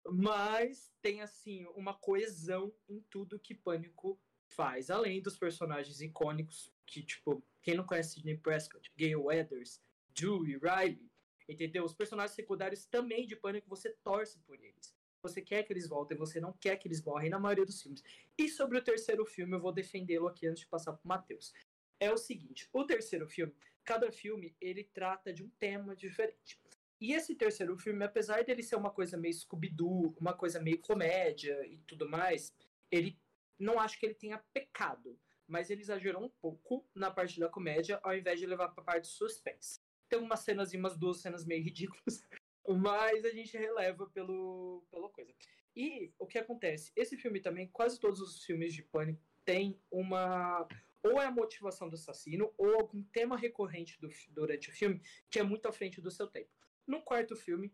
Mas 0.08 0.92
tem, 1.02 1.20
assim, 1.20 1.66
uma 1.74 1.94
coesão 1.94 2.72
em 2.88 3.00
tudo 3.10 3.40
que 3.40 3.54
Pânico 3.54 4.20
faz. 4.48 4.90
Além 4.90 5.20
dos 5.20 5.36
personagens 5.36 6.00
icônicos, 6.00 6.72
que, 6.86 7.02
tipo, 7.02 7.42
quem 7.62 7.74
não 7.74 7.84
conhece 7.84 8.14
Sidney 8.14 8.36
Prescott, 8.36 8.90
Gail 8.96 9.24
Weathers, 9.24 9.80
Dewey, 10.14 10.58
Riley, 10.58 11.10
entendeu? 11.48 11.84
Os 11.84 11.94
personagens 11.94 12.34
secundários 12.34 12.86
também 12.86 13.26
de 13.26 13.36
Pânico, 13.36 13.68
você 13.68 13.90
torce 14.02 14.38
por 14.40 14.54
eles. 14.54 14.94
Você 15.22 15.42
quer 15.42 15.64
que 15.64 15.72
eles 15.72 15.88
voltem, 15.88 16.16
você 16.16 16.40
não 16.40 16.52
quer 16.52 16.76
que 16.76 16.86
eles 16.86 17.02
morrem 17.02 17.30
na 17.30 17.38
maioria 17.38 17.66
dos 17.66 17.82
filmes. 17.82 18.02
E 18.38 18.48
sobre 18.48 18.78
o 18.78 18.82
terceiro 18.82 19.24
filme, 19.24 19.54
eu 19.54 19.60
vou 19.60 19.72
defendê-lo 19.72 20.28
aqui 20.28 20.46
antes 20.46 20.60
de 20.60 20.68
passar 20.68 20.92
pro 20.92 21.08
Matheus. 21.08 21.52
É 21.98 22.12
o 22.12 22.16
seguinte, 22.16 22.68
o 22.72 22.84
terceiro 22.84 23.26
filme, 23.28 23.52
cada 23.84 24.12
filme, 24.12 24.54
ele 24.60 24.84
trata 24.84 25.32
de 25.32 25.42
um 25.42 25.50
tema 25.58 25.96
diferente. 25.96 26.60
E 27.00 27.12
esse 27.12 27.34
terceiro 27.34 27.76
filme, 27.78 28.04
apesar 28.04 28.44
dele 28.44 28.62
ser 28.62 28.76
uma 28.76 28.90
coisa 28.90 29.16
meio 29.16 29.34
Scooby-Doo, 29.34 30.14
uma 30.18 30.32
coisa 30.32 30.60
meio 30.60 30.78
comédia 30.78 31.66
e 31.66 31.78
tudo 31.78 32.08
mais, 32.08 32.54
ele 32.90 33.18
não 33.58 33.80
acho 33.80 33.98
que 33.98 34.06
ele 34.06 34.14
tenha 34.14 34.42
pecado, 34.52 35.18
mas 35.46 35.70
ele 35.70 35.80
exagerou 35.80 36.22
um 36.22 36.28
pouco 36.28 36.88
na 36.94 37.10
parte 37.10 37.38
da 37.38 37.48
comédia 37.48 38.00
ao 38.02 38.16
invés 38.16 38.38
de 38.38 38.46
levar 38.46 38.68
para 38.68 38.82
a 38.82 38.86
parte 38.86 39.02
de 39.02 39.08
suspense. 39.08 39.80
Tem 40.08 40.18
umas 40.18 40.40
cenas 40.40 40.72
e 40.72 40.76
umas 40.76 40.96
duas 40.96 41.20
cenas 41.20 41.44
meio 41.44 41.62
ridículas, 41.62 42.22
mas 42.68 43.24
a 43.24 43.30
gente 43.30 43.56
releva 43.56 44.06
pelo, 44.08 44.84
pela 44.90 45.08
coisa. 45.08 45.32
E 45.74 46.12
o 46.18 46.26
que 46.26 46.38
acontece? 46.38 46.92
Esse 46.96 47.16
filme 47.16 47.40
também, 47.40 47.68
quase 47.68 48.00
todos 48.00 48.20
os 48.20 48.42
filmes 48.44 48.72
de 48.72 48.82
pânico 48.82 49.22
têm 49.44 49.78
uma 49.90 50.66
ou 51.02 51.20
é 51.20 51.26
a 51.26 51.30
motivação 51.30 51.88
do 51.88 51.94
assassino 51.94 52.52
ou 52.58 52.74
algum 52.74 53.02
tema 53.04 53.36
recorrente 53.36 54.00
do, 54.00 54.08
durante 54.30 54.70
o 54.70 54.72
filme 54.72 55.00
que 55.30 55.38
é 55.38 55.42
muito 55.42 55.68
à 55.68 55.72
frente 55.72 56.00
do 56.00 56.10
seu 56.10 56.26
tempo. 56.26 56.50
No 56.86 57.02
quarto 57.02 57.36
filme, 57.36 57.72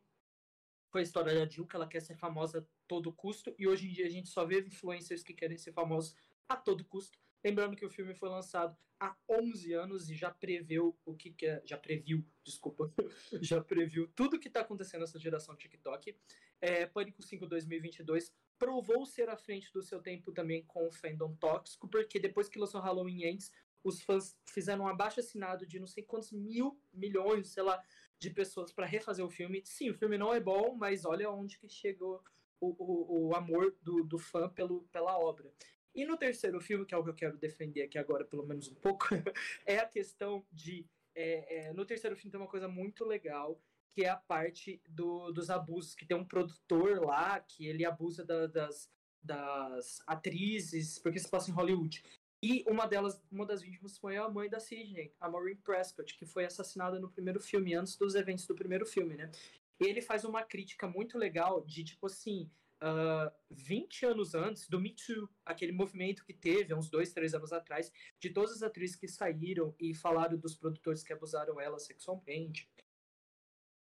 foi 0.93 1.01
a 1.01 1.05
história 1.05 1.35
da 1.35 1.51
Jill, 1.51 1.67
que 1.67 1.75
ela 1.75 1.89
quer 1.89 2.01
ser 2.01 2.15
famosa 2.15 2.59
a 2.59 2.65
todo 2.87 3.11
custo, 3.13 3.55
e 3.59 3.67
hoje 3.67 3.89
em 3.89 3.93
dia 3.93 4.07
a 4.07 4.11
gente 4.11 4.29
só 4.29 4.45
vê 4.45 4.61
influencers 4.61 5.23
que 5.23 5.33
querem 5.33 5.57
ser 5.57 5.73
famosos 5.73 6.15
a 6.47 6.55
todo 6.55 6.85
custo. 6.85 7.19
Lembrando 7.43 7.75
que 7.75 7.87
o 7.87 7.91
filme 7.91 8.15
foi 8.15 8.29
lançado 8.29 8.77
há 9.01 9.17
11 9.27 9.73
anos 9.73 10.11
e 10.11 10.15
já 10.15 10.31
preveu 10.31 10.97
o 11.07 11.17
que, 11.17 11.31
que 11.31 11.47
é, 11.47 11.63
já 11.65 11.79
previu, 11.79 12.25
desculpa, 12.45 12.93
já 13.41 13.61
previu 13.61 14.07
tudo 14.15 14.39
que 14.39 14.49
está 14.49 14.61
acontecendo 14.61 15.01
nessa 15.01 15.19
geração 15.19 15.57
TikTok. 15.57 16.15
É, 16.61 16.87
Pânico 16.87 17.23
5 17.23 17.47
2022 17.47 18.31
provou 18.59 19.07
ser 19.07 19.31
à 19.31 19.37
frente 19.37 19.73
do 19.73 19.83
seu 19.83 20.01
tempo 20.01 20.31
também 20.31 20.63
com 20.67 20.87
o 20.87 20.93
fandom 20.93 21.35
tóxico, 21.37 21.89
porque 21.89 22.21
depois 22.21 22.49
que 22.51 22.59
lançou 22.59 22.83
Halloween 22.83 23.25
Ends, 23.25 23.51
os 23.83 24.01
fãs 24.03 24.39
fizeram 24.47 24.85
um 24.85 24.89
abaixo 24.89 25.21
assinado 25.21 25.67
de 25.67 25.81
não 25.81 25.87
sei 25.87 26.05
quantos 26.05 26.31
mil 26.31 26.79
milhões, 26.93 27.49
sei 27.49 27.63
lá, 27.63 27.83
de 28.23 28.31
pessoas 28.31 28.73
para 28.73 28.87
refazer 28.87 29.25
o 29.25 29.29
filme. 29.29 29.63
Sim, 29.65 29.91
o 29.91 29.95
filme 29.95 30.17
não 30.17 30.33
é 30.33 30.39
bom, 30.39 30.77
mas 30.77 31.05
olha 31.05 31.29
onde 31.29 31.59
que 31.59 31.69
chegou 31.69 32.23
o, 32.61 32.69
o, 32.79 33.29
o 33.29 33.37
amor 33.37 33.77
do, 33.83 34.05
do 34.05 34.19
fã 34.19 34.49
pelo, 34.49 34.85
pela 34.93 35.19
obra. 35.19 35.53
E 35.93 36.07
no 36.07 36.17
terceiro 36.17 36.61
filme, 36.61 36.87
que 36.87 36.95
é 36.95 36.97
o 36.97 37.03
que 37.03 37.11
eu 37.11 37.15
quero 37.15 37.37
defender 37.37 37.83
aqui 37.83 37.99
agora, 37.99 38.25
pelo 38.25 38.47
menos 38.47 38.69
um 38.69 38.75
pouco, 38.77 39.07
é 39.67 39.79
a 39.79 39.87
questão 39.87 40.47
de. 40.53 40.87
É, 41.15 41.67
é, 41.67 41.73
no 41.73 41.85
terceiro 41.85 42.17
filme 42.17 42.31
tem 42.31 42.41
uma 42.41 42.49
coisa 42.49 42.69
muito 42.69 43.05
legal, 43.05 43.61
que 43.93 44.05
é 44.05 44.09
a 44.09 44.17
parte 44.17 44.81
do, 44.89 45.33
dos 45.33 45.51
abusos, 45.51 45.95
que 45.95 46.07
tem 46.07 46.17
um 46.17 46.25
produtor 46.25 47.05
lá 47.05 47.41
que 47.41 47.67
ele 47.67 47.85
abusa 47.85 48.25
da, 48.25 48.47
das, 48.47 48.89
das 49.21 50.01
atrizes, 50.07 50.99
porque 50.99 51.19
se 51.19 51.29
passa 51.29 51.51
em 51.51 51.55
Hollywood. 51.55 52.03
E 52.43 52.65
uma 52.67 52.87
delas, 52.87 53.23
uma 53.31 53.47
das 53.47 53.63
vítimas 53.63 53.97
foi 53.97 54.17
a 54.17 54.29
mãe 54.29 54.51
da 54.51 54.59
Sidney, 54.59 55.15
a 55.21 55.31
Maureen 55.31 55.57
Prescott, 55.57 56.17
que 56.17 56.27
foi 56.27 56.45
assassinada 56.45 56.99
no 56.99 57.09
primeiro 57.09 57.39
filme, 57.39 57.73
antes 57.73 57.97
dos 57.97 58.17
eventos 58.17 58.49
do 58.49 58.55
primeiro 58.55 58.85
filme, 58.85 59.15
né? 59.15 59.31
E 59.79 59.87
ele 59.87 60.03
faz 60.03 60.25
uma 60.25 60.43
crítica 60.43 60.89
muito 60.89 61.17
legal 61.17 61.65
de, 61.65 61.85
tipo 61.85 62.07
assim, 62.07 62.51
uh, 62.83 63.29
ah, 63.29 63.33
20 63.49 64.07
anos 64.07 64.35
antes 64.35 64.69
do 64.69 64.81
Me 64.81 64.91
Too, 64.91 65.29
aquele 65.47 65.71
movimento 65.71 66.25
que 66.25 66.35
teve, 66.35 66.73
há 66.73 66.77
uns 66.77 66.91
dois, 66.91 67.13
três 67.13 67.33
anos 67.33 67.53
atrás, 67.53 67.93
de 68.19 68.31
todas 68.31 68.57
as 68.57 68.63
atrizes 68.65 68.97
que 68.97 69.07
saíram 69.07 69.73
e 69.79 69.95
falaram 69.95 70.37
dos 70.37 70.57
produtores 70.57 71.05
que 71.05 71.13
abusaram 71.13 71.61
ela 71.61 71.79
sexualmente. 71.79 72.69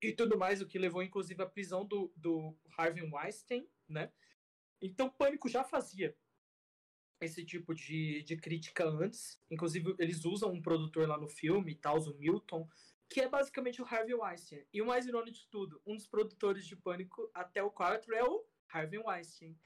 E 0.03 0.13
tudo 0.13 0.37
mais, 0.39 0.61
o 0.61 0.67
que 0.67 0.79
levou, 0.79 1.03
inclusive, 1.03 1.43
à 1.43 1.47
prisão 1.47 1.85
do, 1.85 2.13
do 2.15 2.55
Harvey 2.77 3.09
Weinstein, 3.11 3.67
né? 3.89 4.13
Então, 4.83 5.11
Pânico 5.11 5.49
já 5.49 5.65
fazia 5.65 6.15
esse 7.21 7.45
tipo 7.45 7.75
de, 7.75 8.23
de 8.23 8.37
crítica 8.37 8.85
antes. 8.85 9.41
Inclusive, 9.51 9.95
eles 9.99 10.25
usam 10.25 10.53
um 10.53 10.63
produtor 10.63 11.07
lá 11.09 11.19
no 11.19 11.29
filme, 11.29 11.75
tal, 11.75 11.99
o 11.99 12.19
Milton, 12.19 12.69
que 13.09 13.21
é 13.21 13.29
basicamente 13.29 13.83
o 13.83 13.85
Harvey 13.85 14.15
Weinstein. 14.15 14.65
E 14.73 14.81
o 14.81 14.87
mais 14.87 15.07
irônico 15.07 15.37
de 15.37 15.49
tudo, 15.49 15.83
um 15.85 15.97
dos 15.97 16.07
produtores 16.07 16.65
de 16.65 16.77
Pânico 16.77 17.29
até 17.35 17.63
o 17.63 17.71
4 17.71 18.15
é 18.15 18.23
o 18.23 18.45
Harvey 18.69 19.01
Weinstein. 19.01 19.59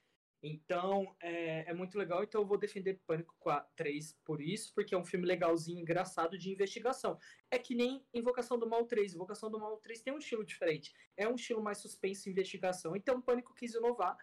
Então, 0.46 1.16
é, 1.20 1.70
é 1.70 1.74
muito 1.74 1.96
legal. 1.96 2.22
Então, 2.22 2.42
eu 2.42 2.46
vou 2.46 2.58
defender 2.58 3.00
Pânico 3.06 3.34
4, 3.38 3.70
3 3.76 4.12
por 4.24 4.42
isso, 4.42 4.72
porque 4.74 4.94
é 4.94 4.98
um 4.98 5.04
filme 5.04 5.26
legalzinho, 5.26 5.80
engraçado 5.80 6.36
de 6.36 6.50
investigação. 6.50 7.18
É 7.50 7.58
que 7.58 7.74
nem 7.74 8.04
Invocação 8.12 8.58
do 8.58 8.68
Mal 8.68 8.84
3. 8.84 9.14
Invocação 9.14 9.50
do 9.50 9.58
Mal 9.58 9.78
3 9.78 10.02
tem 10.02 10.12
um 10.12 10.18
estilo 10.18 10.44
diferente. 10.44 10.92
É 11.16 11.26
um 11.26 11.34
estilo 11.34 11.62
mais 11.62 11.78
suspense 11.78 12.28
e 12.28 12.32
investigação. 12.32 12.94
Então, 12.94 13.22
Pânico 13.22 13.54
quis 13.54 13.74
inovar. 13.74 14.18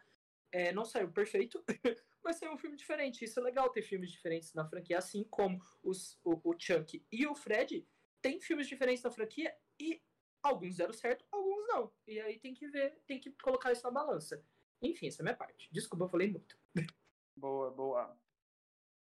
É, 0.52 0.72
não 0.72 0.86
saiu 0.86 1.12
perfeito, 1.12 1.64
mas 2.24 2.38
saiu 2.38 2.54
um 2.54 2.58
filme 2.58 2.78
diferente. 2.78 3.26
Isso 3.26 3.40
é 3.40 3.44
legal 3.44 3.70
ter 3.70 3.82
filmes 3.82 4.12
diferentes 4.12 4.54
na 4.54 4.68
franquia, 4.68 4.98
assim 4.98 5.24
como 5.24 5.60
os, 5.84 6.20
o, 6.24 6.40
o 6.44 6.56
Chuck 6.58 7.06
e 7.12 7.28
o 7.28 7.36
Fred 7.36 7.88
têm 8.22 8.40
filmes 8.40 8.68
diferentes 8.68 9.04
na 9.04 9.12
franquia 9.12 9.56
e 9.80 10.02
alguns 10.44 10.78
deram 10.78 10.94
certo, 10.94 11.26
alguns 11.32 11.68
não. 11.68 11.92
E 12.08 12.20
aí 12.20 12.40
tem 12.40 12.54
que 12.54 12.68
ver, 12.68 13.02
tem 13.06 13.20
que 13.20 13.32
colocar 13.44 13.72
isso 13.72 13.84
na 13.84 13.92
balança. 13.92 14.44
Enfim, 14.82 15.08
essa 15.08 15.22
é 15.22 15.24
a 15.24 15.26
minha 15.26 15.38
parte. 15.38 15.70
Desculpa, 15.72 16.06
eu 16.06 16.10
falei 16.10 16.30
muito. 16.30 16.58
Boa, 17.36 17.72
boa. 17.72 18.20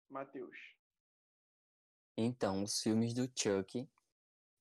Matheus. 0.07 0.55
Então, 2.15 2.63
os 2.63 2.79
filmes 2.79 3.13
do 3.13 3.29
Chuck, 3.35 3.89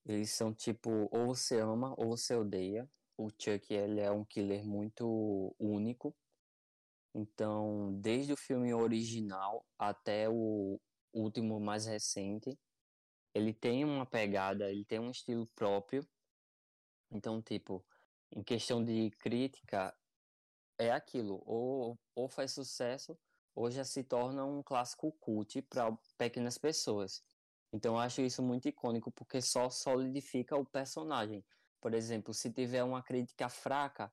eles 0.05 0.31
são 0.31 0.53
tipo, 0.53 1.07
ou 1.11 1.27
você 1.27 1.59
ama 1.59 1.93
ou 1.97 2.17
você 2.17 2.35
odeia. 2.35 2.89
O 3.15 3.29
Chuck, 3.29 3.71
ele 3.71 4.01
é 4.01 4.11
um 4.11 4.25
killer 4.25 4.65
muito 4.65 5.55
único. 5.59 6.15
Então, 7.13 7.93
desde 8.01 8.33
o 8.33 8.37
filme 8.37 8.73
original 8.73 9.65
até 9.77 10.27
o 10.29 10.79
último 11.13 11.59
mais 11.59 11.85
recente, 11.85 12.57
ele 13.33 13.53
tem 13.53 13.85
uma 13.85 14.05
pegada, 14.05 14.71
ele 14.71 14.85
tem 14.85 14.99
um 14.99 15.11
estilo 15.11 15.47
próprio. 15.55 16.07
Então, 17.11 17.41
tipo, 17.41 17.85
em 18.31 18.43
questão 18.43 18.83
de 18.83 19.11
crítica, 19.19 19.95
é 20.77 20.91
aquilo, 20.91 21.41
ou, 21.45 21.99
ou 22.15 22.27
faz 22.27 22.51
sucesso, 22.51 23.17
ou 23.55 23.69
já 23.69 23.83
se 23.83 24.03
torna 24.03 24.45
um 24.45 24.63
clássico 24.63 25.11
cult 25.19 25.61
para 25.63 25.95
pequenas 26.17 26.57
pessoas. 26.57 27.23
Então 27.71 27.95
eu 27.95 27.99
acho 27.99 28.21
isso 28.21 28.41
muito 28.43 28.67
icônico 28.67 29.11
porque 29.11 29.41
só 29.41 29.69
solidifica 29.69 30.55
o 30.55 30.65
personagem. 30.65 31.43
Por 31.81 31.93
exemplo, 31.93 32.33
se 32.33 32.51
tiver 32.51 32.83
uma 32.83 33.03
crítica 33.03 33.49
fraca, 33.49 34.11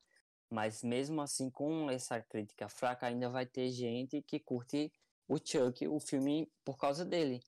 mas 0.51 0.83
mesmo 0.83 1.21
assim 1.21 1.49
com 1.51 1.91
essa 1.91 2.21
crítica 2.21 2.69
fraca 2.69 3.07
ainda 3.07 3.29
vai 3.29 3.47
ter 3.47 3.71
gente 3.71 4.21
que 4.23 4.41
curte 4.41 4.93
o 5.29 5.39
Chuck, 5.39 5.87
o 5.87 6.01
filme 6.01 6.51
por 6.65 6.77
causa 6.77 7.05
dele. 7.05 7.41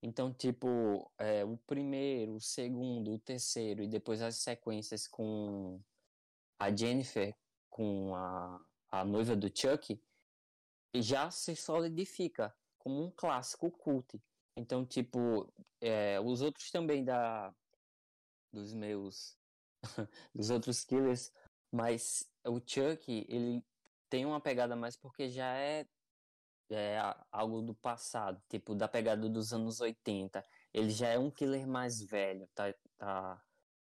Então, 0.00 0.32
tipo, 0.32 1.10
é, 1.18 1.44
o 1.44 1.56
primeiro, 1.66 2.36
o 2.36 2.40
segundo, 2.40 3.12
o 3.12 3.18
terceiro 3.18 3.82
e 3.82 3.88
depois 3.88 4.22
as 4.22 4.36
sequências 4.36 5.08
com 5.08 5.80
a 6.60 6.74
Jennifer 6.74 7.36
com 7.68 8.14
a, 8.14 8.60
a 8.90 9.04
noiva 9.04 9.36
do 9.36 9.48
Chuck, 9.48 10.00
já 10.94 11.30
se 11.30 11.54
solidifica 11.54 12.54
como 12.78 13.04
um 13.04 13.10
clássico 13.10 13.70
cult. 13.70 14.20
Então, 14.56 14.84
tipo, 14.84 15.52
é, 15.80 16.18
os 16.20 16.40
outros 16.40 16.70
também 16.70 17.04
da 17.04 17.54
dos 18.52 18.72
meus 18.72 19.38
dos 20.34 20.50
outros 20.50 20.84
killers, 20.84 21.32
mas 21.70 22.24
o 22.46 22.60
Chuck, 22.60 23.26
ele 23.28 23.62
tem 24.08 24.24
uma 24.24 24.40
pegada 24.40 24.74
mais 24.74 24.96
porque 24.96 25.28
já 25.28 25.54
é, 25.56 25.86
é 26.70 26.98
algo 27.30 27.62
do 27.62 27.74
passado, 27.74 28.42
tipo, 28.48 28.74
da 28.74 28.88
pegada 28.88 29.28
dos 29.28 29.52
anos 29.52 29.80
80. 29.80 30.44
Ele 30.72 30.90
já 30.90 31.08
é 31.08 31.18
um 31.18 31.30
killer 31.30 31.66
mais 31.66 32.00
velho, 32.00 32.48
tá, 32.54 32.74
tá 32.96 33.42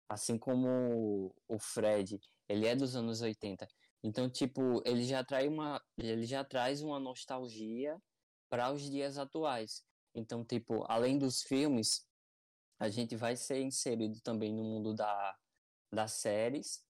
assim 0.08 0.38
como 0.38 1.34
o 1.48 1.58
Fred, 1.58 2.20
ele 2.48 2.66
é 2.66 2.74
dos 2.74 2.96
anos 2.96 3.20
80. 3.20 3.66
Então, 4.02 4.28
tipo, 4.28 4.82
ele 4.84 5.04
já 5.04 5.24
traz 5.24 5.48
uma, 5.48 5.82
ele 5.96 6.26
já 6.26 6.44
traz 6.44 6.82
uma 6.82 7.00
nostalgia 7.00 7.98
para 8.50 8.70
os 8.70 8.82
dias 8.82 9.18
atuais. 9.18 9.82
Então, 10.14 10.44
tipo, 10.44 10.84
além 10.88 11.18
dos 11.18 11.42
filmes, 11.42 12.06
a 12.78 12.88
gente 12.88 13.16
vai 13.16 13.34
ser 13.34 13.60
inserido 13.62 14.20
também 14.20 14.52
no 14.52 14.62
mundo 14.62 14.94
da, 14.94 15.36
das 15.92 16.12
séries, 16.12 16.84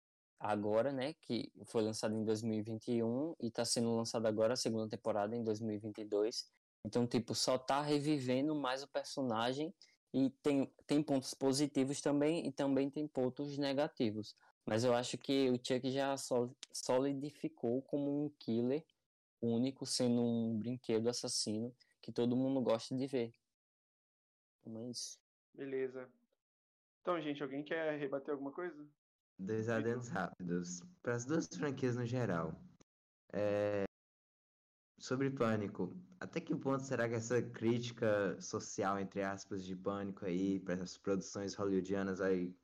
agora, 0.40 0.90
né, 0.90 1.12
que 1.20 1.52
foi 1.66 1.82
lançado 1.82 2.14
em 2.14 2.24
2021 2.24 3.36
e 3.38 3.48
está 3.48 3.64
sendo 3.64 3.94
lançada 3.94 4.26
agora 4.26 4.54
a 4.54 4.56
segunda 4.56 4.88
temporada 4.88 5.36
em 5.36 5.44
2022. 5.44 6.50
Então, 6.82 7.06
tipo, 7.06 7.34
só 7.34 7.58
tá 7.58 7.82
revivendo 7.82 8.54
mais 8.54 8.82
o 8.82 8.88
personagem 8.88 9.72
e 10.14 10.30
tem, 10.42 10.72
tem 10.86 11.02
pontos 11.02 11.34
positivos 11.34 12.00
também 12.00 12.46
e 12.46 12.50
também 12.50 12.88
tem 12.90 13.06
pontos 13.06 13.58
negativos. 13.58 14.34
Mas 14.64 14.82
eu 14.82 14.94
acho 14.94 15.18
que 15.18 15.50
o 15.50 15.56
Chuck 15.56 15.90
já 15.90 16.14
solidificou 16.72 17.82
como 17.82 18.24
um 18.24 18.30
killer 18.38 18.84
único, 19.42 19.84
sendo 19.84 20.22
um 20.22 20.58
brinquedo 20.58 21.08
assassino 21.08 21.74
que 22.00 22.10
todo 22.10 22.36
mundo 22.36 22.62
gosta 22.62 22.96
de 22.96 23.06
ver. 23.06 23.34
Então 24.60 24.78
é 24.78 24.90
isso. 24.90 25.18
Beleza. 25.52 26.10
Então, 27.02 27.20
gente, 27.20 27.42
alguém 27.42 27.62
quer 27.62 27.98
rebater 27.98 28.32
alguma 28.32 28.52
coisa? 28.52 28.86
Dois 29.40 29.70
adendos 29.70 30.08
rápidos. 30.08 30.82
Para 31.02 31.14
as 31.14 31.24
duas 31.24 31.46
franquias 31.48 31.96
no 31.96 32.04
geral. 32.04 32.60
É... 33.32 33.84
Sobre 34.98 35.30
Pânico, 35.30 35.96
até 36.20 36.42
que 36.42 36.54
ponto 36.54 36.82
será 36.82 37.08
que 37.08 37.14
essa 37.14 37.40
crítica 37.40 38.38
social, 38.38 38.98
entre 38.98 39.22
aspas, 39.22 39.64
de 39.64 39.74
Pânico 39.74 40.26
aí, 40.26 40.60
para 40.60 40.82
as 40.82 40.98
produções 40.98 41.54
hollywoodianas 41.54 42.18
vai 42.18 42.54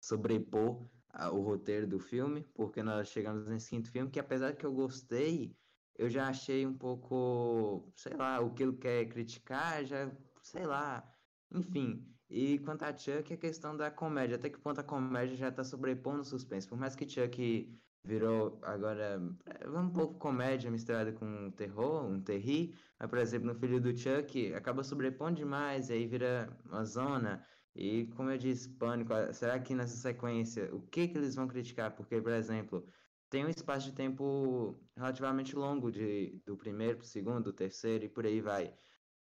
sobrepor 0.00 0.88
o 1.32 1.40
roteiro 1.42 1.86
do 1.86 1.98
filme? 1.98 2.44
Porque 2.54 2.82
nós 2.82 3.08
chegamos 3.08 3.46
nesse 3.46 3.68
quinto 3.68 3.90
filme 3.90 4.10
que, 4.10 4.18
apesar 4.18 4.56
que 4.56 4.64
eu 4.64 4.72
gostei, 4.72 5.54
eu 5.98 6.08
já 6.08 6.28
achei 6.28 6.66
um 6.66 6.76
pouco, 6.76 7.92
sei 7.94 8.14
lá, 8.14 8.40
o 8.40 8.54
que 8.54 8.62
ele 8.62 8.78
quer 8.78 9.06
criticar, 9.06 9.84
já, 9.84 10.10
sei 10.40 10.64
lá, 10.64 11.14
enfim. 11.50 12.15
E 12.28 12.58
quanto 12.60 12.82
a 12.84 12.96
Chuck, 12.96 13.32
a 13.32 13.36
questão 13.36 13.76
da 13.76 13.90
comédia, 13.90 14.36
até 14.36 14.50
que 14.50 14.58
ponto 14.58 14.80
a 14.80 14.84
comédia 14.84 15.36
já 15.36 15.50
tá 15.52 15.62
sobrepondo 15.62 16.22
o 16.22 16.24
suspense. 16.24 16.66
Por 16.68 16.76
mais 16.76 16.96
que 16.96 17.08
Chuck 17.08 17.80
virou 18.04 18.58
agora 18.62 19.20
é, 19.46 19.68
um 19.68 19.92
pouco 19.92 20.18
comédia 20.18 20.70
misturada 20.70 21.12
com 21.12 21.50
terror, 21.52 22.04
um 22.04 22.22
terri, 22.22 22.74
mas, 22.98 23.08
por 23.08 23.18
exemplo, 23.18 23.46
no 23.52 23.54
Filho 23.58 23.80
do 23.80 23.96
Chuck, 23.96 24.54
acaba 24.54 24.82
sobrepondo 24.84 25.36
demais, 25.36 25.88
e 25.90 25.94
aí 25.94 26.06
vira 26.06 26.56
uma 26.64 26.84
zona. 26.84 27.46
E, 27.74 28.06
como 28.08 28.30
eu 28.30 28.38
disse, 28.38 28.70
pânico, 28.76 29.12
será 29.32 29.60
que 29.60 29.74
nessa 29.74 29.96
sequência, 29.96 30.74
o 30.74 30.80
que 30.82 31.08
que 31.08 31.18
eles 31.18 31.34
vão 31.34 31.46
criticar? 31.46 31.94
Porque, 31.94 32.20
por 32.20 32.32
exemplo, 32.32 32.88
tem 33.28 33.44
um 33.44 33.48
espaço 33.48 33.90
de 33.90 33.94
tempo 33.96 34.88
relativamente 34.96 35.54
longo 35.56 35.90
de, 35.90 36.40
do 36.44 36.56
primeiro 36.56 36.98
pro 36.98 37.06
segundo, 37.06 37.44
do 37.44 37.52
terceiro 37.52 38.04
e 38.04 38.08
por 38.08 38.24
aí 38.26 38.40
vai. 38.40 38.76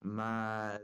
Mas 0.02 0.82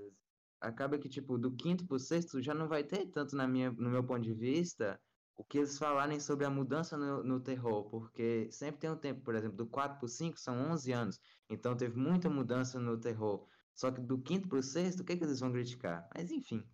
acaba 0.60 0.98
que, 0.98 1.10
tipo, 1.10 1.38
do 1.38 1.56
quinto 1.56 1.86
pro 1.86 2.00
sexto 2.00 2.42
já 2.42 2.54
não 2.54 2.68
vai 2.68 2.84
ter 2.84 3.08
tanto 3.08 3.36
na 3.36 3.48
minha, 3.48 3.72
no 3.72 3.90
meu 3.90 4.04
ponto 4.04 4.22
de 4.22 4.34
vista 4.34 5.00
o 5.36 5.44
que 5.44 5.58
eles 5.58 5.78
falarem 5.78 6.20
sobre 6.20 6.46
a 6.46 6.50
mudança 6.50 6.98
no, 6.98 7.24
no 7.24 7.40
terror, 7.40 7.90
porque 7.90 8.52
sempre 8.52 8.82
tem 8.82 8.90
um 8.90 8.98
tempo, 8.98 9.22
por 9.22 9.36
exemplo, 9.36 9.56
do 9.56 9.66
4 9.68 9.98
pro 9.98 10.08
5 10.08 10.38
são 10.38 10.72
11 10.72 10.92
anos, 10.92 11.22
então 11.50 11.78
teve 11.78 11.98
muita 11.98 12.30
mudança 12.30 12.78
no 12.78 13.00
terror. 13.00 13.48
Só 13.74 13.90
que 13.90 14.02
do 14.02 14.22
quinto 14.22 14.50
pro 14.50 14.62
sexto, 14.62 15.00
o 15.00 15.06
que, 15.06 15.14
é 15.14 15.18
que 15.18 15.24
eles 15.24 15.40
vão 15.40 15.54
criticar? 15.54 16.10
Mas 16.14 16.30
enfim. 16.30 16.68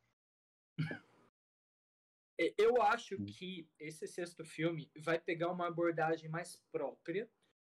É, 2.37 2.53
eu 2.57 2.81
acho 2.81 3.15
que 3.23 3.65
esse 3.79 4.05
sexto 4.05 4.43
filme 4.43 4.91
vai 4.97 5.17
pegar 5.17 5.49
uma 5.49 5.67
abordagem 5.67 6.29
mais 6.29 6.61
própria 6.69 7.31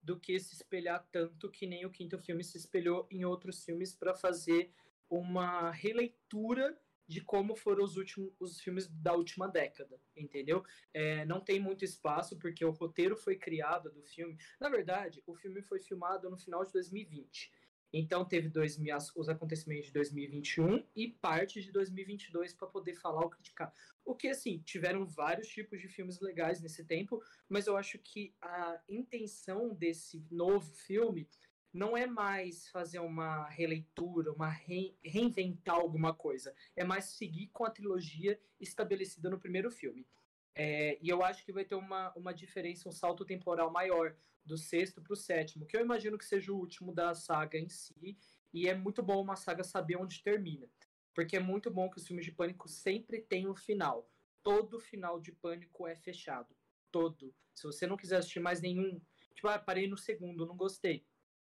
do 0.02 0.18
que 0.18 0.40
se 0.40 0.54
espelhar 0.54 1.06
tanto 1.12 1.52
que 1.52 1.68
nem 1.68 1.86
o 1.86 1.92
quinto 1.92 2.18
filme 2.20 2.42
se 2.42 2.58
espelhou 2.58 3.06
em 3.12 3.26
outros 3.26 3.66
filmes 3.66 3.94
para 3.94 4.16
fazer 4.16 4.72
uma 5.10 5.72
releitura 5.72 6.78
de 7.08 7.22
como 7.22 7.56
foram 7.56 7.84
os 7.84 7.98
últimos 7.98 8.34
os 8.40 8.60
filmes 8.60 8.88
da 8.88 9.14
última 9.14 9.48
década, 9.48 10.00
entendeu? 10.16 10.64
É, 10.94 11.24
não 11.26 11.40
tem 11.40 11.60
muito 11.60 11.86
espaço 11.86 12.38
porque 12.38 12.66
o 12.66 12.72
roteiro 12.72 13.16
foi 13.16 13.36
criado 13.36 13.92
do 13.92 14.04
filme. 14.04 14.38
Na 14.60 14.70
verdade, 14.70 15.22
o 15.26 15.36
filme 15.36 15.62
foi 15.62 15.80
filmado 15.80 16.30
no 16.30 16.38
final 16.38 16.66
de 16.66 16.72
2020. 16.72 17.52
Então 17.98 18.26
teve 18.26 18.50
dois, 18.50 18.78
os 19.16 19.30
acontecimentos 19.30 19.88
de 19.88 19.94
2021 19.94 20.86
e 20.96 21.08
parte 21.08 21.62
de 21.62 21.72
2022 21.72 22.54
para 22.54 22.68
poder 22.68 22.94
falar 22.96 23.22
ou 23.22 23.30
criticar. 23.30 23.74
O 24.04 24.14
que 24.14 24.28
assim, 24.28 24.60
tiveram 24.60 25.06
vários 25.06 25.48
tipos 25.48 25.80
de 25.80 25.88
filmes 25.88 26.20
legais 26.20 26.62
nesse 26.62 26.84
tempo, 26.84 27.24
mas 27.48 27.68
eu 27.68 27.78
acho 27.78 27.98
que 28.00 28.36
a 28.42 28.82
intenção 28.90 29.74
desse 29.74 30.26
novo 30.30 30.74
filme 30.74 31.30
não 31.76 31.98
é 31.98 32.08
mais 32.08 32.70
fazer 32.70 33.00
uma 33.00 33.50
releitura, 33.50 34.32
uma 34.32 34.48
re 34.48 34.98
reinventar 35.04 35.76
alguma 35.76 36.14
coisa. 36.14 36.56
É 36.74 36.86
mais 36.86 37.04
seguir 37.04 37.48
com 37.48 37.66
a 37.66 37.70
trilogia 37.70 38.40
estabelecida 38.62 39.30
no 39.30 39.38
primeiro 39.38 39.70
filme. 39.70 40.08
É, 40.56 40.98
e 41.02 41.10
eu 41.10 41.22
acho 41.22 41.44
que 41.44 41.52
vai 41.52 41.66
ter 41.66 41.76
uma, 41.76 42.14
uma 42.16 42.34
diferença, 42.34 42.88
um 42.88 42.94
salto 42.94 43.26
temporal 43.26 43.70
maior 43.70 44.16
do 44.46 44.58
sexto 44.58 45.02
para 45.02 45.12
o 45.12 45.18
sétimo, 45.18 45.66
que 45.66 45.76
eu 45.76 45.82
imagino 45.82 46.18
que 46.18 46.24
seja 46.24 46.54
o 46.54 46.58
último 46.58 46.94
da 46.94 47.14
saga 47.14 47.58
em 47.58 47.68
si. 47.68 48.18
E 48.54 48.70
é 48.70 48.74
muito 48.74 49.04
bom 49.04 49.22
uma 49.22 49.36
saga 49.36 49.62
saber 49.62 49.98
onde 49.98 50.24
termina. 50.24 50.70
Porque 51.14 51.36
é 51.36 51.42
muito 51.42 51.70
bom 51.70 51.90
que 51.90 51.98
os 51.98 52.08
filmes 52.08 52.24
de 52.24 52.32
pânico 52.32 52.70
sempre 52.70 53.20
têm 53.20 53.50
um 53.50 53.56
final. 53.56 54.10
Todo 54.42 54.80
final 54.80 55.20
de 55.20 55.34
pânico 55.34 55.86
é 55.86 55.96
fechado. 55.98 56.56
Todo. 56.90 57.36
Se 57.54 57.64
você 57.64 57.86
não 57.86 57.98
quiser 57.98 58.20
assistir 58.20 58.40
mais 58.40 58.62
nenhum. 58.62 59.02
Tipo, 59.34 59.50
ah, 59.50 59.60
parei 59.60 59.90
no 59.90 59.98
segundo, 59.98 60.46
não 60.46 60.56
gostei 60.56 61.06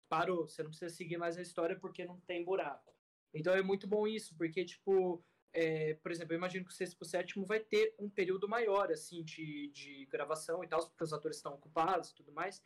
parou, 0.07 0.47
você 0.47 0.63
não 0.63 0.69
precisa 0.69 0.93
seguir 0.93 1.17
mais 1.17 1.37
a 1.37 1.41
história 1.41 1.75
porque 1.75 2.05
não 2.05 2.19
tem 2.21 2.43
buraco. 2.43 2.93
Então 3.33 3.53
é 3.53 3.61
muito 3.61 3.87
bom 3.87 4.07
isso, 4.07 4.35
porque, 4.37 4.65
tipo, 4.65 5.23
é, 5.53 5.95
por 5.95 6.11
exemplo, 6.11 6.33
eu 6.33 6.37
imagino 6.37 6.65
que 6.65 6.71
o 6.71 6.75
sexto 6.75 6.97
pro 6.97 7.07
sétimo 7.07 7.45
vai 7.45 7.59
ter 7.59 7.95
um 7.99 8.09
período 8.09 8.47
maior, 8.47 8.91
assim, 8.91 9.23
de, 9.23 9.69
de 9.69 10.05
gravação 10.05 10.63
e 10.63 10.67
tal, 10.67 10.85
porque 10.87 11.03
os 11.03 11.13
atores 11.13 11.37
estão 11.37 11.53
ocupados 11.53 12.09
e 12.09 12.15
tudo 12.15 12.31
mais. 12.31 12.61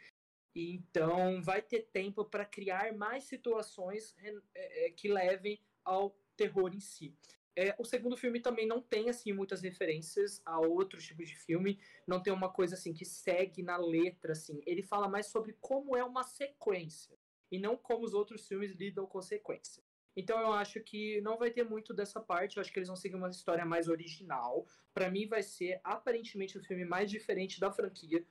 Então 0.53 1.41
vai 1.41 1.61
ter 1.61 1.87
tempo 1.93 2.25
para 2.25 2.45
criar 2.45 2.93
mais 2.93 3.23
situações 3.23 4.15
é, 4.19 4.87
é, 4.87 4.91
que 4.91 5.07
levem 5.07 5.59
ao 5.83 6.11
terror 6.35 6.73
em 6.73 6.79
si. 6.79 7.15
É, 7.55 7.75
o 7.77 7.83
segundo 7.83 8.15
filme 8.15 8.39
também 8.39 8.65
não 8.65 8.81
tem 8.81 9.09
assim 9.09 9.33
muitas 9.33 9.61
referências 9.61 10.41
a 10.45 10.59
outros 10.59 11.05
tipos 11.05 11.27
de 11.27 11.35
filme, 11.35 11.79
não 12.07 12.21
tem 12.21 12.31
uma 12.31 12.51
coisa 12.51 12.75
assim 12.75 12.93
que 12.93 13.05
segue 13.05 13.61
na 13.61 13.77
letra 13.77 14.31
assim. 14.31 14.61
Ele 14.65 14.81
fala 14.81 15.07
mais 15.07 15.27
sobre 15.27 15.55
como 15.59 15.95
é 15.95 16.03
uma 16.03 16.23
sequência 16.23 17.17
e 17.51 17.59
não 17.59 17.75
como 17.75 18.05
os 18.05 18.13
outros 18.13 18.47
filmes 18.47 18.71
lidam 18.71 19.05
com 19.05 19.21
sequência. 19.21 19.83
Então 20.15 20.39
eu 20.39 20.51
acho 20.53 20.81
que 20.81 21.21
não 21.21 21.37
vai 21.37 21.51
ter 21.51 21.63
muito 21.63 21.93
dessa 21.93 22.19
parte, 22.19 22.57
eu 22.57 22.61
acho 22.61 22.71
que 22.71 22.79
eles 22.79 22.87
vão 22.87 22.95
seguir 22.95 23.15
uma 23.15 23.29
história 23.29 23.65
mais 23.65 23.87
original. 23.87 24.65
Para 24.93 25.09
mim 25.09 25.27
vai 25.27 25.43
ser 25.43 25.79
aparentemente 25.83 26.57
o 26.57 26.63
filme 26.63 26.85
mais 26.85 27.09
diferente 27.09 27.59
da 27.59 27.71
franquia. 27.71 28.25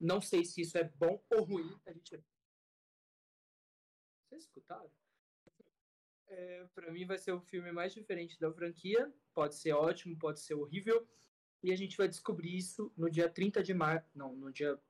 Não 0.00 0.20
sei 0.20 0.44
se 0.44 0.60
isso 0.60 0.76
é 0.76 0.84
bom 0.84 1.22
ou 1.30 1.44
ruim. 1.44 1.80
A 1.86 1.92
gente... 1.92 2.22
Vocês 4.28 4.44
escutaram? 4.44 4.90
É, 6.26 6.66
para 6.74 6.90
mim 6.90 7.04
vai 7.04 7.18
ser 7.18 7.32
o 7.32 7.40
filme 7.40 7.70
mais 7.72 7.92
diferente 7.92 8.38
da 8.38 8.52
franquia. 8.52 9.12
Pode 9.32 9.56
ser 9.56 9.72
ótimo, 9.72 10.18
pode 10.18 10.40
ser 10.40 10.54
horrível. 10.54 11.06
E 11.62 11.72
a 11.72 11.76
gente 11.76 11.96
vai 11.96 12.08
descobrir 12.08 12.56
isso 12.56 12.92
no 12.96 13.10
dia 13.10 13.28
30 13.28 13.62
de 13.62 13.74
março. 13.74 14.08
Não, 14.14 14.34
no 14.34 14.52
dia. 14.52 14.80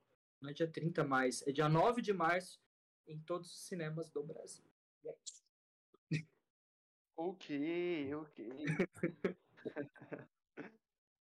Não 0.41 0.49
é 0.49 0.53
dia 0.53 0.67
30 0.67 1.03
mais, 1.03 1.41
é 1.47 1.51
dia 1.51 1.67
9 1.67 2.01
de 2.01 2.13
março 2.13 2.64
em 3.07 3.19
todos 3.21 3.51
os 3.51 3.67
cinemas 3.67 4.09
do 4.11 4.23
Brasil. 4.23 4.65
é 5.05 5.15
isso. 5.23 5.45
Ok, 7.17 8.13
ok. 8.15 8.49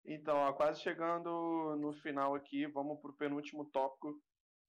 então, 0.05 0.37
ó, 0.37 0.53
quase 0.55 0.81
chegando 0.81 1.77
no 1.77 1.93
final 1.93 2.35
aqui, 2.35 2.67
vamos 2.67 2.99
para 3.01 3.11
o 3.11 3.17
penúltimo 3.17 3.67
tópico, 3.67 4.19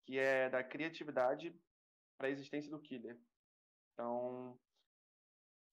que 0.06 0.20
é 0.20 0.50
da 0.50 0.64
criatividade 0.64 1.58
para 2.18 2.28
a 2.28 2.32
existência 2.32 2.70
do 2.70 2.82
killer. 2.82 3.18
Então, 3.94 4.60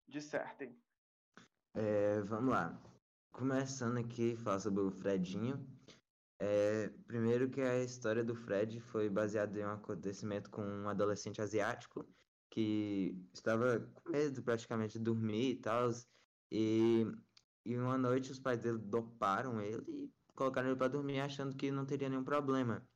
dissertem. 0.09 0.79
É, 1.75 2.21
vamos 2.23 2.53
lá. 2.53 2.81
Começando 3.33 3.99
aqui, 3.99 4.37
falar 4.37 4.61
sobre 4.61 4.83
o 4.83 4.91
Fredinho. 4.91 5.67
É, 6.43 6.89
primeiro 7.07 7.51
que 7.51 7.61
a 7.61 7.85
história 7.85 8.25
do 8.25 8.35
Fred 8.35 8.81
foi 8.81 9.11
baseada 9.11 9.61
em 9.61 9.65
um 9.65 9.73
acontecimento 9.73 10.51
com 10.51 10.63
um 10.63 10.89
adolescente 10.89 11.43
asiático 11.43 12.09
que 12.49 13.15
estava 13.35 13.81
com 13.81 14.11
medo 14.11 14.43
praticamente 14.43 14.95
de 14.99 15.05
dormir 15.05 15.51
e 15.51 15.57
tal. 15.57 15.91
E, 16.51 17.05
e 17.65 17.77
uma 17.77 17.99
noite 17.99 18.33
os 18.33 18.39
pais 18.39 18.59
dele 18.59 18.79
doparam 18.79 19.61
ele 19.61 19.85
e 19.87 20.11
colocaram 20.35 20.69
ele 20.69 20.79
para 20.79 20.89
dormir 20.89 21.21
achando 21.21 21.55
que 21.55 21.71
não 21.71 21.85
teria 21.85 22.09
nenhum 22.09 22.25
problema. 22.25 22.89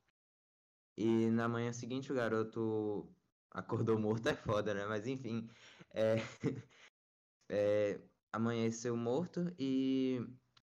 E 0.97 1.31
na 1.31 1.47
manhã 1.47 1.71
seguinte 1.73 2.11
o 2.11 2.15
garoto 2.15 3.15
acordou 3.51 3.99
morto, 3.99 4.27
é 4.31 4.35
foda, 4.35 4.73
né? 4.73 4.87
Mas 4.87 5.07
enfim, 5.07 5.49
é, 5.93 6.17
é, 7.51 8.01
amanheceu 8.33 8.97
morto 8.97 9.55
e 9.59 10.21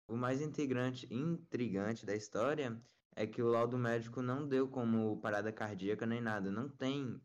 o 0.07 0.17
mais 0.17 0.41
intrigante, 0.41 1.07
intrigante 1.13 2.05
da 2.05 2.15
história 2.15 2.83
é 3.17 3.27
que 3.27 3.43
o 3.43 3.49
laudo 3.49 3.79
médico 3.79 4.23
não 4.23 4.47
deu 4.47 4.69
como 4.69 5.21
parada 5.21 5.53
cardíaca 5.53 6.07
nem 6.07 6.21
nada. 6.21 6.51
Não 6.51 6.69
tem 6.69 7.21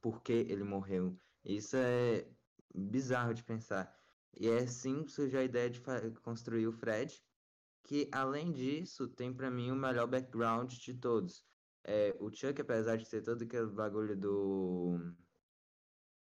por 0.00 0.22
que 0.22 0.32
ele 0.32 0.64
morreu. 0.64 1.18
Isso 1.44 1.76
é 1.76 2.30
bizarro 2.74 3.34
de 3.34 3.42
pensar. 3.42 3.98
E 4.38 4.48
é 4.48 4.58
assim 4.58 5.04
que 5.04 5.10
surgiu 5.10 5.40
a 5.40 5.44
ideia 5.44 5.70
de 5.70 5.80
construir 6.22 6.66
o 6.66 6.72
Fred, 6.72 7.22
que 7.82 8.08
além 8.12 8.52
disso 8.52 9.08
tem 9.08 9.34
para 9.34 9.50
mim 9.50 9.70
o 9.70 9.76
melhor 9.76 10.06
background 10.06 10.72
de 10.72 10.94
todos. 10.94 11.44
É, 11.82 12.14
o 12.20 12.30
Chuck, 12.32 12.60
apesar 12.60 12.96
de 12.96 13.08
ter 13.08 13.22
todo 13.22 13.42
aquele 13.42 13.66
bagulho 13.66 14.16
do 14.16 14.98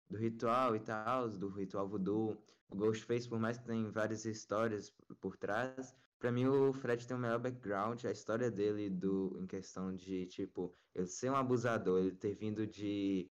do 0.09 0.19
ritual 0.19 0.75
e 0.75 0.81
tal, 0.81 1.29
do 1.29 1.49
ritual 1.49 1.89
voodoo, 1.89 2.45
o 2.71 2.77
Ghostface, 2.77 3.29
por 3.29 3.39
mais 3.39 3.59
que 3.59 3.65
tenha 3.65 3.91
várias 3.91 4.25
histórias 4.25 4.93
por 5.21 5.37
trás, 5.37 5.95
para 6.19 6.31
mim 6.31 6.47
o 6.47 6.73
Fred 6.73 7.07
tem 7.07 7.17
o 7.17 7.21
melhor 7.21 7.39
background, 7.39 8.05
a 8.05 8.11
história 8.11 8.51
dele 8.51 8.91
do 8.91 9.37
em 9.41 9.47
questão 9.47 9.95
de 9.95 10.27
tipo 10.27 10.75
ele 10.95 11.07
ser 11.07 11.31
um 11.31 11.37
abusador, 11.37 12.01
ele 12.01 12.17
ter 12.17 12.35
vindo 12.35 12.67
de 12.67 13.31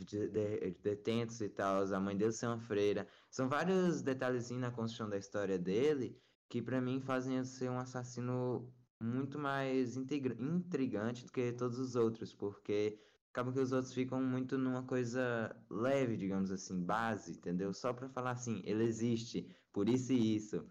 de, 0.00 0.28
de, 0.28 0.70
detentos 0.82 1.40
e 1.40 1.48
tal, 1.48 1.82
a 1.92 2.00
mãe 2.00 2.16
dele 2.16 2.32
ser 2.32 2.46
uma 2.46 2.58
freira. 2.58 3.06
São 3.30 3.48
vários 3.48 4.00
detalhezinhos 4.00 4.62
na 4.62 4.70
construção 4.70 5.08
da 5.08 5.18
história 5.18 5.58
dele 5.58 6.18
que 6.48 6.62
para 6.62 6.80
mim 6.80 7.00
fazem 7.00 7.36
ele 7.36 7.44
ser 7.44 7.70
um 7.70 7.78
assassino 7.78 8.72
muito 9.00 9.38
mais 9.38 9.96
intrigante 9.96 11.24
do 11.24 11.32
que 11.32 11.52
todos 11.52 11.78
os 11.78 11.96
outros, 11.96 12.32
porque 12.32 12.98
acaba 13.34 13.52
que 13.52 13.58
os 13.58 13.72
outros 13.72 13.92
ficam 13.92 14.22
muito 14.22 14.56
numa 14.56 14.84
coisa 14.84 15.54
leve, 15.68 16.16
digamos 16.16 16.52
assim, 16.52 16.80
base, 16.80 17.32
entendeu? 17.32 17.74
Só 17.74 17.92
para 17.92 18.08
falar 18.08 18.30
assim, 18.30 18.62
ele 18.64 18.84
existe, 18.84 19.44
por 19.72 19.88
isso 19.88 20.12
e 20.12 20.36
isso. 20.36 20.64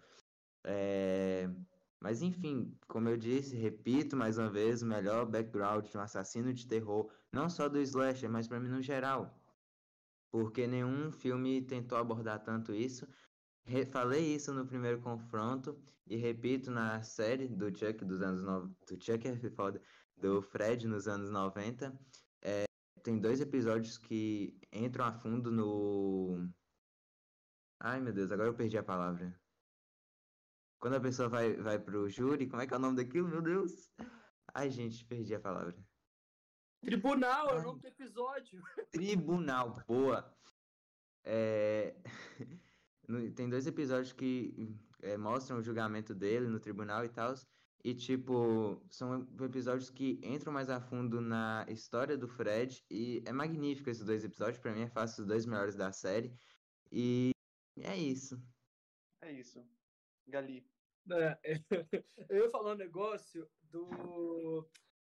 É... 0.64 1.50
Mas 2.00 2.22
enfim, 2.22 2.74
como 2.88 3.10
eu 3.10 3.18
disse, 3.18 3.54
repito 3.54 4.16
mais 4.16 4.38
uma 4.38 4.48
vez, 4.48 4.80
o 4.80 4.86
melhor 4.86 5.26
background 5.26 5.86
de 5.86 5.96
um 5.98 6.00
assassino 6.00 6.54
de 6.54 6.66
terror, 6.66 7.10
não 7.30 7.50
só 7.50 7.68
do 7.68 7.78
slasher, 7.80 8.30
mas 8.30 8.48
para 8.48 8.58
mim 8.58 8.68
no 8.68 8.80
geral. 8.80 9.38
Porque 10.30 10.66
nenhum 10.66 11.12
filme 11.12 11.60
tentou 11.60 11.98
abordar 11.98 12.42
tanto 12.42 12.72
isso. 12.72 13.06
Re 13.64 13.84
falei 13.84 14.34
isso 14.34 14.54
no 14.54 14.66
primeiro 14.66 15.02
confronto 15.02 15.78
e 16.06 16.16
repito 16.16 16.70
na 16.70 17.02
série 17.02 17.46
do 17.46 17.66
Chuck 17.66 18.04
dos 18.06 18.22
anos 18.22 18.42
no... 18.42 18.74
do 18.88 19.04
Chuck 19.04 19.28
é 19.28 19.50
foda, 19.50 19.82
do 20.16 20.40
Fred 20.40 20.88
nos 20.88 21.06
anos 21.06 21.30
90. 21.30 21.92
Tem 23.04 23.20
dois 23.20 23.38
episódios 23.38 23.98
que 23.98 24.58
entram 24.72 25.04
a 25.04 25.12
fundo 25.12 25.50
no 25.52 26.50
Ai 27.78 28.00
meu 28.00 28.14
Deus, 28.14 28.32
agora 28.32 28.48
eu 28.48 28.54
perdi 28.54 28.78
a 28.78 28.82
palavra. 28.82 29.38
Quando 30.80 30.94
a 30.94 31.00
pessoa 31.00 31.28
vai, 31.28 31.54
vai 31.54 31.78
pro 31.78 32.08
júri, 32.08 32.48
como 32.48 32.62
é 32.62 32.66
que 32.66 32.72
é 32.72 32.76
o 32.78 32.80
nome 32.80 32.96
daquilo? 32.96 33.28
Meu 33.28 33.42
Deus! 33.42 33.92
Ai, 34.54 34.70
gente, 34.70 35.04
perdi 35.04 35.34
a 35.34 35.40
palavra. 35.40 35.76
Tribunal, 36.82 37.50
é 37.50 37.60
o 37.60 37.62
nome 37.62 37.80
do 37.80 37.88
episódio. 37.88 38.62
Tribunal, 38.90 39.84
boa. 39.86 40.34
É... 41.24 41.94
Tem 43.36 43.50
dois 43.50 43.66
episódios 43.66 44.14
que 44.14 44.74
é, 45.02 45.18
mostram 45.18 45.58
o 45.58 45.62
julgamento 45.62 46.14
dele 46.14 46.48
no 46.48 46.58
tribunal 46.58 47.04
e 47.04 47.10
tal. 47.10 47.34
E, 47.84 47.94
tipo, 47.94 48.82
são 48.88 49.28
episódios 49.44 49.90
que 49.90 50.18
entram 50.22 50.50
mais 50.50 50.70
a 50.70 50.80
fundo 50.80 51.20
na 51.20 51.66
história 51.68 52.16
do 52.16 52.26
Fred. 52.26 52.82
E 52.90 53.22
é 53.26 53.32
magnífico 53.32 53.90
esses 53.90 54.06
dois 54.06 54.24
episódios. 54.24 54.58
Para 54.58 54.72
mim, 54.72 54.82
é 54.82 54.88
fácil 54.88 55.20
os 55.20 55.28
dois 55.28 55.44
melhores 55.44 55.76
da 55.76 55.92
série. 55.92 56.34
E 56.90 57.32
é 57.82 57.94
isso. 57.94 58.42
É 59.20 59.30
isso. 59.30 59.62
Gali. 60.26 60.66
É, 61.10 61.38
eu 62.30 62.44
ia 62.44 62.50
falar 62.50 62.72
um 62.72 62.76
negócio 62.78 63.46
do. 63.64 64.66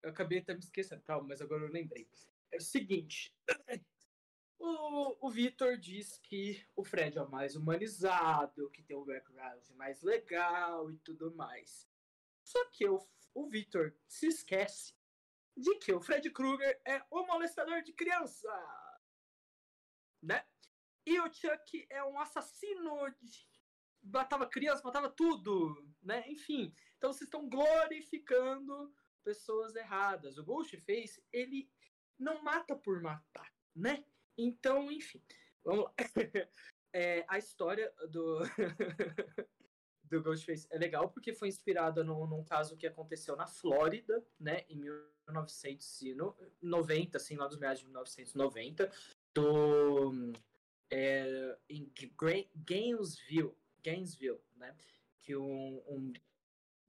Eu 0.03 0.11
acabei 0.11 0.37
até 0.37 0.53
me 0.53 0.59
esquecendo, 0.59 1.01
calma, 1.01 1.29
mas 1.29 1.41
agora 1.41 1.63
eu 1.63 1.71
lembrei. 1.71 2.07
É 2.51 2.57
o 2.57 2.61
seguinte. 2.61 3.35
O, 4.61 5.27
o 5.27 5.29
Vitor 5.31 5.77
diz 5.77 6.17
que 6.17 6.61
o 6.75 6.83
Fred 6.83 7.17
é 7.17 7.21
o 7.21 7.31
mais 7.31 7.55
humanizado, 7.55 8.69
que 8.71 8.83
tem 8.83 8.97
um 8.97 9.05
background 9.05 9.63
mais 9.77 10.01
legal 10.01 10.91
e 10.91 10.97
tudo 10.97 11.33
mais. 11.33 11.87
Só 12.49 12.65
que 12.71 12.89
o, 12.89 13.07
o 13.35 13.47
Vitor 13.47 13.95
se 14.07 14.25
esquece 14.25 14.95
de 15.55 15.75
que 15.75 15.93
o 15.93 16.01
Fred 16.01 16.27
Krueger 16.31 16.81
é 16.83 16.99
um 17.11 17.23
molestador 17.27 17.83
de 17.83 17.93
criança. 17.93 18.49
Né? 20.19 20.43
E 21.05 21.19
o 21.19 21.31
Chuck 21.31 21.85
é 21.91 22.03
um 22.03 22.19
assassino 22.19 23.07
de 23.21 23.47
matava 24.01 24.47
criança, 24.47 24.81
matava 24.83 25.11
tudo, 25.11 25.75
né? 26.01 26.23
Enfim, 26.27 26.73
então 26.97 27.13
vocês 27.13 27.27
estão 27.27 27.47
glorificando 27.47 28.91
pessoas 29.23 29.75
erradas. 29.75 30.39
O 30.39 30.43
Ghostface, 30.43 31.23
ele 31.31 31.69
não 32.17 32.41
mata 32.41 32.75
por 32.75 32.99
matar, 32.99 33.53
né? 33.75 34.03
Então, 34.35 34.91
enfim, 34.91 35.23
vamos 35.63 35.85
lá. 35.85 35.93
É, 36.91 37.23
a 37.27 37.37
história 37.37 37.93
do 38.09 38.39
do 40.09 40.21
Ghostface 40.21 40.67
é 40.69 40.77
legal 40.77 41.09
porque 41.09 41.31
foi 41.33 41.47
inspirada 41.47 42.03
no, 42.03 42.27
num 42.27 42.43
caso 42.43 42.75
que 42.75 42.87
aconteceu 42.87 43.35
na 43.35 43.47
Flórida, 43.47 44.23
né, 44.39 44.63
em 44.67 44.77
1990, 44.77 47.17
assim, 47.17 47.35
lá 47.35 47.47
dos 47.47 47.57
meados 47.57 47.79
de 47.79 47.85
1990, 47.85 48.91
do 49.33 50.33
é, 50.91 51.57
em 51.69 51.91
Gainesville, 52.65 53.53
Gainesville, 53.83 54.39
né? 54.55 54.75
Que 55.21 55.35
um, 55.35 55.81
um, 55.87 56.13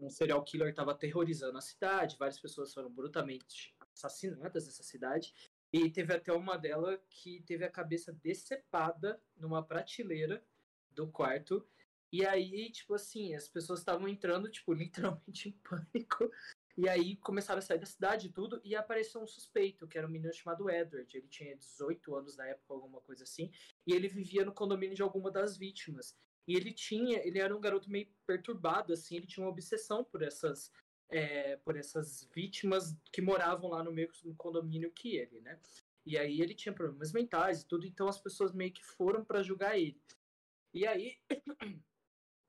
um 0.01 0.11
serial 0.11 0.43
killer 0.43 0.71
estava 0.71 0.93
aterrorizando 0.93 1.59
a 1.59 1.61
cidade, 1.61 2.17
várias 2.19 2.41
pessoas 2.41 2.73
foram 2.73 2.91
brutalmente 2.91 3.75
assassinadas 3.95 4.67
nessa 4.67 4.83
cidade, 4.83 5.35
e 5.73 5.91
teve 5.91 6.15
até 6.15 6.33
uma 6.33 6.57
delas 6.57 6.99
que 7.09 7.43
teve 7.43 7.65
a 7.65 7.71
cabeça 7.71 8.13
decepada 8.13 9.21
numa 9.37 9.63
prateleira 9.63 10.43
do 10.91 11.07
quarto. 11.09 11.67
E 12.13 12.27
aí, 12.27 12.71
tipo 12.71 12.95
assim, 12.95 13.35
as 13.35 13.49
pessoas 13.49 13.81
estavam 13.81 14.09
entrando, 14.09 14.51
tipo, 14.51 14.73
literalmente 14.75 15.49
em 15.49 15.53
pânico. 15.53 16.31
E 16.77 16.89
aí 16.89 17.17
começaram 17.17 17.59
a 17.59 17.63
sair 17.63 17.79
da 17.79 17.87
cidade 17.87 18.29
e 18.29 18.33
tudo, 18.33 18.61
e 18.65 18.75
apareceu 18.75 19.21
um 19.21 19.27
suspeito, 19.27 19.87
que 19.87 19.99
era 19.99 20.07
um 20.07 20.11
menino 20.11 20.33
chamado 20.33 20.71
Edward. 20.71 21.17
Ele 21.17 21.29
tinha 21.29 21.57
18 21.57 22.15
anos 22.15 22.37
na 22.37 22.47
época, 22.47 22.73
alguma 22.73 23.01
coisa 23.03 23.25
assim, 23.25 23.51
e 23.87 23.93
ele 23.93 24.09
vivia 24.09 24.45
no 24.45 24.55
condomínio 24.55 24.97
de 24.97 25.03
alguma 25.03 25.31
das 25.31 25.57
vítimas. 25.57 26.17
E 26.49 26.57
ele 26.57 26.73
tinha, 26.73 27.19
ele 27.27 27.39
era 27.39 27.55
um 27.55 27.61
garoto 27.61 27.91
meio 27.91 28.09
perturbado, 28.27 28.93
assim, 28.93 29.17
ele 29.17 29.27
tinha 29.27 29.45
uma 29.45 29.53
obsessão 29.53 30.03
por 30.03 30.23
essas, 30.23 30.73
é, 31.11 31.57
por 31.59 31.77
essas 31.77 32.29
vítimas 32.35 32.97
que 33.13 33.21
moravam 33.21 33.71
lá 33.71 33.85
no 33.85 33.93
mesmo 33.93 34.35
condomínio 34.37 34.91
que 34.91 35.17
ele, 35.17 35.41
né? 35.41 35.61
E 36.07 36.17
aí 36.17 36.41
ele 36.41 36.55
tinha 36.55 36.73
problemas 36.73 37.13
mentais 37.13 37.61
e 37.61 37.67
tudo, 37.67 37.87
então 37.87 38.09
as 38.09 38.19
pessoas 38.19 38.53
meio 38.53 38.73
que 38.73 38.85
foram 38.85 39.25
para 39.25 39.43
julgar 39.43 39.79
ele. 39.79 40.01
E 40.73 40.87
aí 40.87 41.19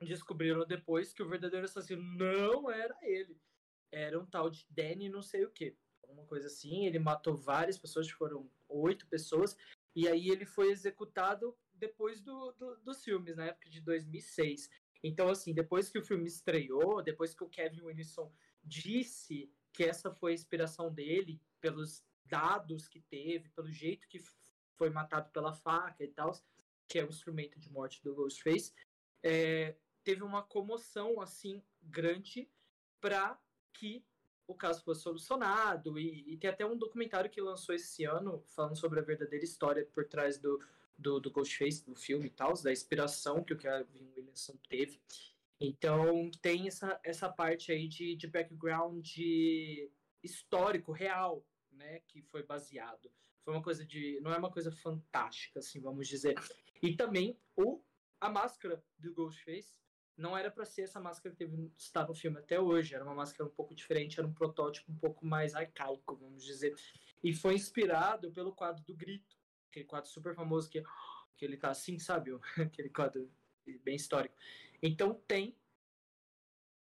descobriram 0.08 0.66
depois 0.66 1.14
que 1.14 1.24
o 1.24 1.30
verdadeiro 1.30 1.66
assassino 1.66 2.02
não 2.02 2.70
era 2.70 2.98
ele. 3.02 3.40
Era 3.92 4.20
um 4.20 4.26
tal 4.26 4.50
de 4.50 4.66
Danny 4.70 5.10
não 5.10 5.22
sei 5.22 5.46
o 5.46 5.52
que. 5.52 5.76
Uma 6.08 6.26
coisa 6.26 6.48
assim, 6.48 6.86
ele 6.86 7.00
matou 7.00 7.36
várias 7.36 7.78
pessoas, 7.78 8.10
foram 8.10 8.50
oito 8.68 9.08
pessoas, 9.08 9.56
e 9.96 10.08
aí 10.08 10.30
ele 10.30 10.46
foi 10.46 10.70
executado 10.70 11.58
depois 11.74 12.22
do, 12.22 12.52
do, 12.54 12.76
dos 12.78 13.04
filmes, 13.04 13.36
na 13.36 13.46
época 13.46 13.70
de 13.70 13.82
2006. 13.82 14.70
Então, 15.04 15.30
assim, 15.30 15.54
depois 15.54 15.90
que 15.90 15.98
o 15.98 16.04
filme 16.04 16.28
estreou, 16.28 17.02
depois 17.02 17.34
que 17.34 17.44
o 17.44 17.50
Kevin 17.50 17.82
Wilson 17.82 18.32
disse 18.64 19.52
que 19.74 19.84
essa 19.84 20.12
foi 20.12 20.32
a 20.32 20.36
inspiração 20.36 20.94
dele, 20.94 21.42
pelos 21.60 22.04
dados 22.26 22.88
que 22.88 23.00
teve, 23.02 23.50
pelo 23.50 23.72
jeito 23.72 24.08
que 24.08 24.22
foi 24.76 24.90
matado 24.90 25.30
pela 25.32 25.54
faca 25.54 26.04
e 26.04 26.08
tal, 26.08 26.32
que 26.88 27.00
é 27.00 27.06
o 27.06 27.10
instrumento 27.10 27.60
de 27.60 27.72
morte 27.72 28.04
do 28.04 28.14
Ghostface, 28.14 28.74
é, 29.24 29.76
teve 30.04 30.24
uma 30.24 30.42
comoção, 30.42 31.22
assim, 31.22 31.62
grande 31.82 32.50
para 33.00 33.40
que 33.74 34.04
o 34.48 34.56
caso 34.56 34.84
fosse 34.84 35.02
solucionado. 35.02 35.98
E, 35.98 36.34
e, 36.34 36.38
tem 36.38 36.50
até 36.50 36.66
um 36.66 36.78
documentário 36.78 37.30
que 37.30 37.42
lançou 37.42 37.74
esse 37.74 38.04
ano 38.04 38.44
falando 38.48 38.76
sobre 38.76 39.00
a 39.00 39.04
verdadeira 39.04 39.46
história 39.46 39.86
por 39.94 40.06
trás 40.06 40.38
do, 40.38 40.60
do, 40.98 41.20
do 41.20 41.32
Ghostface, 41.32 41.86
do 41.86 41.96
filme 41.96 42.28
e 42.28 42.30
tal, 42.30 42.54
da 42.62 42.72
inspiração 42.72 43.44
que 43.44 43.54
o 43.54 43.58
Kevin 43.58 44.12
Williamson 44.16 44.58
teve. 44.70 45.00
Então 45.60 46.30
tem 46.42 46.68
essa, 46.68 47.00
essa 47.04 47.30
parte 47.30 47.72
aí 47.72 47.88
de, 47.88 48.16
de 48.16 48.28
background 48.28 49.08
histórico, 50.24 50.92
real, 50.92 51.46
né, 51.72 52.02
que 52.08 52.22
foi 52.24 52.44
baseado. 52.44 53.12
Foi 53.44 53.54
uma 53.54 53.64
coisa 53.64 53.86
de. 53.86 54.20
Não 54.22 54.32
é 54.34 54.38
uma 54.38 54.52
coisa 54.52 54.72
fantástica, 54.72 55.60
assim, 55.60 55.80
vamos 55.80 56.08
dizer. 56.08 56.36
E 56.82 56.96
também 56.96 57.40
o, 57.56 57.82
a 58.20 58.30
máscara 58.30 58.84
do 58.98 59.14
Ghostface 59.14 59.80
não 60.22 60.38
era 60.38 60.52
para 60.52 60.64
ser 60.66 60.84
essa 60.84 61.00
máscara 61.00 61.36
que 61.36 61.46
teve, 61.46 61.72
está 61.76 62.06
no 62.06 62.14
filme 62.14 62.38
até 62.38 62.60
hoje. 62.60 62.94
Era 62.96 63.04
uma 63.04 63.16
máscara 63.16 63.50
um 63.50 63.54
pouco 63.54 63.74
diferente, 63.74 64.20
era 64.20 64.28
um 64.28 64.34
protótipo 64.34 64.92
um 64.92 64.98
pouco 64.98 65.26
mais 65.26 65.56
arcaico, 65.56 66.16
vamos 66.16 66.46
dizer. 66.46 66.76
E 67.24 67.34
foi 67.34 67.56
inspirado 67.56 68.32
pelo 68.32 68.54
quadro 68.54 68.84
do 68.84 68.96
Grito, 68.96 69.36
aquele 69.70 69.86
quadro 69.86 70.10
super 70.10 70.36
famoso 70.36 70.70
que, 70.70 70.84
que 71.36 71.44
ele 71.44 71.58
tá 71.58 71.72
assim, 71.72 71.98
sabe? 72.00 72.32
Aquele 72.58 72.90
quadro 72.90 73.30
bem 73.84 73.96
histórico. 73.96 74.36
Então 74.82 75.14
tem 75.28 75.58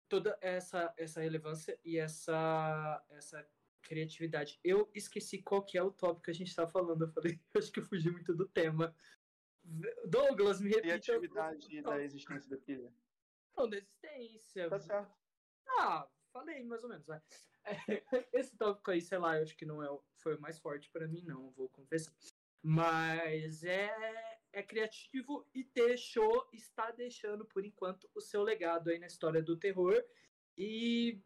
toda 0.08 0.38
essa, 0.40 0.92
essa 0.96 1.20
relevância 1.20 1.78
e 1.84 1.98
essa, 1.98 3.04
essa 3.10 3.46
criatividade. 3.82 4.58
Eu 4.62 4.90
esqueci 4.94 5.42
qual 5.42 5.62
que 5.62 5.76
é 5.76 5.82
o 5.82 5.90
tópico 5.90 6.22
que 6.22 6.30
a 6.30 6.34
gente 6.34 6.54
tá 6.54 6.66
falando. 6.66 7.02
Eu 7.02 7.08
falei, 7.08 7.40
eu 7.52 7.58
acho 7.60 7.72
que 7.72 7.80
eu 7.80 7.84
fugi 7.84 8.10
muito 8.10 8.34
do 8.34 8.46
tema. 8.48 8.94
Douglas, 10.06 10.60
me 10.60 10.70
repita. 10.70 10.94
atividade 10.94 11.82
da 11.82 12.02
existência 12.02 12.50
da 12.50 12.62
filha. 12.62 12.92
Não, 13.56 13.68
da 13.68 13.76
existência. 13.76 14.68
Tá 14.68 14.78
certo. 14.78 15.14
Ah, 15.78 16.08
falei 16.32 16.62
mais 16.64 16.82
ou 16.82 16.88
menos, 16.88 17.06
vai. 17.06 17.22
Esse 18.32 18.56
tópico 18.56 18.90
aí, 18.90 19.00
sei 19.00 19.18
lá, 19.18 19.36
eu 19.36 19.42
acho 19.42 19.56
que 19.56 19.64
não 19.64 19.82
é, 19.82 19.88
foi 20.16 20.36
o 20.36 20.40
mais 20.40 20.58
forte 20.58 20.90
pra 20.90 21.08
mim, 21.08 21.22
não, 21.22 21.50
vou 21.52 21.68
confessar. 21.68 22.14
Mas 22.62 23.62
é, 23.64 24.40
é 24.52 24.62
criativo 24.62 25.46
e 25.54 25.64
deixou, 25.64 26.48
está 26.52 26.90
deixando, 26.90 27.44
por 27.44 27.64
enquanto, 27.64 28.10
o 28.14 28.20
seu 28.20 28.42
legado 28.42 28.90
aí 28.90 28.98
na 28.98 29.06
história 29.06 29.42
do 29.42 29.58
terror. 29.58 30.02
E 30.56 31.22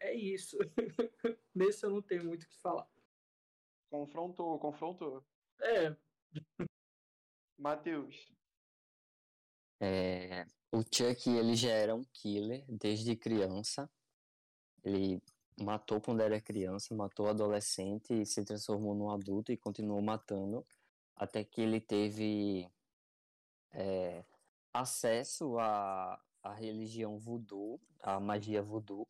é 0.00 0.14
isso. 0.14 0.58
Nesse 1.54 1.84
eu 1.84 1.90
não 1.90 2.02
tenho 2.02 2.24
muito 2.24 2.44
o 2.44 2.48
que 2.48 2.60
falar. 2.60 2.88
Confrontou, 3.90 4.58
confrontou. 4.58 5.24
É, 5.60 5.94
Matheus. 7.58 8.32
É, 9.80 10.46
o 10.72 10.82
Chuck, 10.82 11.28
ele 11.28 11.54
já 11.54 11.70
era 11.70 11.94
um 11.94 12.02
killer 12.14 12.64
desde 12.66 13.14
criança. 13.14 13.90
Ele 14.82 15.22
matou 15.60 16.00
quando 16.00 16.22
era 16.22 16.40
criança, 16.40 16.94
matou 16.94 17.28
adolescente 17.28 18.14
e 18.14 18.24
se 18.24 18.42
transformou 18.42 18.94
num 18.94 19.10
adulto 19.10 19.52
e 19.52 19.56
continuou 19.56 20.00
matando 20.00 20.66
até 21.14 21.44
que 21.44 21.60
ele 21.60 21.78
teve 21.78 22.66
é, 23.70 24.24
acesso 24.72 25.58
à, 25.58 26.18
à 26.42 26.54
religião 26.54 27.18
voodoo, 27.18 27.78
à 28.00 28.18
magia 28.18 28.62
voodoo. 28.62 29.06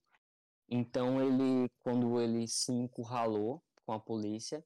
Então 0.68 1.22
ele, 1.22 1.70
quando 1.78 2.20
ele 2.20 2.48
se 2.48 2.72
encurralou 2.72 3.62
com 3.86 3.92
a 3.92 4.00
polícia, 4.00 4.64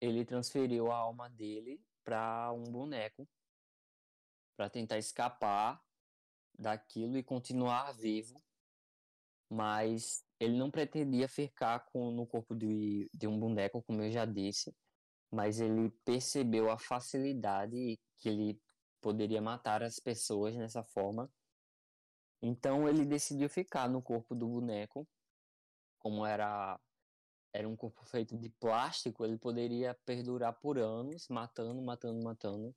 ele 0.00 0.24
transferiu 0.24 0.92
a 0.92 0.96
alma 0.96 1.28
dele 1.28 1.82
para 2.04 2.52
um 2.52 2.62
boneco 2.62 3.28
para 4.56 4.70
tentar 4.70 4.98
escapar 4.98 5.82
daquilo 6.60 7.16
e 7.16 7.22
continuar 7.22 7.92
vivo, 7.92 8.40
mas 9.48 10.22
ele 10.38 10.56
não 10.58 10.70
pretendia 10.70 11.26
ficar 11.26 11.80
com, 11.86 12.10
no 12.10 12.26
corpo 12.26 12.54
de, 12.54 13.10
de 13.12 13.26
um 13.26 13.38
boneco, 13.38 13.82
como 13.82 14.02
eu 14.02 14.10
já 14.10 14.26
disse, 14.26 14.72
mas 15.32 15.58
ele 15.58 15.90
percebeu 16.04 16.70
a 16.70 16.78
facilidade 16.78 17.98
que 18.18 18.28
ele 18.28 18.60
poderia 19.00 19.40
matar 19.40 19.82
as 19.82 19.98
pessoas 19.98 20.54
nessa 20.54 20.84
forma. 20.84 21.30
Então 22.42 22.86
ele 22.88 23.04
decidiu 23.06 23.48
ficar 23.48 23.88
no 23.88 24.02
corpo 24.02 24.34
do 24.34 24.46
boneco, 24.46 25.08
como 25.98 26.26
era 26.26 26.78
era 27.52 27.68
um 27.68 27.74
corpo 27.74 28.04
feito 28.04 28.38
de 28.38 28.48
plástico, 28.48 29.24
ele 29.24 29.36
poderia 29.36 29.92
perdurar 30.06 30.52
por 30.60 30.78
anos, 30.78 31.26
matando, 31.28 31.82
matando, 31.82 32.22
matando. 32.22 32.72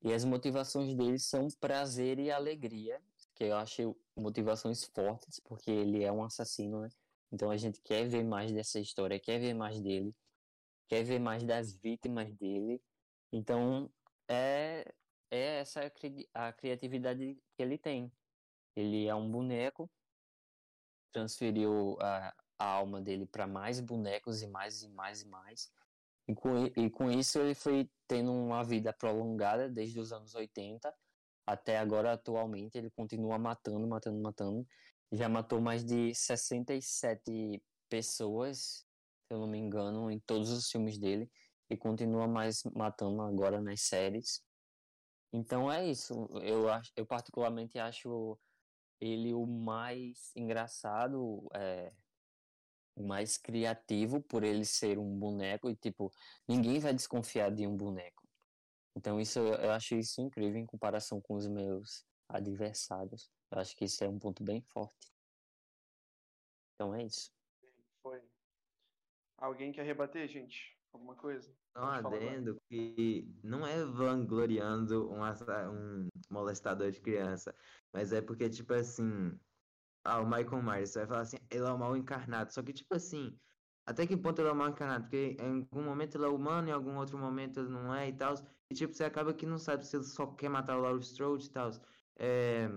E 0.00 0.12
as 0.12 0.24
motivações 0.24 0.94
dele 0.94 1.18
são 1.18 1.48
prazer 1.60 2.20
e 2.20 2.30
alegria, 2.30 3.02
que 3.34 3.44
eu 3.44 3.56
acho 3.56 3.96
motivações 4.16 4.84
fortes, 4.84 5.40
porque 5.40 5.70
ele 5.70 6.02
é 6.04 6.12
um 6.12 6.24
assassino, 6.24 6.82
né? 6.82 6.88
Então 7.32 7.50
a 7.50 7.56
gente 7.56 7.80
quer 7.82 8.06
ver 8.08 8.24
mais 8.24 8.52
dessa 8.52 8.78
história, 8.80 9.18
quer 9.20 9.38
ver 9.40 9.54
mais 9.54 9.80
dele, 9.80 10.14
quer 10.88 11.04
ver 11.04 11.18
mais 11.18 11.44
das 11.44 11.72
vítimas 11.74 12.34
dele. 12.36 12.82
Então 13.32 13.92
é, 14.28 14.94
é 15.30 15.60
essa 15.60 15.82
a, 15.86 15.90
cri- 15.90 16.28
a 16.34 16.52
criatividade 16.52 17.34
que 17.56 17.62
ele 17.62 17.78
tem. 17.78 18.12
Ele 18.76 19.06
é 19.06 19.14
um 19.14 19.30
boneco, 19.30 19.90
transferiu 21.12 21.96
a, 22.00 22.34
a 22.58 22.64
alma 22.64 23.00
dele 23.00 23.26
para 23.26 23.46
mais 23.46 23.80
bonecos 23.80 24.42
e 24.42 24.46
mais 24.46 24.82
e 24.82 24.88
mais 24.88 25.22
e 25.22 25.28
mais. 25.28 25.72
E 26.28 26.34
com, 26.34 26.66
e 26.66 26.90
com 26.90 27.10
isso 27.10 27.38
ele 27.40 27.54
foi 27.54 27.90
tendo 28.06 28.32
uma 28.32 28.62
vida 28.62 28.92
prolongada 28.92 29.68
desde 29.68 29.98
os 29.98 30.12
anos 30.12 30.34
80 30.34 30.94
até 31.46 31.78
agora 31.78 32.12
atualmente. 32.12 32.76
Ele 32.76 32.90
continua 32.90 33.38
matando, 33.38 33.86
matando, 33.86 34.20
matando. 34.20 34.66
Já 35.12 35.28
matou 35.28 35.60
mais 35.60 35.84
de 35.84 36.14
67 36.14 37.62
pessoas, 37.88 38.86
se 39.26 39.34
eu 39.34 39.38
não 39.38 39.46
me 39.46 39.58
engano, 39.58 40.10
em 40.10 40.18
todos 40.20 40.50
os 40.50 40.70
filmes 40.70 40.98
dele. 40.98 41.30
E 41.70 41.76
continua 41.76 42.26
mais 42.26 42.62
matando 42.74 43.22
agora 43.22 43.60
nas 43.60 43.82
séries. 43.82 44.42
Então 45.32 45.70
é 45.72 45.86
isso. 45.88 46.28
Eu, 46.42 46.68
acho, 46.70 46.92
eu 46.96 47.06
particularmente 47.06 47.78
acho 47.78 48.38
ele 49.00 49.32
o 49.32 49.46
mais 49.46 50.30
engraçado, 50.36 51.48
é, 51.54 51.92
o 52.94 53.06
mais 53.06 53.36
criativo 53.38 54.20
por 54.20 54.44
ele 54.44 54.64
ser 54.64 54.98
um 54.98 55.18
boneco 55.18 55.70
e 55.70 55.74
tipo 55.74 56.12
ninguém 56.46 56.78
vai 56.78 56.94
desconfiar 56.94 57.50
de 57.50 57.66
um 57.66 57.76
boneco. 57.76 58.21
Então 58.96 59.20
isso 59.20 59.38
eu 59.38 59.54
eu 59.54 59.70
acho 59.70 59.94
isso 59.94 60.20
incrível 60.20 60.58
em 60.58 60.66
comparação 60.66 61.20
com 61.20 61.34
os 61.34 61.48
meus 61.48 62.04
adversários. 62.28 63.30
Eu 63.50 63.58
acho 63.58 63.76
que 63.76 63.84
isso 63.84 64.02
é 64.02 64.08
um 64.08 64.18
ponto 64.18 64.42
bem 64.42 64.62
forte. 64.62 65.12
Então 66.74 66.94
é 66.94 67.04
isso. 67.04 67.30
Foi. 68.02 68.20
Alguém 69.38 69.72
quer 69.72 69.84
rebater, 69.84 70.28
gente? 70.28 70.76
Alguma 70.92 71.14
coisa? 71.14 71.54
Agora. 71.74 72.16
adendo 72.16 72.60
que 72.68 73.26
não 73.42 73.66
é 73.66 73.82
vangloriando 73.84 75.10
um, 75.10 75.22
um 75.22 76.08
molestador 76.30 76.90
de 76.90 77.00
criança, 77.00 77.54
mas 77.92 78.12
é 78.12 78.20
porque, 78.20 78.50
tipo 78.50 78.74
assim, 78.74 79.38
ah, 80.04 80.20
o 80.20 80.26
Michael 80.26 80.62
Myers, 80.62 80.90
você 80.90 80.98
vai 81.00 81.08
falar 81.08 81.20
assim, 81.22 81.38
ele 81.50 81.64
é 81.64 81.70
o 81.70 81.78
mal 81.78 81.96
encarnado. 81.96 82.52
Só 82.52 82.62
que, 82.62 82.72
tipo 82.72 82.94
assim, 82.94 83.38
até 83.86 84.06
que 84.06 84.16
ponto 84.16 84.40
ele 84.40 84.48
é 84.48 84.52
o 84.52 84.56
mal 84.56 84.68
encarnado? 84.70 85.04
Porque 85.04 85.36
em 85.40 85.62
algum 85.62 85.82
momento 85.84 86.16
ele 86.16 86.24
é 86.24 86.28
humano, 86.28 86.68
em 86.68 86.72
algum 86.72 86.96
outro 86.96 87.18
momento 87.18 87.60
ele 87.60 87.68
não 87.68 87.94
é 87.94 88.08
e 88.08 88.16
tal. 88.16 88.34
E, 88.70 88.74
tipo, 88.74 88.92
você 88.94 89.04
acaba 89.04 89.34
que 89.34 89.46
não 89.46 89.58
sabe 89.58 89.86
se 89.86 89.96
ele 89.96 90.04
só 90.04 90.26
quer 90.34 90.48
matar 90.48 90.76
o 90.78 90.80
Laurie 90.80 91.02
Strode 91.02 91.46
e 91.46 91.50
tal. 91.50 91.70
É, 92.18 92.68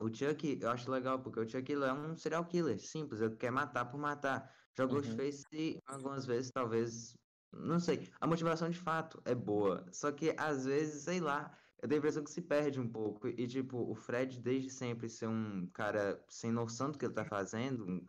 o 0.00 0.08
Chuck, 0.12 0.58
eu 0.60 0.70
acho 0.70 0.90
legal, 0.90 1.22
porque 1.22 1.40
o 1.40 1.48
Chuck 1.48 1.70
ele 1.70 1.84
é 1.84 1.92
um 1.92 2.16
serial 2.16 2.46
killer, 2.46 2.78
simples, 2.80 3.20
ele 3.20 3.36
quer 3.36 3.50
matar 3.50 3.86
por 3.86 3.98
matar. 3.98 4.54
Já 4.76 4.84
Uhum. 4.84 4.90
Ghostface, 4.90 5.80
algumas 5.86 6.26
vezes, 6.26 6.50
talvez, 6.50 7.16
não 7.52 7.78
sei, 7.78 8.10
a 8.20 8.26
motivação 8.26 8.68
de 8.68 8.78
fato 8.78 9.22
é 9.24 9.34
boa, 9.34 9.86
só 9.92 10.10
que 10.12 10.34
às 10.38 10.64
vezes, 10.66 11.04
sei 11.04 11.20
lá, 11.20 11.58
eu 11.80 11.88
tenho 11.88 11.98
a 11.98 12.00
impressão 12.00 12.24
que 12.24 12.30
se 12.30 12.42
perde 12.42 12.80
um 12.80 12.90
pouco. 12.90 13.28
E, 13.28 13.46
tipo, 13.46 13.78
o 13.90 13.94
Fred, 13.94 14.40
desde 14.40 14.70
sempre 14.70 15.08
ser 15.08 15.28
um 15.28 15.66
cara 15.70 16.24
sem 16.28 16.50
noção 16.52 16.90
do 16.90 16.98
que 16.98 17.04
ele 17.04 17.14
tá 17.14 17.24
fazendo, 17.24 17.84
um 17.86 18.06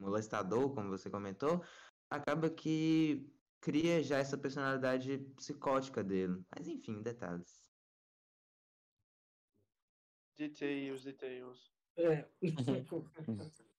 molestador, 0.00 0.74
como 0.74 0.90
você 0.90 1.10
comentou, 1.10 1.62
acaba 2.10 2.50
que 2.50 3.32
cria 3.60 4.02
já 4.02 4.18
essa 4.18 4.38
personalidade 4.38 5.18
psicótica 5.36 6.02
dele. 6.04 6.44
Mas 6.56 6.68
enfim, 6.68 7.02
detalhes. 7.02 7.70
Details, 10.36 11.04
details. 11.04 11.72
é. 11.96 12.30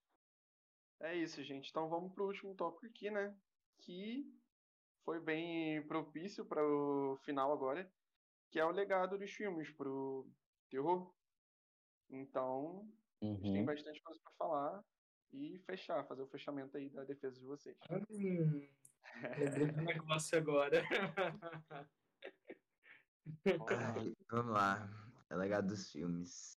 É 0.99 1.15
isso, 1.15 1.43
gente. 1.43 1.69
Então 1.69 1.89
vamos 1.89 2.13
pro 2.13 2.25
último 2.27 2.55
tópico 2.55 2.85
aqui, 2.85 3.09
né? 3.09 3.39
Que 3.79 4.31
foi 5.05 5.21
bem 5.21 5.85
propício 5.87 6.47
para 6.47 6.63
o 6.65 7.17
final 7.17 7.51
agora, 7.53 7.93
que 8.51 8.59
é 8.59 8.65
o 8.65 8.71
legado 8.71 9.17
dos 9.17 9.31
filmes 9.31 9.71
pro 9.75 10.33
terror. 10.69 11.15
Então, 12.09 12.93
a 13.33 13.35
gente 13.37 13.51
tem 13.53 13.63
Uhum. 13.63 13.65
bastante 13.65 14.01
coisa 14.03 14.21
para 14.23 14.33
falar 14.37 14.85
e 15.33 15.59
fechar, 15.59 16.05
fazer 16.05 16.21
o 16.21 16.27
fechamento 16.27 16.77
aí 16.77 16.89
da 16.89 17.03
defesa 17.03 17.39
de 17.39 17.45
vocês. 17.45 17.77
Hum, 18.09 18.67
lembrei 19.37 19.71
um 19.71 19.85
negócio 19.85 20.37
agora. 20.37 20.83
Ai, 23.45 24.13
vamos 24.29 24.53
lá. 24.53 24.89
É 25.29 25.35
legado 25.35 25.67
dos 25.67 25.91
filmes. 25.91 26.57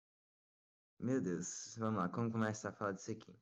Meu 0.99 1.21
Deus, 1.21 1.75
vamos 1.79 2.01
lá, 2.01 2.09
como 2.09 2.31
começar 2.31 2.69
a 2.69 2.73
falar 2.73 2.93
disso 2.93 3.11
aqui? 3.11 3.35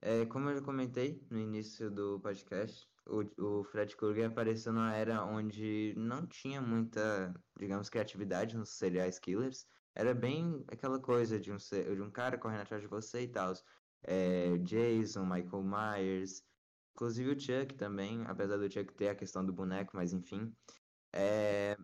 É, 0.00 0.26
como 0.26 0.48
eu 0.48 0.56
já 0.56 0.64
comentei 0.64 1.24
no 1.30 1.38
início 1.38 1.90
do 1.90 2.18
podcast, 2.20 2.88
o, 3.06 3.60
o 3.60 3.64
Fred 3.64 3.94
Krueger 3.96 4.30
apareceu 4.30 4.72
numa 4.72 4.94
era 4.94 5.24
onde 5.24 5.94
não 5.96 6.26
tinha 6.26 6.60
muita, 6.60 7.32
digamos, 7.58 7.88
criatividade 7.88 8.56
nos 8.56 8.70
serial 8.70 9.08
killers. 9.20 9.66
Era 9.94 10.14
bem 10.14 10.64
aquela 10.72 10.98
coisa 11.00 11.38
de 11.38 11.52
um, 11.52 11.58
ser- 11.58 11.94
de 11.94 12.00
um 12.00 12.10
cara 12.10 12.38
correndo 12.38 12.62
atrás 12.62 12.82
de 12.82 12.88
você 12.88 13.22
e 13.22 13.28
tal. 13.28 13.52
É, 14.04 14.58
Jason, 14.58 15.24
Michael 15.24 15.62
Myers, 15.62 16.42
inclusive 16.94 17.30
o 17.30 17.40
Chuck 17.40 17.74
também, 17.74 18.24
apesar 18.26 18.56
do 18.56 18.70
Chuck 18.70 18.92
ter 18.94 19.08
a 19.08 19.14
questão 19.14 19.44
do 19.44 19.52
boneco, 19.52 19.96
mas 19.96 20.12
enfim. 20.12 20.54
É, 21.14 21.76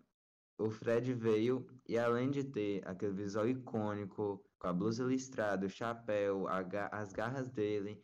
o 0.57 0.69
Fred 0.69 1.13
veio 1.13 1.65
e 1.87 1.97
além 1.97 2.29
de 2.29 2.43
ter 2.43 2.85
aquele 2.87 3.13
visual 3.13 3.47
icônico, 3.47 4.43
com 4.59 4.67
a 4.67 4.73
blusa 4.73 5.03
listrada, 5.05 5.65
o 5.65 5.69
chapéu, 5.69 6.45
as 6.91 7.13
garras 7.13 7.49
dele, 7.49 8.03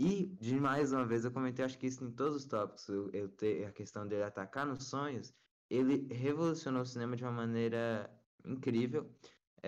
e 0.00 0.26
de 0.26 0.60
mais 0.60 0.92
uma 0.92 1.04
vez 1.04 1.24
eu 1.24 1.32
comentei, 1.32 1.64
acho 1.64 1.78
que 1.78 1.86
isso 1.86 2.04
em 2.04 2.10
todos 2.12 2.36
os 2.36 2.46
tópicos, 2.46 2.88
eu, 2.88 3.10
eu 3.10 3.28
ter 3.28 3.64
a 3.66 3.72
questão 3.72 4.06
dele 4.06 4.22
atacar 4.22 4.64
nos 4.64 4.84
sonhos, 4.88 5.34
ele 5.68 6.06
revolucionou 6.12 6.82
o 6.82 6.86
cinema 6.86 7.16
de 7.16 7.24
uma 7.24 7.32
maneira 7.32 8.08
incrível. 8.44 9.12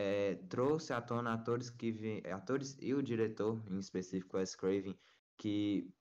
É, 0.02 0.36
trouxe 0.48 0.94
à 0.94 1.00
tona 1.02 1.34
atores 1.34 1.68
que 1.68 1.92
vi, 1.92 2.22
atores 2.30 2.74
e 2.80 2.94
o 2.94 3.02
diretor, 3.02 3.62
em 3.68 3.78
específico 3.78 4.38
Wes 4.38 4.56
Craven, 4.56 4.98
que 5.36 5.92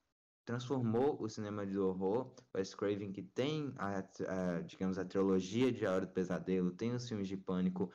transformou 0.46 1.22
o 1.22 1.28
cinema 1.28 1.66
de 1.66 1.78
horror. 1.78 2.34
Wes 2.56 2.74
Craven 2.74 3.12
que 3.12 3.22
tem, 3.22 3.74
a, 3.78 3.98
a, 3.98 4.62
digamos, 4.62 4.98
a 4.98 5.04
trilogia 5.04 5.70
de 5.70 5.86
A 5.86 5.92
Hora 5.92 6.06
do 6.06 6.14
Pesadelo, 6.14 6.72
tem 6.72 6.94
os 6.94 7.10
filmes 7.10 7.28
de 7.28 7.36
pânico, 7.36 7.92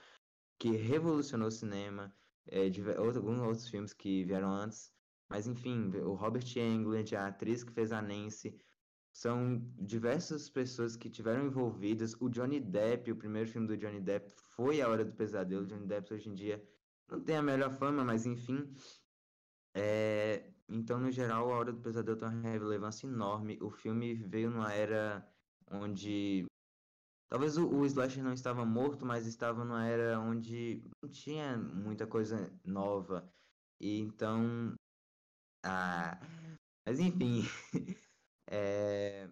que 0.59 0.72
revolucionou 0.72 1.48
o 1.48 1.50
cinema, 1.50 2.14
é, 2.48 2.68
de, 2.68 2.82
alguns 2.96 3.40
outros 3.40 3.70
filmes 3.70 3.94
que 3.94 4.24
vieram 4.24 4.52
antes. 4.52 4.92
Mas 5.26 5.46
enfim, 5.46 5.90
o 6.05 6.12
Robert 6.12 6.44
Englund, 6.55 7.16
a 7.16 7.28
atriz 7.28 7.64
que 7.64 7.72
fez 7.72 7.92
a 7.92 8.02
Nancy, 8.02 8.55
são 9.11 9.59
diversas 9.78 10.50
pessoas 10.50 10.96
que 10.96 11.09
tiveram 11.09 11.46
envolvidas. 11.46 12.14
O 12.20 12.28
Johnny 12.28 12.61
Depp, 12.61 13.11
o 13.11 13.16
primeiro 13.16 13.48
filme 13.48 13.66
do 13.66 13.76
Johnny 13.78 14.02
Depp 14.02 14.34
foi 14.57 14.80
A 14.80 14.88
Hora 14.88 15.05
do 15.05 15.12
Pesadelo. 15.12 15.66
Johnny 15.66 15.86
Depp 15.86 16.12
hoje 16.12 16.28
em 16.28 16.34
dia 16.34 16.62
não 17.09 17.20
tem 17.20 17.36
a 17.36 17.42
melhor 17.42 17.70
fama, 17.70 18.05
mas 18.05 18.26
enfim. 18.26 18.74
É... 19.74 20.50
Então, 20.68 20.98
no 20.98 21.11
geral, 21.11 21.52
A 21.52 21.57
Hora 21.57 21.72
do 21.72 21.80
Pesadelo 21.80 22.16
tem 22.16 22.28
uma 22.28 22.50
relevância 22.50 23.07
enorme. 23.07 23.59
O 23.61 23.70
filme 23.70 24.14
veio 24.14 24.50
numa 24.50 24.72
era 24.72 25.26
onde 25.70 26.46
talvez 27.28 27.57
o, 27.57 27.68
o 27.68 27.86
slasher 27.86 28.22
não 28.22 28.32
estava 28.32 28.64
morto, 28.64 29.05
mas 29.05 29.26
estava 29.26 29.64
numa 29.64 29.86
era 29.86 30.18
onde 30.20 30.82
não 31.02 31.11
tinha 31.11 31.59
muita 31.59 32.07
coisa 32.07 32.50
nova. 32.64 33.28
E 33.80 33.98
então. 34.00 34.74
Ah, 35.64 36.18
mas 36.86 36.98
enfim. 37.00 37.42
é... 38.50 39.28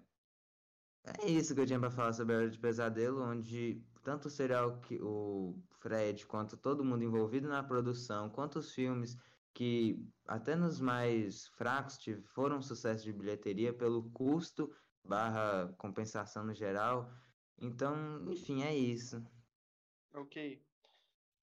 é 1.05 1.31
isso 1.31 1.55
que 1.55 1.61
eu 1.61 1.67
tinha 1.67 1.81
para 1.81 1.91
falar 1.91 2.13
sobre 2.13 2.35
a 2.35 2.39
Hora 2.39 2.51
de 2.51 2.59
Pesadelo, 2.59 3.23
onde 3.23 3.83
tanto 4.03 4.27
o 4.27 4.31
serial 4.31 4.81
que 4.81 5.01
o 5.01 5.57
Fred 5.81 6.27
quanto 6.27 6.57
todo 6.57 6.85
mundo 6.85 7.05
envolvido 7.05 7.49
na 7.49 7.63
produção, 7.63 8.29
quanto 8.31 8.59
os 8.59 8.73
filmes 8.73 9.17
que 9.55 10.05
até 10.27 10.57
nos 10.57 10.81
mais 10.81 11.47
fracos 11.49 11.99
foram 12.35 12.59
um 12.59 12.63
sucesso 12.63 13.05
de 13.05 13.13
bilheteria 13.13 13.73
pelo 13.73 14.11
custo 14.11 14.75
barra 15.05 15.73
compensação 15.79 16.45
no 16.45 16.55
geral. 16.55 17.13
Então, 17.59 18.31
enfim, 18.31 18.63
é 18.63 18.75
isso. 18.75 19.23
Ok. 20.15 20.65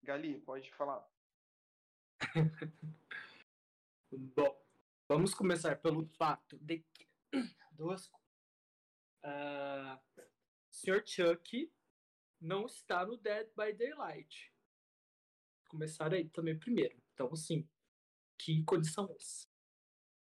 Gali, 0.03 0.39
pode 0.39 0.71
falar. 0.73 1.07
Bom, 4.11 4.65
vamos 5.07 5.33
começar 5.33 5.75
pelo 5.77 6.05
fato 6.05 6.57
de 6.57 6.79
que 6.93 7.07
duas 7.71 8.07
uh, 9.23 9.99
Sr. 10.71 11.03
Chuck 11.05 11.71
não 12.39 12.65
está 12.65 13.05
no 13.05 13.17
Dead 13.17 13.47
by 13.55 13.73
Daylight. 13.73 14.53
Começar 15.67 16.13
aí 16.13 16.29
também 16.29 16.57
primeiro. 16.57 16.97
Então, 17.13 17.29
assim, 17.31 17.67
que 18.37 18.63
condição 18.63 19.09
é 19.09 19.15
essa? 19.15 19.47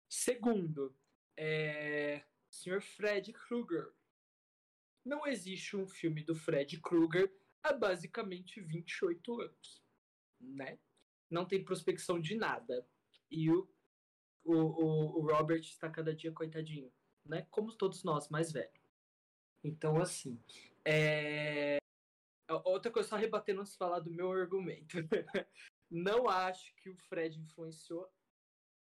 Segundo, 0.10 0.96
é... 1.36 2.24
Sr. 2.54 2.82
Fred 2.82 3.34
Krueger. 3.34 3.92
Não 5.04 5.26
existe 5.26 5.76
um 5.76 5.88
filme 5.88 6.24
do 6.24 6.36
Fred 6.36 6.80
Krueger 6.80 7.34
há 7.64 7.74
basicamente 7.74 8.62
28 8.62 9.42
anos, 9.42 9.84
né? 10.40 10.80
Não 11.30 11.46
tem 11.46 11.66
prospecção 11.66 12.22
de 12.22 12.36
nada. 12.36 12.88
E 13.30 13.50
o, 13.50 13.68
o, 14.44 14.54
o, 14.54 15.20
o 15.20 15.28
Robert 15.28 15.62
está 15.62 15.90
cada 15.90 16.16
dia 16.16 16.32
coitadinho, 16.32 16.94
né? 17.26 17.48
Como 17.50 17.76
todos 17.76 18.04
nós, 18.04 18.30
mais 18.30 18.52
velho. 18.52 18.72
Então, 19.64 20.00
assim, 20.00 20.40
é... 20.86 21.78
Outra 22.66 22.92
coisa, 22.92 23.10
só 23.10 23.16
rebatendo 23.16 23.62
antes 23.62 23.74
de 23.74 23.78
falar 23.78 24.00
do 24.00 24.12
meu 24.12 24.32
argumento. 24.32 24.98
Não 25.90 26.28
acho 26.28 26.76
que 26.78 26.90
o 26.90 26.96
Fred 26.96 27.40
influenciou 27.40 28.12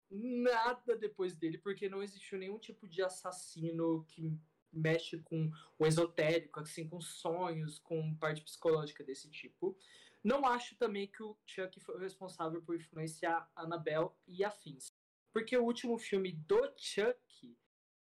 nada 0.09 0.95
depois 0.95 1.35
dele, 1.35 1.57
porque 1.57 1.89
não 1.89 2.03
existiu 2.03 2.37
nenhum 2.37 2.59
tipo 2.59 2.87
de 2.87 3.01
assassino 3.01 4.05
que 4.07 4.37
mexe 4.71 5.19
com 5.19 5.51
o 5.77 5.85
esotérico, 5.85 6.59
assim, 6.59 6.87
com 6.87 6.99
sonhos, 6.99 7.79
com 7.79 8.15
parte 8.15 8.41
psicológica 8.41 9.03
desse 9.03 9.29
tipo. 9.29 9.77
Não 10.23 10.45
acho 10.45 10.75
também 10.77 11.07
que 11.07 11.21
o 11.21 11.37
Chuck 11.45 11.79
foi 11.79 11.99
responsável 11.99 12.61
por 12.61 12.75
influenciar 12.75 13.51
Annabelle 13.55 14.09
e 14.27 14.43
afins. 14.43 14.87
Porque 15.31 15.57
o 15.57 15.63
último 15.63 15.97
filme 15.97 16.31
do 16.31 16.73
Chuck 16.77 17.57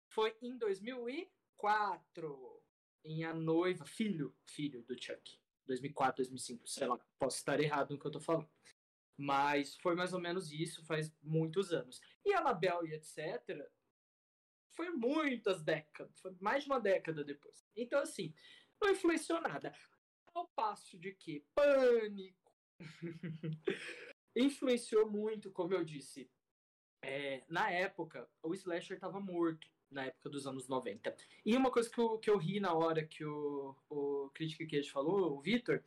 foi 0.09 0.37
em 0.43 0.57
2004, 0.59 2.63
em 3.05 3.25
A 3.25 3.33
Noiva, 3.33 3.85
filho, 3.85 4.35
filho 4.45 4.83
do 4.83 5.01
Chuck. 5.01 5.42
2004, 5.67 6.17
2005, 6.17 6.67
sei 6.67 6.87
lá, 6.87 6.99
posso 7.19 7.39
estar 7.39 7.61
errado 7.61 7.91
no 7.91 7.99
que 7.99 8.07
eu 8.07 8.11
tô 8.11 8.21
falando. 8.21 8.49
Mas 9.17 9.77
foi 9.77 9.95
mais 9.95 10.13
ou 10.13 10.21
menos 10.21 10.51
isso, 10.53 10.85
faz 10.85 11.15
muitos 11.23 11.73
anos. 11.73 12.01
E 12.25 12.33
Annabelle 12.33 12.89
e 12.89 12.95
etc. 12.95 13.71
Foi 14.75 14.91
muitas 14.91 15.63
décadas, 15.63 16.19
foi 16.21 16.35
mais 16.41 16.65
de 16.65 16.71
uma 16.71 16.81
década 16.81 17.23
depois. 17.23 17.65
Então, 17.77 18.01
assim, 18.01 18.35
não 18.81 18.91
influenciou 18.91 19.41
nada. 19.41 19.75
Ao 20.35 20.49
passo 20.49 20.99
de 20.99 21.13
que 21.13 21.47
Pânico 21.55 22.53
influenciou 24.35 25.11
muito, 25.11 25.53
como 25.53 25.75
eu 25.75 25.85
disse. 25.85 26.31
É, 27.05 27.45
na 27.49 27.71
época, 27.71 28.29
o 28.43 28.55
Slasher 28.55 28.97
estava 28.97 29.21
morto, 29.21 29.69
na 29.93 30.07
época 30.07 30.29
dos 30.29 30.47
anos 30.47 30.69
90. 30.69 31.15
E 31.45 31.57
uma 31.57 31.71
coisa 31.71 31.91
que 31.91 31.99
eu, 31.99 32.19
que 32.19 32.31
eu 32.31 32.37
ri 32.37 32.61
na 32.61 32.73
hora 32.75 33.05
que 33.05 33.25
o, 33.25 33.77
o 33.89 34.31
Crítica 34.35 34.67
Queijo 34.67 34.91
falou, 34.91 35.37
o 35.37 35.41
Vitor, 35.41 35.83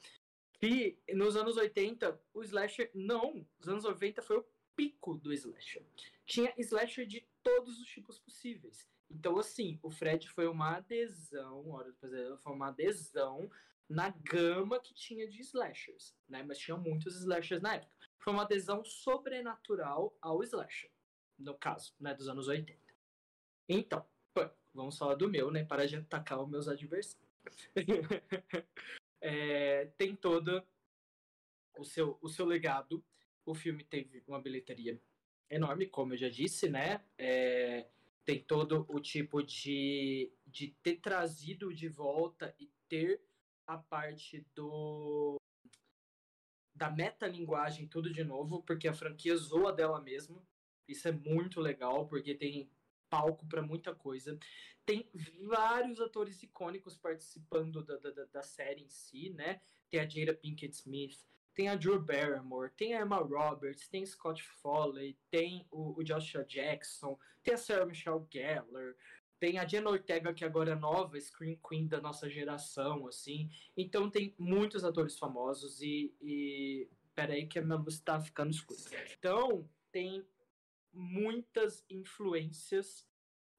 que 0.59 0.97
nos 1.13 1.35
anos 1.35 1.57
80, 1.57 2.19
o 2.33 2.43
slasher, 2.43 2.89
não, 2.93 3.45
nos 3.59 3.67
anos 3.67 3.83
90 3.83 4.21
foi 4.21 4.37
o 4.37 4.45
pico 4.75 5.15
do 5.15 5.33
slasher. 5.33 5.85
Tinha 6.25 6.53
slasher 6.57 7.05
de 7.05 7.27
todos 7.43 7.79
os 7.79 7.87
tipos 7.87 8.19
possíveis. 8.19 8.87
Então, 9.09 9.37
assim, 9.37 9.79
o 9.83 9.89
Fred 9.89 10.27
foi 10.29 10.47
uma 10.47 10.77
adesão, 10.77 11.69
hora 11.69 11.91
do 11.91 11.97
pesadelo, 11.97 12.37
foi 12.37 12.53
uma 12.53 12.67
adesão 12.69 13.49
na 13.87 14.09
gama 14.09 14.79
que 14.79 14.93
tinha 14.93 15.27
de 15.29 15.41
slashers, 15.41 16.15
né? 16.27 16.43
Mas 16.43 16.57
tinha 16.57 16.75
muitos 16.75 17.15
slashers 17.15 17.61
na 17.61 17.75
época. 17.75 17.91
Foi 18.17 18.33
uma 18.33 18.43
adesão 18.43 18.83
sobrenatural 18.83 20.17
ao 20.19 20.41
slasher, 20.43 20.91
no 21.37 21.55
caso, 21.55 21.93
né, 21.99 22.13
dos 22.13 22.27
anos 22.27 22.47
80. 22.47 22.84
Então, 23.67 24.05
vamos 24.73 24.97
falar 24.97 25.15
do 25.15 25.29
meu, 25.29 25.49
né, 25.49 25.63
para 25.63 25.87
de 25.87 25.95
atacar 25.95 26.41
os 26.41 26.49
meus 26.49 26.67
adversários. 26.67 27.25
é, 29.21 29.85
tem 29.97 30.15
todo 30.15 30.63
o 31.77 31.83
seu, 31.83 32.17
o 32.21 32.29
seu 32.29 32.45
legado. 32.45 33.03
O 33.45 33.53
filme 33.53 33.83
teve 33.83 34.23
uma 34.27 34.41
bilheteria 34.41 34.99
enorme, 35.49 35.87
como 35.87 36.13
eu 36.13 36.17
já 36.17 36.29
disse, 36.29 36.69
né? 36.69 37.03
É, 37.17 37.87
tem 38.23 38.43
todo 38.43 38.85
o 38.89 38.99
tipo 38.99 39.43
de, 39.43 40.31
de 40.45 40.69
ter 40.81 40.97
trazido 40.97 41.73
de 41.73 41.87
volta 41.87 42.55
e 42.59 42.71
ter 42.89 43.21
a 43.67 43.77
parte 43.77 44.45
do 44.55 45.37
da 46.73 46.91
metalinguagem 46.91 47.87
tudo 47.87 48.11
de 48.11 48.23
novo, 48.23 48.61
porque 48.63 48.87
a 48.87 48.93
franquia 48.93 49.35
zoa 49.37 49.71
dela 49.71 50.01
mesma. 50.01 50.45
Isso 50.87 51.07
é 51.07 51.11
muito 51.11 51.61
legal, 51.61 52.07
porque 52.07 52.35
tem 52.35 52.69
palco 53.15 53.45
para 53.47 53.61
muita 53.61 53.95
coisa. 53.95 54.37
Tem 54.85 55.09
vários 55.47 55.99
atores 56.01 56.43
icônicos 56.43 56.97
participando 56.97 57.83
da, 57.83 57.97
da, 57.97 58.25
da 58.25 58.43
série 58.43 58.83
em 58.83 58.89
si, 58.89 59.29
né? 59.29 59.61
Tem 59.89 59.99
a 59.99 60.07
Jada 60.07 60.33
Pinkett 60.33 60.75
Smith, 60.75 61.25
tem 61.53 61.69
a 61.69 61.75
Drew 61.75 61.99
Barrymore, 62.01 62.71
tem 62.75 62.93
a 62.93 63.01
Emma 63.01 63.17
Roberts, 63.17 63.87
tem 63.87 64.05
Scott 64.05 64.43
Foley, 64.43 65.17
tem 65.31 65.65
o, 65.71 65.97
o 65.97 66.03
Joshua 66.03 66.43
Jackson, 66.43 67.17
tem 67.41 67.53
a 67.53 67.57
Sarah 67.57 67.85
Michelle 67.85 68.25
Gellar, 68.29 68.95
tem 69.39 69.57
a 69.57 69.65
Jenna 69.65 69.89
Ortega, 69.89 70.33
que 70.33 70.43
agora 70.43 70.71
é 70.71 70.75
nova 70.75 71.19
Screen 71.19 71.59
Queen 71.67 71.87
da 71.87 72.01
nossa 72.01 72.29
geração, 72.29 73.07
assim. 73.07 73.49
Então 73.77 74.09
tem 74.09 74.35
muitos 74.37 74.83
atores 74.83 75.17
famosos 75.17 75.81
e... 75.81 76.13
e... 76.21 76.89
Peraí 77.13 77.47
que 77.47 77.57
a 77.57 77.61
minha 77.61 77.77
luz 77.77 78.01
tá 78.01 78.19
ficando 78.19 78.51
escura. 78.51 78.77
Então, 79.17 79.65
tem 79.89 80.21
muitas 80.95 81.85
influências 81.89 83.07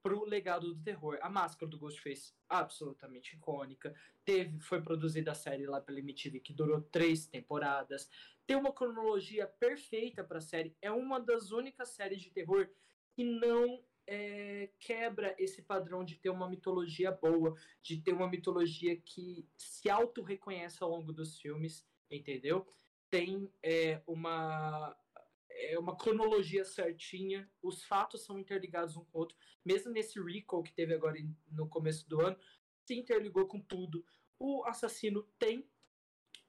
pro 0.03 0.25
legado 0.25 0.73
do 0.73 0.83
terror. 0.83 1.19
A 1.21 1.29
máscara 1.29 1.69
do 1.69 1.79
Ghostface, 1.79 2.33
absolutamente 2.49 3.35
icônica. 3.35 3.95
Teve, 4.25 4.61
foi 4.61 4.81
produzida 4.81 5.33
a 5.33 5.35
série 5.35 5.67
lá 5.67 5.81
pela 5.81 5.99
MTV, 5.99 6.41
que 6.41 6.53
durou 6.53 6.81
três 6.81 7.27
temporadas. 7.27 8.09
Tem 8.47 8.57
uma 8.57 8.73
cronologia 8.73 9.47
perfeita 9.47 10.23
para 10.23 10.39
a 10.39 10.41
série. 10.41 10.77
É 10.81 10.93
uma 10.93 11.19
das 11.19 11.51
únicas 11.51 11.89
séries 11.89 12.21
de 12.21 12.31
terror 12.31 12.69
que 13.17 13.25
não 13.25 13.83
é, 14.07 14.71
quebra 14.79 15.35
esse 15.39 15.63
padrão 15.63 16.05
de 16.05 16.15
ter 16.15 16.31
uma 16.31 16.49
mitologia 16.49 17.11
boa, 17.11 17.57
de 17.83 18.01
ter 18.01 18.13
uma 18.13 18.29
mitologia 18.29 18.97
que 18.97 19.45
se 19.57 19.91
auto-reconhece 19.91 20.83
ao 20.83 20.91
longo 20.91 21.13
dos 21.13 21.41
filmes, 21.41 21.85
entendeu? 22.09 22.65
Tem 23.11 23.51
é, 23.63 24.01
uma 24.07 24.97
é 25.57 25.79
uma 25.79 25.97
cronologia 25.97 26.65
certinha, 26.65 27.51
os 27.63 27.85
fatos 27.85 28.25
são 28.25 28.39
interligados 28.39 28.97
um 28.97 29.05
com 29.05 29.19
o 29.19 29.21
outro. 29.21 29.37
Mesmo 29.65 29.91
nesse 29.91 30.21
recall 30.21 30.63
que 30.63 30.73
teve 30.73 30.95
agora 30.95 31.17
no 31.51 31.69
começo 31.69 32.09
do 32.09 32.21
ano, 32.21 32.37
se 32.85 32.95
interligou 32.95 33.47
com 33.47 33.61
tudo. 33.61 34.05
O 34.39 34.65
assassino 34.65 35.23
tem 35.39 35.69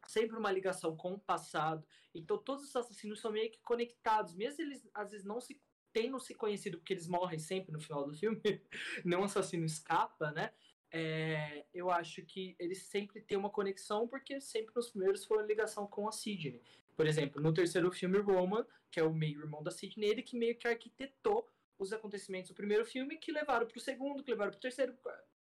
sempre 0.08 0.38
uma 0.38 0.52
ligação 0.52 0.96
com 0.96 1.14
o 1.14 1.20
passado. 1.20 1.86
Então 2.14 2.38
todos 2.38 2.66
os 2.66 2.76
assassinos 2.76 3.20
são 3.20 3.32
meio 3.32 3.52
que 3.52 3.60
conectados, 3.62 4.36
mesmo 4.36 4.62
eles 4.62 4.88
às 4.94 5.12
vezes 5.12 5.26
não 5.26 5.40
se 5.40 5.60
tendo 5.94 6.20
se 6.20 6.36
conhecido, 6.36 6.78
porque 6.78 6.94
eles 6.94 7.08
morrem 7.08 7.40
sempre 7.40 7.72
no 7.72 7.80
final 7.80 8.06
do 8.06 8.14
filme, 8.14 8.40
não 9.04 9.24
assassino 9.24 9.66
escapa, 9.66 10.32
né? 10.32 10.54
É, 10.92 11.66
eu 11.74 11.90
acho 11.90 12.22
que 12.24 12.56
eles 12.60 12.84
sempre 12.84 13.20
têm 13.22 13.38
uma 13.38 13.50
conexão, 13.50 14.08
porque 14.08 14.40
sempre 14.40 14.74
nos 14.76 14.90
primeiros 14.90 15.26
foi 15.26 15.44
ligação 15.46 15.88
com 15.88 16.08
a 16.08 16.12
Sidney. 16.12 16.62
Por 16.98 17.06
exemplo, 17.06 17.40
no 17.40 17.54
terceiro 17.54 17.92
filme, 17.92 18.18
Roman, 18.18 18.66
que 18.92 19.00
é 19.00 19.04
o 19.04 19.14
meio-irmão 19.14 19.62
da 19.62 19.70
Sidney, 19.70 20.10
ele 20.10 20.24
que 20.24 20.36
meio 20.36 20.58
que 20.58 20.68
arquitetou 20.68 21.48
os 21.78 21.94
acontecimentos 21.94 22.50
do 22.50 22.56
primeiro 22.56 22.84
filme 22.84 23.18
que 23.18 23.32
levaram 23.32 23.68
para 23.68 23.78
o 23.78 23.82
segundo, 23.82 24.24
que 24.24 24.32
levaram 24.32 24.50
para 24.50 24.58
o 24.58 24.62
terceiro. 24.62 24.98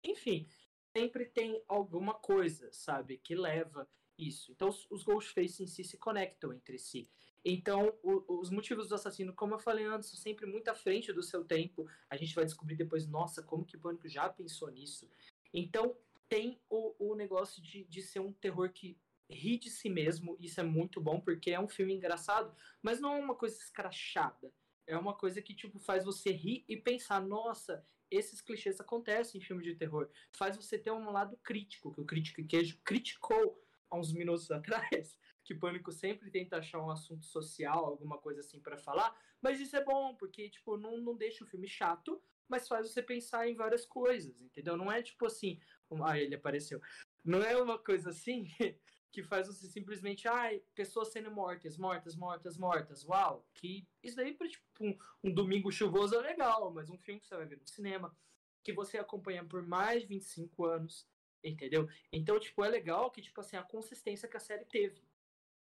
Enfim, 0.05 0.49
sempre 0.97 1.27
tem 1.27 1.61
alguma 1.67 2.15
coisa, 2.15 2.71
sabe, 2.73 3.19
que 3.19 3.35
leva 3.35 3.89
isso. 4.17 4.53
Então, 4.53 4.69
os, 4.69 4.89
os 4.89 5.03
Ghostface 5.03 5.65
em 5.65 5.67
si 5.67 5.83
se 5.83 5.99
conectam 5.99 6.53
entre 6.53 6.79
si. 6.79 7.11
Então, 7.45 7.93
o, 8.05 8.41
os 8.41 8.49
motivos 8.51 8.89
do 8.89 8.95
assassino, 8.95 9.35
como 9.35 9.55
eu 9.55 9.59
falei 9.59 9.85
antes, 9.85 10.11
são 10.11 10.19
sempre 10.21 10.47
muito 10.47 10.69
à 10.69 10.75
frente 10.75 11.13
do 11.13 11.25
seu 11.25 11.45
tempo. 11.45 11.89
A 12.09 12.17
gente 12.17 12.37
vai 12.37 12.45
descobrir 12.45 12.77
depois, 12.77 13.09
nossa, 13.09 13.43
como 13.43 13.65
que 13.65 13.77
o 13.77 13.81
Pânico 13.81 14.09
já 14.09 14.29
pensou 14.29 14.71
nisso. 14.71 15.11
Então, 15.53 15.97
tem 16.29 16.61
o, 16.71 17.11
o 17.11 17.15
negócio 17.17 17.61
de, 17.61 17.85
de 17.85 18.01
ser 18.01 18.21
um 18.21 18.33
terror 18.33 18.71
que 18.73 18.97
ri 19.33 19.59
de 19.59 19.71
si 19.71 19.89
mesmo. 19.89 20.37
Isso 20.39 20.61
é 20.61 20.63
muito 20.63 21.01
bom, 21.01 21.21
porque 21.21 21.51
é 21.51 21.61
um 21.61 21.69
filme 21.69 21.95
engraçado, 21.95 22.55
mas 22.83 23.01
não 23.01 23.15
é 23.15 23.19
uma 23.19 23.35
coisa 23.35 23.57
escrachada. 23.57 24.53
É 24.87 24.97
uma 24.97 25.15
coisa 25.15 25.41
que, 25.41 25.55
tipo, 25.55 25.79
faz 25.79 26.05
você 26.05 26.31
rir 26.31 26.65
e 26.69 26.77
pensar, 26.77 27.21
nossa, 27.21 27.87
esses 28.11 28.41
clichês 28.41 28.81
acontecem 28.81 29.41
em 29.41 29.45
filmes 29.45 29.65
de 29.65 29.75
terror. 29.75 30.09
Faz 30.33 30.57
você 30.57 30.79
ter 30.79 30.91
um 30.91 31.11
lado 31.11 31.37
crítico, 31.43 31.93
que 31.93 32.01
o 32.01 32.05
Crítico 32.05 32.45
Queijo 32.47 32.79
criticou 32.85 33.61
há 33.91 33.97
uns 33.97 34.13
minutos 34.13 34.51
atrás, 34.51 35.19
que 35.45 35.55
Pânico 35.55 35.93
sempre 35.93 36.31
tenta 36.31 36.59
achar 36.59 36.81
um 36.81 36.91
assunto 36.91 37.25
social, 37.25 37.85
alguma 37.85 38.19
coisa 38.19 38.41
assim 38.41 38.61
para 38.61 38.79
falar, 38.79 39.17
mas 39.41 39.61
isso 39.61 39.77
é 39.77 39.85
bom, 39.85 40.15
porque, 40.15 40.49
tipo, 40.51 40.77
não, 40.77 40.99
não 40.99 41.17
deixa 41.17 41.45
o 41.45 41.47
filme 41.47 41.69
chato, 41.69 42.23
mas 42.49 42.69
faz 42.69 42.91
você 42.91 43.03
pensar 43.03 43.49
em 43.49 43.55
várias 43.55 43.87
coisas, 43.87 44.43
entendeu? 44.43 44.77
Não 44.77 44.93
é 44.93 45.03
tipo 45.03 45.25
assim, 45.27 45.59
ah, 46.05 46.19
ele 46.19 46.35
apareceu. 46.35 46.81
Não 47.25 47.43
é 47.43 47.57
uma 47.57 47.79
coisa 47.79 48.11
assim 48.11 48.47
que 49.13 49.23
faz 49.23 49.47
você 49.47 49.67
simplesmente, 49.69 50.27
ai, 50.27 50.63
pessoas 50.75 51.09
sendo 51.09 51.31
mortas, 51.31 51.77
mortas, 51.77 52.17
mortas, 52.17 52.57
mortas, 52.57 53.05
uau, 53.05 53.47
que 53.53 53.87
isso 54.03 54.17
daí 54.17 54.33
para 54.33 54.49
tipo 54.49 54.65
um, 54.81 54.97
um, 55.23 55.33
domingo 55.33 55.71
chuvoso 55.71 56.15
é 56.17 56.21
legal, 56.23 56.73
mas 56.73 56.89
um 56.89 56.97
filme 56.97 57.21
que 57.21 57.27
você 57.29 57.37
vai 57.37 57.45
ver 57.45 57.59
no 57.59 57.69
cinema, 57.69 58.17
que 58.65 58.73
você 58.73 58.97
acompanha 58.97 59.45
por 59.45 59.63
mais 59.63 60.01
de 60.01 60.09
25 60.09 60.65
anos, 60.65 61.07
entendeu? 61.45 61.87
Então, 62.11 62.41
tipo, 62.41 62.65
é 62.65 62.69
legal 62.69 63.11
que, 63.11 63.21
tipo 63.21 63.39
assim, 63.41 63.57
a 63.57 63.63
consistência 63.63 64.27
que 64.27 64.37
a 64.37 64.41
série 64.41 64.65
teve, 64.65 65.05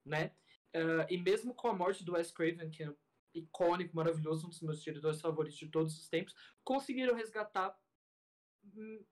né? 0.06 0.34
Uh, 0.74 1.06
e 1.10 1.18
mesmo 1.18 1.54
com 1.54 1.68
a 1.68 1.74
morte 1.74 2.06
do 2.06 2.14
Wes 2.14 2.32
Craven, 2.32 2.70
que 2.70 2.84
é 2.84 2.94
icônico, 3.34 3.96
maravilhoso, 3.96 4.46
um 4.48 4.50
dos 4.50 4.62
meus 4.62 4.82
diretores 4.82 5.20
favoritos 5.20 5.60
de 5.60 5.68
todos 5.68 5.98
os 5.98 6.08
tempos, 6.08 6.34
conseguiram 6.64 7.16
resgatar 7.16 7.78
hum, 8.64 9.04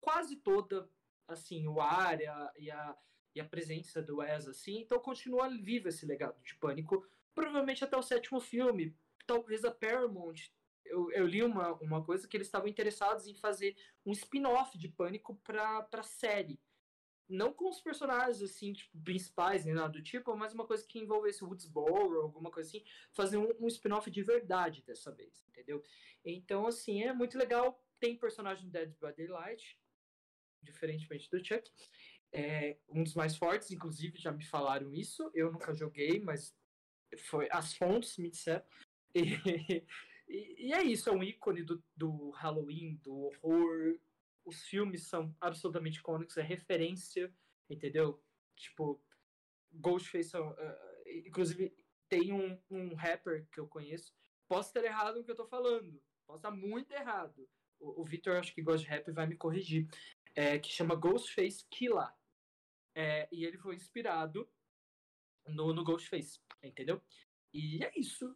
quase 0.00 0.36
toda, 0.36 0.88
assim, 1.28 1.66
o 1.68 1.78
ar 1.78 2.18
e 2.56 2.70
a, 2.70 2.96
e 3.36 3.40
a, 3.40 3.44
presença 3.44 4.02
do 4.02 4.18
Wes, 4.18 4.48
assim, 4.48 4.80
então 4.80 4.98
continua 4.98 5.48
vivo 5.48 5.88
esse 5.88 6.06
legado 6.06 6.40
de 6.42 6.54
Pânico, 6.56 7.06
provavelmente 7.34 7.84
até 7.84 7.96
o 7.96 8.02
sétimo 8.02 8.40
filme, 8.40 8.96
talvez 9.26 9.64
a 9.64 9.70
Paramount 9.70 10.50
eu, 10.88 11.10
eu, 11.12 11.26
li 11.26 11.42
uma, 11.42 11.72
uma 11.74 12.04
coisa 12.04 12.26
que 12.26 12.36
eles 12.36 12.46
estavam 12.46 12.68
interessados 12.68 13.26
em 13.26 13.34
fazer 13.34 13.76
um 14.04 14.12
spin-off 14.12 14.76
de 14.78 14.88
Pânico 14.88 15.34
pra, 15.44 15.82
pra 15.82 16.02
série. 16.02 16.60
Não 17.28 17.52
com 17.52 17.68
os 17.68 17.80
personagens, 17.80 18.40
assim, 18.40 18.72
tipo, 18.72 18.96
principais, 19.02 19.64
nem 19.64 19.74
nada 19.74 19.92
do 19.92 20.02
tipo, 20.02 20.36
mas 20.36 20.54
uma 20.54 20.66
coisa 20.66 20.86
que 20.86 20.98
envolvesse 20.98 21.44
Woodsboro, 21.44 22.20
alguma 22.20 22.50
coisa 22.52 22.68
assim. 22.68 22.84
Fazer 23.12 23.36
um, 23.36 23.52
um 23.58 23.66
spin-off 23.66 24.08
de 24.10 24.22
verdade 24.22 24.82
dessa 24.82 25.10
vez, 25.10 25.44
entendeu? 25.48 25.82
Então, 26.24 26.66
assim, 26.66 27.02
é 27.02 27.12
muito 27.12 27.36
legal. 27.36 27.82
Tem 27.98 28.16
personagem 28.16 28.66
do 28.66 28.70
Dead 28.70 28.94
by 29.00 29.12
Daylight, 29.16 29.76
diferentemente 30.62 31.28
do 31.30 31.44
Chuck. 31.44 31.68
É 32.38 32.76
um 32.90 33.02
dos 33.02 33.14
mais 33.14 33.34
fortes, 33.34 33.70
inclusive, 33.70 34.18
já 34.18 34.30
me 34.30 34.44
falaram 34.44 34.92
isso. 34.92 35.30
Eu 35.32 35.50
nunca 35.50 35.72
joguei, 35.72 36.20
mas 36.20 36.54
foi 37.16 37.48
as 37.50 37.74
fontes 37.74 38.18
me 38.18 38.28
disseram. 38.28 38.62
E, 39.14 39.22
e, 40.28 40.66
e, 40.68 40.72
é 40.74 40.82
isso, 40.82 41.08
é 41.08 41.12
um 41.12 41.22
ícone 41.22 41.62
do, 41.62 41.82
do 41.96 42.28
Halloween, 42.32 42.96
do 42.96 43.14
horror. 43.14 43.98
Os 44.44 44.62
filmes 44.64 45.08
são 45.08 45.34
absolutamente 45.40 45.98
icônicos, 45.98 46.36
é 46.36 46.42
referência, 46.42 47.34
entendeu? 47.70 48.22
Tipo, 48.54 49.02
Ghostface, 49.72 50.36
uh, 50.36 50.54
inclusive, 51.26 51.74
tem 52.06 52.34
um, 52.34 52.60
um 52.70 52.94
rapper 52.94 53.46
que 53.50 53.58
eu 53.58 53.66
conheço. 53.66 54.12
Posso 54.46 54.68
estar 54.68 54.84
errado 54.84 55.16
no 55.16 55.24
que 55.24 55.30
eu 55.30 55.36
tô 55.36 55.46
falando, 55.46 55.98
posso 56.26 56.40
estar 56.40 56.50
muito 56.50 56.92
errado. 56.92 57.48
O, 57.80 58.02
o 58.02 58.04
Victor, 58.04 58.36
acho 58.36 58.54
que 58.54 58.60
gosta 58.60 58.84
de 58.84 58.90
rap, 58.90 59.10
vai 59.10 59.26
me 59.26 59.36
corrigir. 59.36 59.88
É, 60.34 60.58
que 60.58 60.68
chama 60.68 60.94
Ghostface 60.94 61.64
Killa. 61.70 62.14
É, 62.96 63.28
e 63.30 63.44
ele 63.44 63.58
foi 63.58 63.74
inspirado 63.74 64.50
no, 65.46 65.74
no 65.74 65.84
Ghostface, 65.84 66.40
entendeu? 66.62 67.02
E 67.52 67.84
é 67.84 67.92
isso. 67.94 68.34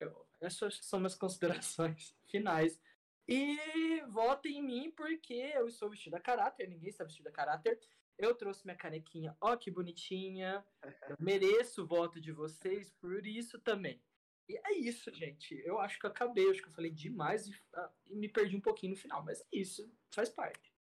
Eu, 0.00 0.26
essas 0.40 0.84
são 0.84 0.98
minhas 0.98 1.14
considerações 1.16 2.16
finais. 2.26 2.82
E 3.28 4.02
votem 4.08 4.58
em 4.58 4.62
mim 4.62 4.90
porque 4.90 5.34
eu 5.54 5.68
estou 5.68 5.88
vestido 5.88 6.16
a 6.16 6.20
caráter, 6.20 6.68
ninguém 6.68 6.88
está 6.88 7.04
vestido 7.04 7.28
a 7.28 7.32
caráter. 7.32 7.80
Eu 8.18 8.34
trouxe 8.34 8.66
minha 8.66 8.76
canequinha, 8.76 9.36
ó 9.40 9.56
que 9.56 9.70
bonitinha. 9.70 10.66
Eu 11.08 11.16
mereço 11.20 11.84
o 11.84 11.86
voto 11.86 12.20
de 12.20 12.32
vocês 12.32 12.90
por 13.00 13.24
isso 13.24 13.60
também. 13.60 14.02
E 14.48 14.56
é 14.66 14.72
isso, 14.72 15.14
gente. 15.14 15.54
Eu 15.64 15.78
acho 15.78 15.98
que 16.00 16.06
eu 16.06 16.10
acabei, 16.10 16.50
acho 16.50 16.60
que 16.60 16.68
eu 16.68 16.72
falei 16.72 16.90
demais 16.90 17.46
e, 17.46 17.54
ah, 17.74 17.92
e 18.08 18.16
me 18.16 18.28
perdi 18.28 18.56
um 18.56 18.60
pouquinho 18.60 18.94
no 18.94 18.98
final, 18.98 19.24
mas 19.24 19.40
é 19.40 19.46
isso, 19.52 19.88
faz 20.12 20.28
parte. 20.28 20.74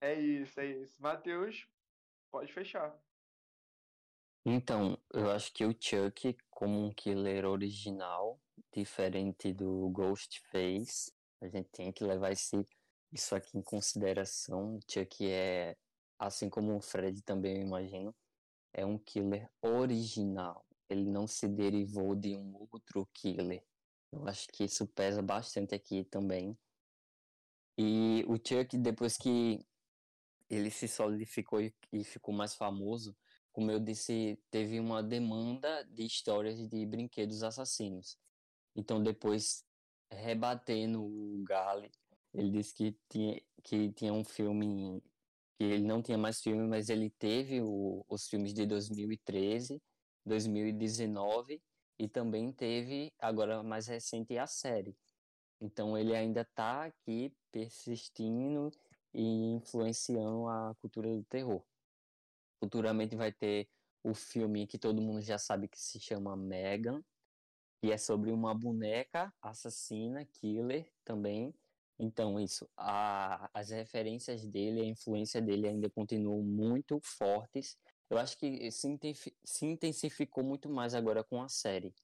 É 0.00 0.20
isso, 0.20 0.58
é 0.58 0.66
isso. 0.66 1.00
Matheus, 1.00 1.68
pode 2.30 2.52
fechar. 2.52 2.96
Então, 4.44 4.96
eu 5.12 5.30
acho 5.30 5.52
que 5.52 5.64
o 5.64 5.74
Chuck, 5.78 6.36
como 6.48 6.86
um 6.86 6.92
killer 6.92 7.44
original, 7.44 8.40
diferente 8.72 9.52
do 9.52 9.90
Ghostface, 9.90 11.12
a 11.40 11.48
gente 11.48 11.68
tem 11.70 11.92
que 11.92 12.04
levar 12.04 12.30
esse, 12.30 12.64
isso 13.12 13.34
aqui 13.34 13.58
em 13.58 13.62
consideração. 13.62 14.76
O 14.76 14.80
Chuck 14.88 15.28
é, 15.28 15.76
assim 16.16 16.48
como 16.48 16.76
o 16.76 16.80
Fred 16.80 17.22
também, 17.22 17.56
eu 17.56 17.62
imagino, 17.62 18.14
é 18.72 18.86
um 18.86 18.98
killer 18.98 19.50
original. 19.60 20.64
Ele 20.88 21.10
não 21.10 21.26
se 21.26 21.48
derivou 21.48 22.14
de 22.14 22.36
um 22.36 22.54
outro 22.70 23.04
killer. 23.12 23.64
Eu 24.12 24.28
acho 24.28 24.46
que 24.48 24.64
isso 24.64 24.86
pesa 24.86 25.20
bastante 25.20 25.74
aqui 25.74 26.04
também. 26.04 26.56
E 27.76 28.24
o 28.28 28.36
Chuck, 28.36 28.78
depois 28.78 29.16
que 29.16 29.58
ele 30.48 30.70
se 30.70 30.86
solidificou 30.88 31.60
e 31.92 32.04
ficou 32.04 32.34
mais 32.34 32.54
famoso, 32.54 33.16
como 33.56 33.70
eu 33.70 33.80
disse, 33.80 34.38
teve 34.50 34.78
uma 34.78 35.02
demanda 35.02 35.82
de 35.84 36.04
histórias 36.04 36.58
de 36.68 36.84
brinquedos 36.84 37.42
assassinos. 37.42 38.18
Então, 38.74 39.02
depois, 39.02 39.64
rebatendo 40.10 41.02
o 41.02 41.42
Gale, 41.42 41.90
ele 42.34 42.50
disse 42.50 42.74
que 42.74 42.98
tinha, 43.08 43.40
que 43.64 43.90
tinha 43.92 44.12
um 44.12 44.22
filme, 44.22 45.02
que 45.56 45.64
ele 45.64 45.86
não 45.86 46.02
tinha 46.02 46.18
mais 46.18 46.42
filme, 46.42 46.68
mas 46.68 46.90
ele 46.90 47.08
teve 47.08 47.62
o, 47.62 48.04
os 48.10 48.28
filmes 48.28 48.52
de 48.52 48.66
2013, 48.66 49.82
2019 50.26 51.62
e 51.98 52.06
também 52.06 52.52
teve, 52.52 53.10
agora 53.18 53.62
mais 53.62 53.86
recente, 53.86 54.36
a 54.36 54.46
série. 54.46 54.94
Então, 55.62 55.96
ele 55.96 56.14
ainda 56.14 56.42
está 56.42 56.84
aqui 56.84 57.34
persistindo 57.50 58.70
e 59.16 59.54
influenciando 59.54 60.46
a 60.46 60.74
cultura 60.78 61.08
do 61.08 61.24
terror. 61.24 61.64
Futuramente 62.60 63.16
vai 63.16 63.32
ter 63.32 63.66
o 64.04 64.14
filme 64.14 64.66
que 64.66 64.78
todo 64.78 65.00
mundo 65.00 65.22
já 65.22 65.38
sabe 65.38 65.68
que 65.68 65.80
se 65.80 65.98
chama 65.98 66.36
Megan, 66.36 67.02
que 67.80 67.90
é 67.90 67.96
sobre 67.96 68.30
uma 68.30 68.54
boneca 68.54 69.32
assassina, 69.40 70.24
killer 70.26 70.92
também. 71.02 71.54
Então, 71.98 72.38
isso, 72.38 72.68
a, 72.76 73.48
as 73.58 73.70
referências 73.70 74.46
dele, 74.46 74.82
a 74.82 74.84
influência 74.84 75.40
dele 75.40 75.66
ainda 75.66 75.88
continuam 75.88 76.42
muito 76.42 77.00
fortes. 77.02 77.78
Eu 78.10 78.18
acho 78.18 78.36
que 78.36 78.70
se 78.70 79.66
intensificou 79.66 80.44
muito 80.44 80.68
mais 80.68 80.94
agora 80.94 81.24
com 81.24 81.42
a 81.42 81.48
série. 81.48 81.94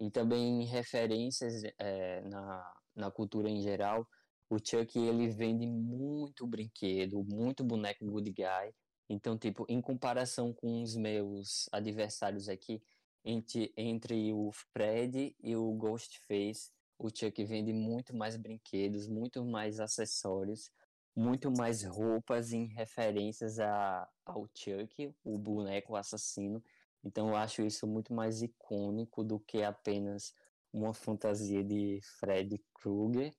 E 0.00 0.10
também 0.10 0.64
referências 0.64 1.62
é, 1.78 2.22
na, 2.22 2.74
na 2.96 3.10
cultura 3.10 3.50
em 3.50 3.60
geral. 3.60 4.08
O 4.52 4.58
Chuck, 4.58 4.98
ele 4.98 5.28
vende 5.28 5.66
muito 5.66 6.46
brinquedo, 6.46 7.24
muito 7.24 7.64
boneco 7.64 8.04
good 8.04 8.30
guy. 8.32 8.74
Então, 9.08 9.38
tipo, 9.38 9.64
em 9.66 9.80
comparação 9.80 10.52
com 10.52 10.82
os 10.82 10.94
meus 10.94 11.70
adversários 11.72 12.50
aqui, 12.50 12.82
entre, 13.24 13.72
entre 13.78 14.30
o 14.34 14.50
Fred 14.52 15.34
e 15.42 15.56
o 15.56 15.72
Ghostface, 15.72 16.70
o 16.98 17.08
Chuck 17.08 17.42
vende 17.46 17.72
muito 17.72 18.14
mais 18.14 18.36
brinquedos, 18.36 19.08
muito 19.08 19.42
mais 19.42 19.80
acessórios, 19.80 20.70
muito 21.16 21.50
mais 21.50 21.82
roupas 21.82 22.52
em 22.52 22.66
referências 22.66 23.58
a, 23.58 24.06
ao 24.22 24.46
Chuck, 24.54 25.14
o 25.24 25.38
boneco 25.38 25.96
assassino. 25.96 26.62
Então 27.02 27.30
eu 27.30 27.36
acho 27.36 27.62
isso 27.62 27.86
muito 27.86 28.12
mais 28.12 28.42
icônico 28.42 29.24
do 29.24 29.40
que 29.40 29.62
apenas 29.62 30.34
uma 30.70 30.92
fantasia 30.92 31.64
de 31.64 32.00
Fred 32.20 32.62
Krueger 32.74 33.32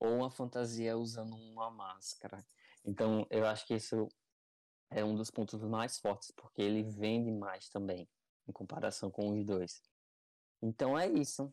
ou 0.00 0.16
uma 0.16 0.30
fantasia 0.30 0.96
usando 0.96 1.36
uma 1.36 1.70
máscara. 1.70 2.44
Então, 2.84 3.26
eu 3.30 3.46
acho 3.46 3.66
que 3.66 3.74
isso 3.74 4.08
é 4.90 5.04
um 5.04 5.14
dos 5.14 5.30
pontos 5.30 5.62
mais 5.62 5.98
fortes, 5.98 6.32
porque 6.32 6.60
ele 6.60 6.82
vende 6.82 7.30
mais 7.30 7.68
também, 7.68 8.08
em 8.48 8.52
comparação 8.52 9.10
com 9.10 9.30
os 9.30 9.44
dois. 9.44 9.82
Então 10.60 10.98
é 10.98 11.08
isso. 11.08 11.52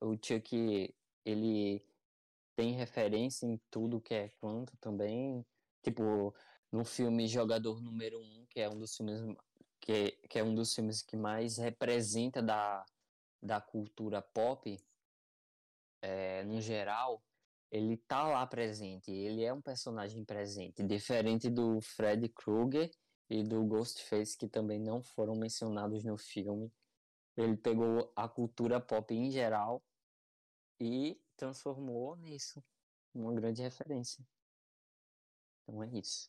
O 0.00 0.14
Chuck, 0.14 0.94
ele 1.24 1.84
tem 2.56 2.72
referência 2.72 3.46
em 3.46 3.60
tudo 3.70 4.00
que 4.00 4.14
é 4.14 4.28
quanto 4.40 4.76
também. 4.78 5.44
Tipo, 5.82 6.34
no 6.72 6.84
filme 6.84 7.28
Jogador 7.28 7.80
Número 7.80 8.18
1, 8.18 8.22
um, 8.22 8.46
que 8.46 8.60
é 8.60 8.68
um 8.68 8.78
dos 8.78 8.96
filmes 8.96 9.20
que, 9.80 10.12
que 10.28 10.38
é 10.38 10.44
um 10.44 10.54
dos 10.54 10.74
filmes 10.74 11.02
que 11.02 11.16
mais 11.16 11.58
representa 11.58 12.42
da, 12.42 12.84
da 13.42 13.60
cultura 13.60 14.22
pop, 14.22 14.78
é, 16.02 16.44
no 16.44 16.60
geral, 16.60 17.22
ele 17.70 17.96
tá 17.96 18.26
lá 18.26 18.46
presente, 18.46 19.10
ele 19.10 19.44
é 19.44 19.52
um 19.52 19.60
personagem 19.60 20.24
presente, 20.24 20.82
diferente 20.82 21.48
do 21.48 21.80
Fred 21.80 22.28
Krueger 22.30 22.90
e 23.28 23.44
do 23.44 23.64
Ghostface, 23.64 24.36
que 24.36 24.48
também 24.48 24.80
não 24.80 25.02
foram 25.02 25.36
mencionados 25.36 26.04
no 26.04 26.16
filme. 26.18 26.72
Ele 27.36 27.56
pegou 27.56 28.12
a 28.16 28.28
cultura 28.28 28.80
pop 28.80 29.14
em 29.14 29.30
geral 29.30 29.82
e 30.80 31.20
transformou 31.36 32.16
nisso 32.16 32.62
uma 33.14 33.32
grande 33.32 33.62
referência. 33.62 34.26
Então 35.62 35.82
é 35.82 35.88
isso. 35.92 36.28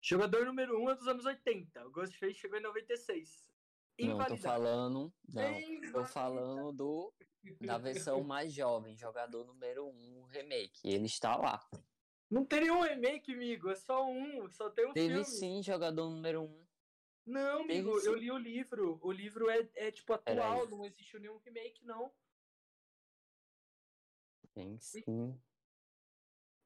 Jogador 0.00 0.44
número 0.44 0.78
1 0.78 0.84
um 0.84 0.90
é 0.90 0.94
dos 0.94 1.08
anos 1.08 1.24
80. 1.24 1.86
O 1.86 1.90
Ghostface 1.90 2.34
chegou 2.34 2.58
em 2.58 2.62
96. 2.62 3.53
Não, 3.98 4.24
tô 4.26 4.36
falando. 4.36 5.12
Não, 5.28 5.92
tô 5.92 6.04
falando 6.04 6.72
do 6.72 7.14
da 7.60 7.78
versão 7.78 8.22
mais 8.24 8.52
jovem, 8.52 8.96
jogador 8.96 9.44
número 9.44 9.86
1, 9.86 9.90
um, 9.90 10.24
remake. 10.24 10.80
Ele 10.82 11.06
está 11.06 11.36
lá. 11.36 11.64
Não 12.30 12.44
tem 12.44 12.62
nenhum 12.62 12.80
remake, 12.80 13.32
amigo. 13.32 13.70
É 13.70 13.76
só 13.76 14.06
um. 14.06 14.50
Só 14.50 14.70
tem 14.70 14.86
um 14.86 14.92
Teve 14.92 15.08
filme. 15.08 15.24
sim, 15.24 15.62
jogador 15.62 16.08
número 16.08 16.42
1. 16.42 16.44
Um. 16.44 16.64
Não, 17.26 17.62
amigo, 17.62 17.94
Teve, 17.94 18.08
eu 18.08 18.14
li 18.14 18.30
o 18.30 18.38
livro. 18.38 18.98
O 19.02 19.12
livro 19.12 19.48
é, 19.48 19.68
é 19.76 19.90
tipo 19.90 20.12
atual, 20.12 20.68
não 20.68 20.84
existe 20.84 21.18
nenhum 21.18 21.38
remake, 21.38 21.84
não. 21.84 22.12
Tem 24.52 24.78
sim. 24.78 25.40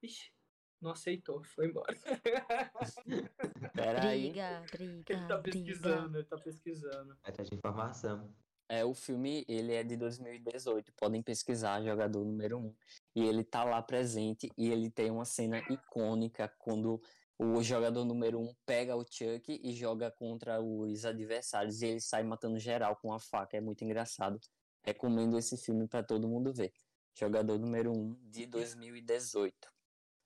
Ixi, 0.02 0.32
não 0.80 0.90
aceitou, 0.92 1.42
foi 1.44 1.66
embora. 1.66 1.94
Peraí. 3.74 4.30
Briga, 4.30 4.64
briga, 4.72 5.12
Ele 5.14 5.26
tá 5.26 5.38
pesquisando, 5.38 6.02
briga. 6.02 6.18
ele 6.18 6.24
tá 6.26 6.38
pesquisando. 6.38 7.16
Atrás 7.24 7.48
de 7.48 7.54
informação. 7.56 8.34
É, 8.70 8.84
o 8.84 8.92
filme, 8.92 9.46
ele 9.48 9.72
é 9.72 9.82
de 9.82 9.96
2018, 9.96 10.92
podem 10.92 11.22
pesquisar, 11.22 11.82
jogador 11.82 12.22
número 12.24 12.58
1. 12.58 12.74
E 13.16 13.24
ele 13.26 13.42
tá 13.42 13.64
lá 13.64 13.80
presente 13.80 14.50
e 14.58 14.68
ele 14.68 14.90
tem 14.90 15.10
uma 15.10 15.24
cena 15.24 15.58
icônica 15.70 16.52
quando 16.58 17.00
o 17.38 17.62
jogador 17.62 18.04
número 18.04 18.40
1 18.40 18.54
pega 18.66 18.94
o 18.94 19.04
Chuck 19.04 19.60
e 19.62 19.72
joga 19.72 20.10
contra 20.10 20.60
os 20.60 21.04
adversários 21.06 21.80
e 21.80 21.86
ele 21.86 22.00
sai 22.00 22.22
matando 22.24 22.58
geral 22.58 22.96
com 22.96 23.12
a 23.12 23.18
faca, 23.18 23.56
é 23.56 23.60
muito 23.60 23.84
engraçado. 23.84 24.38
Recomendo 24.82 25.38
esse 25.38 25.56
filme 25.56 25.88
para 25.88 26.02
todo 26.02 26.28
mundo 26.28 26.52
ver. 26.52 26.72
Jogador 27.18 27.58
número 27.58 27.90
1 27.92 28.18
de 28.30 28.46
2018. 28.46 29.77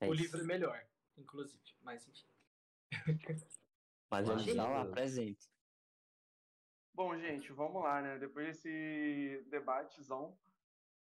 É 0.05 0.09
o 0.09 0.13
isso. 0.13 0.23
livro 0.23 0.41
é 0.41 0.43
melhor, 0.43 0.87
inclusive, 1.17 1.63
mas 1.81 2.07
enfim. 2.07 2.27
Mas 4.11 4.29
ele 4.29 4.41
Imagina. 4.43 4.63
tá 4.63 4.69
lá 4.69 4.85
presente. 4.85 5.49
Bom, 6.93 7.17
gente, 7.17 7.51
vamos 7.51 7.81
lá, 7.81 7.99
né? 7.99 8.19
Depois 8.19 8.45
desse 8.45 9.43
debatezão, 9.49 10.37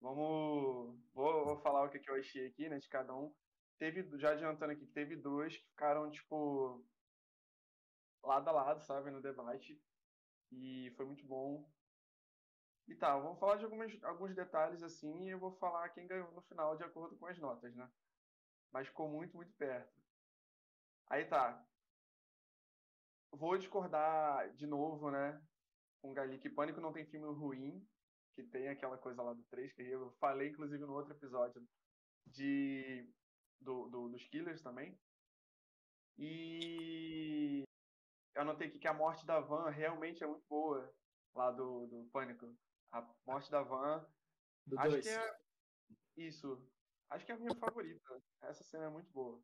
vamos. 0.00 0.98
Vou, 1.12 1.44
vou 1.44 1.60
falar 1.60 1.84
o 1.84 1.90
que, 1.90 1.98
que 1.98 2.10
eu 2.10 2.14
achei 2.14 2.46
aqui, 2.46 2.70
né, 2.70 2.78
de 2.78 2.88
cada 2.88 3.14
um. 3.14 3.34
Teve, 3.78 4.18
já 4.18 4.30
adiantando 4.30 4.72
aqui, 4.72 4.86
teve 4.86 5.16
dois 5.16 5.54
que 5.54 5.68
ficaram, 5.68 6.10
tipo, 6.10 6.82
lado 8.22 8.48
a 8.48 8.52
lado, 8.52 8.82
sabe, 8.82 9.10
no 9.10 9.20
debate. 9.20 9.78
E 10.50 10.90
foi 10.96 11.04
muito 11.04 11.26
bom. 11.26 11.70
E 12.88 12.94
tá, 12.94 13.18
vamos 13.18 13.38
falar 13.38 13.56
de 13.56 13.64
algumas, 13.64 13.92
alguns 14.04 14.34
detalhes 14.34 14.82
assim 14.82 15.26
e 15.26 15.30
eu 15.30 15.38
vou 15.38 15.52
falar 15.52 15.88
quem 15.90 16.06
ganhou 16.06 16.32
no 16.32 16.42
final 16.42 16.76
de 16.76 16.82
acordo 16.82 17.16
com 17.16 17.26
as 17.26 17.38
notas, 17.38 17.74
né? 17.74 17.88
Mas 18.72 18.88
ficou 18.88 19.08
muito, 19.08 19.36
muito 19.36 19.52
perto. 19.56 19.92
Aí 21.08 21.24
tá. 21.26 21.64
Vou 23.30 23.56
discordar 23.58 24.52
de 24.54 24.66
novo, 24.66 25.10
né? 25.10 25.40
Com 26.00 26.10
o 26.10 26.14
Gali, 26.14 26.38
que 26.38 26.50
Pânico 26.50 26.80
não 26.80 26.92
tem 26.92 27.06
filme 27.06 27.26
ruim, 27.38 27.86
que 28.34 28.42
tem 28.44 28.68
aquela 28.68 28.98
coisa 28.98 29.22
lá 29.22 29.32
do 29.32 29.42
3, 29.44 29.72
que 29.72 29.82
eu 29.82 30.10
falei 30.18 30.48
inclusive 30.48 30.84
no 30.84 30.92
outro 30.92 31.14
episódio 31.14 31.66
de 32.26 33.08
do, 33.60 33.88
do- 33.88 34.08
dos 34.08 34.24
Killers 34.28 34.62
também. 34.62 34.98
E 36.18 37.62
eu 38.34 38.42
anotei 38.42 38.68
aqui 38.68 38.78
que 38.78 38.88
a 38.88 38.94
morte 38.94 39.24
da 39.26 39.40
Van 39.40 39.70
realmente 39.70 40.22
é 40.22 40.26
muito 40.26 40.44
boa 40.48 40.92
lá 41.34 41.50
do, 41.50 41.86
do 41.86 42.10
Pânico. 42.12 42.54
A 42.90 43.02
morte 43.26 43.50
da 43.50 43.62
Van 43.62 44.06
Do 44.66 44.78
Acho 44.78 44.90
dois. 44.90 45.04
que 45.04 45.08
é 45.10 45.38
isso. 46.16 46.70
Acho 47.12 47.26
que 47.26 47.32
é 47.32 47.34
a 47.34 47.38
minha 47.38 47.54
favorita. 47.54 48.22
Essa 48.40 48.64
cena 48.64 48.86
é 48.86 48.88
muito 48.88 49.10
boa. 49.12 49.38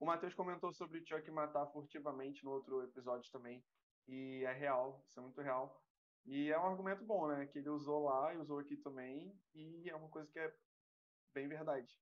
O 0.00 0.06
Matheus 0.06 0.34
comentou 0.34 0.72
sobre 0.72 0.98
o 0.98 1.06
Chuck 1.06 1.30
matar 1.30 1.66
furtivamente 1.66 2.42
no 2.44 2.50
outro 2.50 2.82
episódio 2.82 3.30
também. 3.30 3.62
E 4.08 4.42
é 4.44 4.52
real, 4.52 5.04
isso 5.06 5.18
é 5.18 5.22
muito 5.22 5.40
real. 5.42 5.82
E 6.24 6.50
é 6.50 6.58
um 6.58 6.66
argumento 6.66 7.04
bom, 7.04 7.28
né? 7.28 7.46
Que 7.46 7.58
ele 7.58 7.68
usou 7.68 8.04
lá 8.04 8.32
e 8.32 8.38
usou 8.38 8.58
aqui 8.58 8.76
também. 8.78 9.38
E 9.54 9.88
é 9.90 9.94
uma 9.94 10.08
coisa 10.08 10.30
que 10.32 10.38
é 10.38 10.54
bem 11.34 11.46
verdade. 11.46 11.94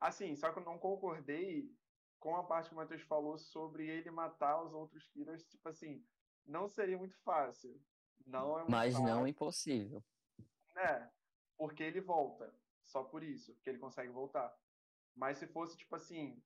Assim, 0.00 0.34
só 0.34 0.52
que 0.52 0.58
eu 0.58 0.64
não 0.64 0.78
concordei 0.78 1.72
com 2.18 2.34
a 2.34 2.42
parte 2.42 2.70
que 2.70 2.74
o 2.74 2.76
Matheus 2.76 3.02
falou 3.02 3.38
sobre 3.38 3.88
ele 3.88 4.10
matar 4.10 4.62
os 4.64 4.72
outros 4.72 5.06
killers. 5.08 5.44
Tipo 5.44 5.68
assim, 5.68 6.04
não 6.44 6.68
seria 6.68 6.98
muito 6.98 7.16
fácil. 7.22 7.80
Não 8.26 8.54
é 8.54 8.62
muito 8.62 8.70
Mas 8.70 8.94
fácil 8.94 9.06
não 9.06 9.28
impossível. 9.28 10.02
né? 10.74 11.10
Porque 11.56 11.84
ele 11.84 12.00
volta. 12.00 12.52
Só 12.84 13.04
por 13.04 13.22
isso, 13.22 13.54
porque 13.54 13.70
ele 13.70 13.78
consegue 13.78 14.12
voltar. 14.12 14.56
Mas 15.14 15.38
se 15.38 15.48
fosse, 15.48 15.76
tipo 15.78 15.96
assim, 15.96 16.44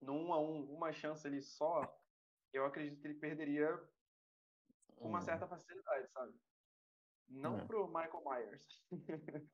no 0.00 0.14
1 0.14 0.34
a 0.34 0.40
1 0.40 0.72
uma 0.74 0.92
chance 0.92 1.26
ali 1.26 1.42
só, 1.42 1.98
eu 2.52 2.66
acredito 2.66 3.00
que 3.00 3.08
ele 3.08 3.20
perderia 3.20 3.78
com 4.98 5.08
uma 5.08 5.20
Hum, 5.20 5.22
certa 5.22 5.48
facilidade, 5.48 6.10
sabe? 6.12 6.38
Não 7.28 7.60
É. 7.60 7.66
pro 7.66 7.88
Michael 7.88 8.24
Myers, 8.24 8.86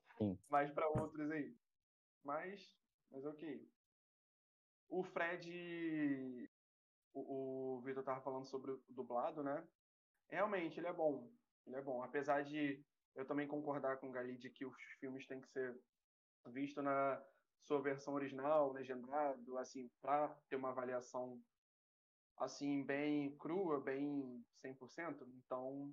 mas 0.48 0.72
para 0.72 0.88
outros 0.90 1.30
aí. 1.30 1.58
Mas, 2.24 2.78
mas 3.10 3.24
ok. 3.26 3.72
O 4.88 5.02
Fred, 5.04 6.48
o, 7.12 7.76
o 7.78 7.82
Vitor 7.82 8.04
tava 8.04 8.22
falando 8.22 8.46
sobre 8.46 8.72
o 8.72 8.84
dublado, 8.88 9.42
né? 9.42 9.68
Realmente, 10.28 10.80
ele 10.80 10.88
é 10.88 10.92
bom. 10.92 11.36
Ele 11.66 11.76
é 11.76 11.82
bom. 11.82 12.02
Apesar 12.02 12.44
de 12.44 12.86
eu 13.14 13.26
também 13.26 13.48
concordar 13.48 14.00
com 14.00 14.08
o 14.08 14.12
Gali 14.12 14.38
de 14.38 14.50
que 14.50 14.66
os 14.66 14.76
filmes 15.00 15.26
têm 15.26 15.40
que 15.40 15.48
ser 15.48 15.82
vistos 16.46 16.82
na 16.82 17.22
sua 17.62 17.80
versão 17.80 18.14
original, 18.14 18.72
legendado, 18.72 19.58
assim, 19.58 19.90
para 20.00 20.28
ter 20.48 20.56
uma 20.56 20.70
avaliação 20.70 21.42
assim 22.38 22.84
bem 22.84 23.36
crua, 23.38 23.80
bem 23.80 24.44
100%. 24.64 25.26
Então, 25.36 25.92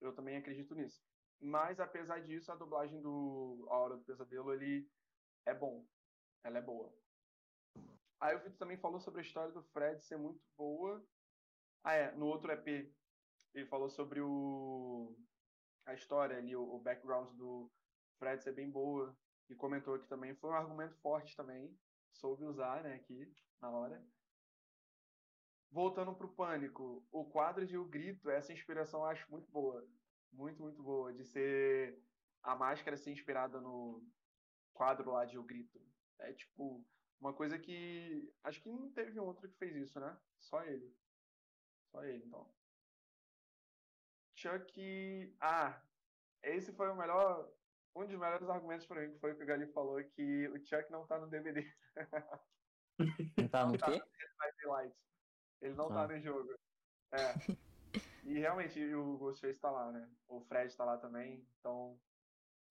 eu 0.00 0.14
também 0.14 0.36
acredito 0.36 0.74
nisso. 0.74 1.02
Mas 1.40 1.78
apesar 1.78 2.20
disso, 2.20 2.50
a 2.50 2.56
dublagem 2.56 3.00
do 3.00 3.66
A 3.70 3.76
Hora 3.76 3.96
do 3.96 4.04
Pesadelo, 4.04 4.52
ele 4.52 4.88
é 5.46 5.54
bom. 5.54 5.86
Ela 6.44 6.58
é 6.58 6.62
boa. 6.62 6.92
Aí 8.20 8.34
o 8.34 8.40
Vitor 8.40 8.58
também 8.58 8.76
falou 8.76 9.00
sobre 9.00 9.20
a 9.20 9.24
história 9.24 9.52
do 9.52 9.62
Fred 9.62 10.02
ser 10.02 10.16
muito 10.16 10.40
boa. 10.56 11.04
Ah, 11.84 11.94
é, 11.94 12.12
no 12.12 12.26
outro 12.26 12.50
EP 12.50 12.92
ele 13.54 13.66
falou 13.66 13.88
sobre 13.88 14.20
o 14.20 15.16
a 15.86 15.94
história 15.94 16.36
ali, 16.36 16.54
o, 16.54 16.62
o 16.62 16.80
background 16.80 17.34
do 17.36 17.70
Fred 18.18 18.42
ser 18.42 18.52
bem 18.52 18.70
boa. 18.70 19.16
E 19.48 19.54
comentou 19.54 19.94
aqui 19.94 20.06
também, 20.06 20.34
foi 20.34 20.50
um 20.50 20.54
argumento 20.54 20.96
forte 20.96 21.36
também. 21.36 21.76
Soube 22.12 22.44
usar, 22.44 22.82
né, 22.82 22.94
aqui, 22.94 23.32
na 23.60 23.70
hora. 23.70 24.04
Voltando 25.70 26.14
pro 26.14 26.34
Pânico, 26.34 27.06
o 27.10 27.24
quadro 27.24 27.66
de 27.66 27.76
O 27.76 27.84
Grito, 27.84 28.30
essa 28.30 28.52
inspiração 28.52 29.00
eu 29.00 29.06
acho 29.06 29.30
muito 29.30 29.50
boa. 29.50 29.86
Muito, 30.32 30.62
muito 30.62 30.82
boa. 30.82 31.12
De 31.12 31.24
ser 31.24 32.02
a 32.42 32.56
máscara 32.56 32.96
ser 32.96 33.12
inspirada 33.12 33.60
no 33.60 34.02
quadro 34.72 35.10
lá 35.10 35.24
de 35.24 35.38
O 35.38 35.42
Grito. 35.42 35.80
É 36.18 36.32
tipo, 36.32 36.84
uma 37.20 37.34
coisa 37.34 37.58
que. 37.58 38.32
Acho 38.42 38.60
que 38.62 38.68
não 38.68 38.90
teve 38.92 39.18
outro 39.18 39.48
que 39.48 39.58
fez 39.58 39.76
isso, 39.76 40.00
né? 40.00 40.18
Só 40.38 40.62
ele. 40.64 40.94
Só 41.90 42.04
ele, 42.04 42.24
então. 42.24 42.50
Chuck. 44.34 45.36
Ah, 45.40 45.82
esse 46.42 46.72
foi 46.72 46.88
o 46.88 46.96
melhor. 46.96 47.52
Um 47.98 48.06
dos 48.06 48.14
melhores 48.16 48.48
argumentos 48.48 48.86
pra 48.86 49.00
mim, 49.06 49.18
foi 49.18 49.32
o 49.32 49.36
que 49.36 49.42
o 49.42 49.46
Gali 49.46 49.66
falou, 49.72 50.02
que 50.04 50.46
o 50.48 50.64
Chuck 50.64 50.90
não 50.92 51.04
tá 51.04 51.18
no 51.18 51.26
DVD. 51.28 51.62
Não 53.36 53.48
tá 53.48 53.66
no 53.66 53.72
quê? 53.76 54.00
Vai 54.38 54.52
Daylight. 54.62 54.96
Ele 55.60 55.74
não 55.74 55.88
tá 55.88 56.04
Ah. 56.04 56.06
no 56.06 56.20
jogo. 56.20 56.54
É. 57.10 57.34
E 58.24 58.38
realmente 58.38 58.94
o 58.94 59.16
Ghostface 59.18 59.58
tá 59.58 59.70
lá, 59.70 59.90
né? 59.90 60.08
O 60.28 60.40
Fred 60.42 60.76
tá 60.76 60.84
lá 60.84 60.98
também, 60.98 61.44
então 61.58 61.98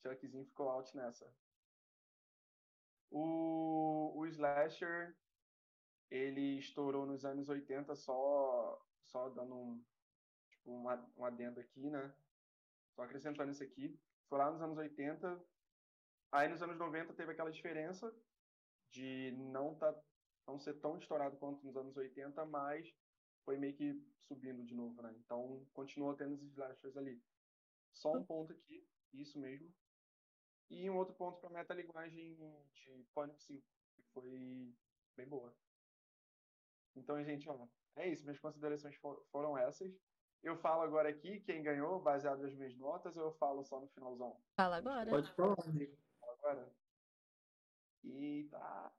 Chuckzinho 0.02 0.46
ficou 0.46 0.70
out 0.70 0.96
nessa. 0.96 1.30
O, 3.10 4.14
o 4.16 4.26
Slasher, 4.28 5.18
ele 6.10 6.60
estourou 6.60 7.06
nos 7.06 7.26
anos 7.26 7.50
80 7.50 7.96
só, 7.96 8.82
só 9.06 9.30
dando 9.30 9.56
um, 9.58 9.86
tipo, 10.52 10.72
um, 10.72 10.86
um 11.18 11.26
adendo 11.26 11.60
aqui, 11.60 11.90
né? 11.90 12.14
Só 12.96 13.04
acrescentando 13.04 13.52
isso 13.52 13.64
aqui. 13.64 14.00
Foi 14.30 14.38
lá 14.38 14.52
nos 14.52 14.62
anos 14.62 14.78
80. 14.78 15.42
Aí 16.32 16.48
nos 16.50 16.62
anos 16.62 16.78
90 16.78 17.14
teve 17.14 17.32
aquela 17.32 17.52
diferença 17.52 18.14
de 18.90 19.32
não, 19.32 19.76
tá, 19.76 19.96
não 20.46 20.60
ser 20.60 20.74
tão 20.76 20.98
estourado 20.98 21.38
quanto 21.38 21.66
nos 21.66 21.76
anos 21.76 21.96
80, 21.96 22.46
mas 22.46 22.94
foi 23.46 23.58
meio 23.58 23.76
que 23.76 23.94
subindo 24.28 24.64
de 24.64 24.76
novo, 24.76 25.02
né? 25.02 25.14
Então 25.20 25.66
continua 25.74 26.18
tendo 26.18 26.36
os 26.36 26.44
slashers 26.44 26.98
ali. 26.98 27.22
Só 27.94 28.14
um 28.14 28.26
ponto 28.26 28.52
aqui, 28.52 28.86
isso 29.14 29.40
mesmo. 29.40 29.74
E 30.70 30.90
um 30.90 30.98
outro 30.98 31.16
ponto 31.16 31.40
para 31.40 31.50
a 31.50 31.54
metalinguagem 31.54 32.38
de 32.74 33.06
Pânico 33.14 33.42
5, 33.42 33.66
que 33.96 34.04
foi 34.14 34.76
bem 35.16 35.28
boa. 35.28 35.56
Então, 36.96 37.24
gente, 37.24 37.50
ó, 37.50 37.68
é 37.96 38.10
isso. 38.10 38.24
Minhas 38.24 38.40
considerações 38.40 38.96
for, 38.98 39.26
foram 39.32 39.58
essas. 39.58 39.94
Eu 40.44 40.56
falo 40.58 40.82
agora 40.82 41.10
aqui 41.10 41.40
quem 41.42 41.64
ganhou, 41.64 42.00
baseado 42.00 42.42
nas 42.42 42.54
minhas 42.54 42.76
notas, 42.78 43.16
ou 43.18 43.26
eu 43.26 43.32
falo 43.34 43.64
só 43.64 43.80
no 43.80 43.88
finalzão? 43.90 44.40
Fala 44.56 44.78
agora. 44.78 45.10
Pode 45.10 45.32
falar, 45.34 45.56
amigo. 45.66 45.98
Falo 46.20 46.34
agora. 46.34 46.74
Eita. 48.04 48.92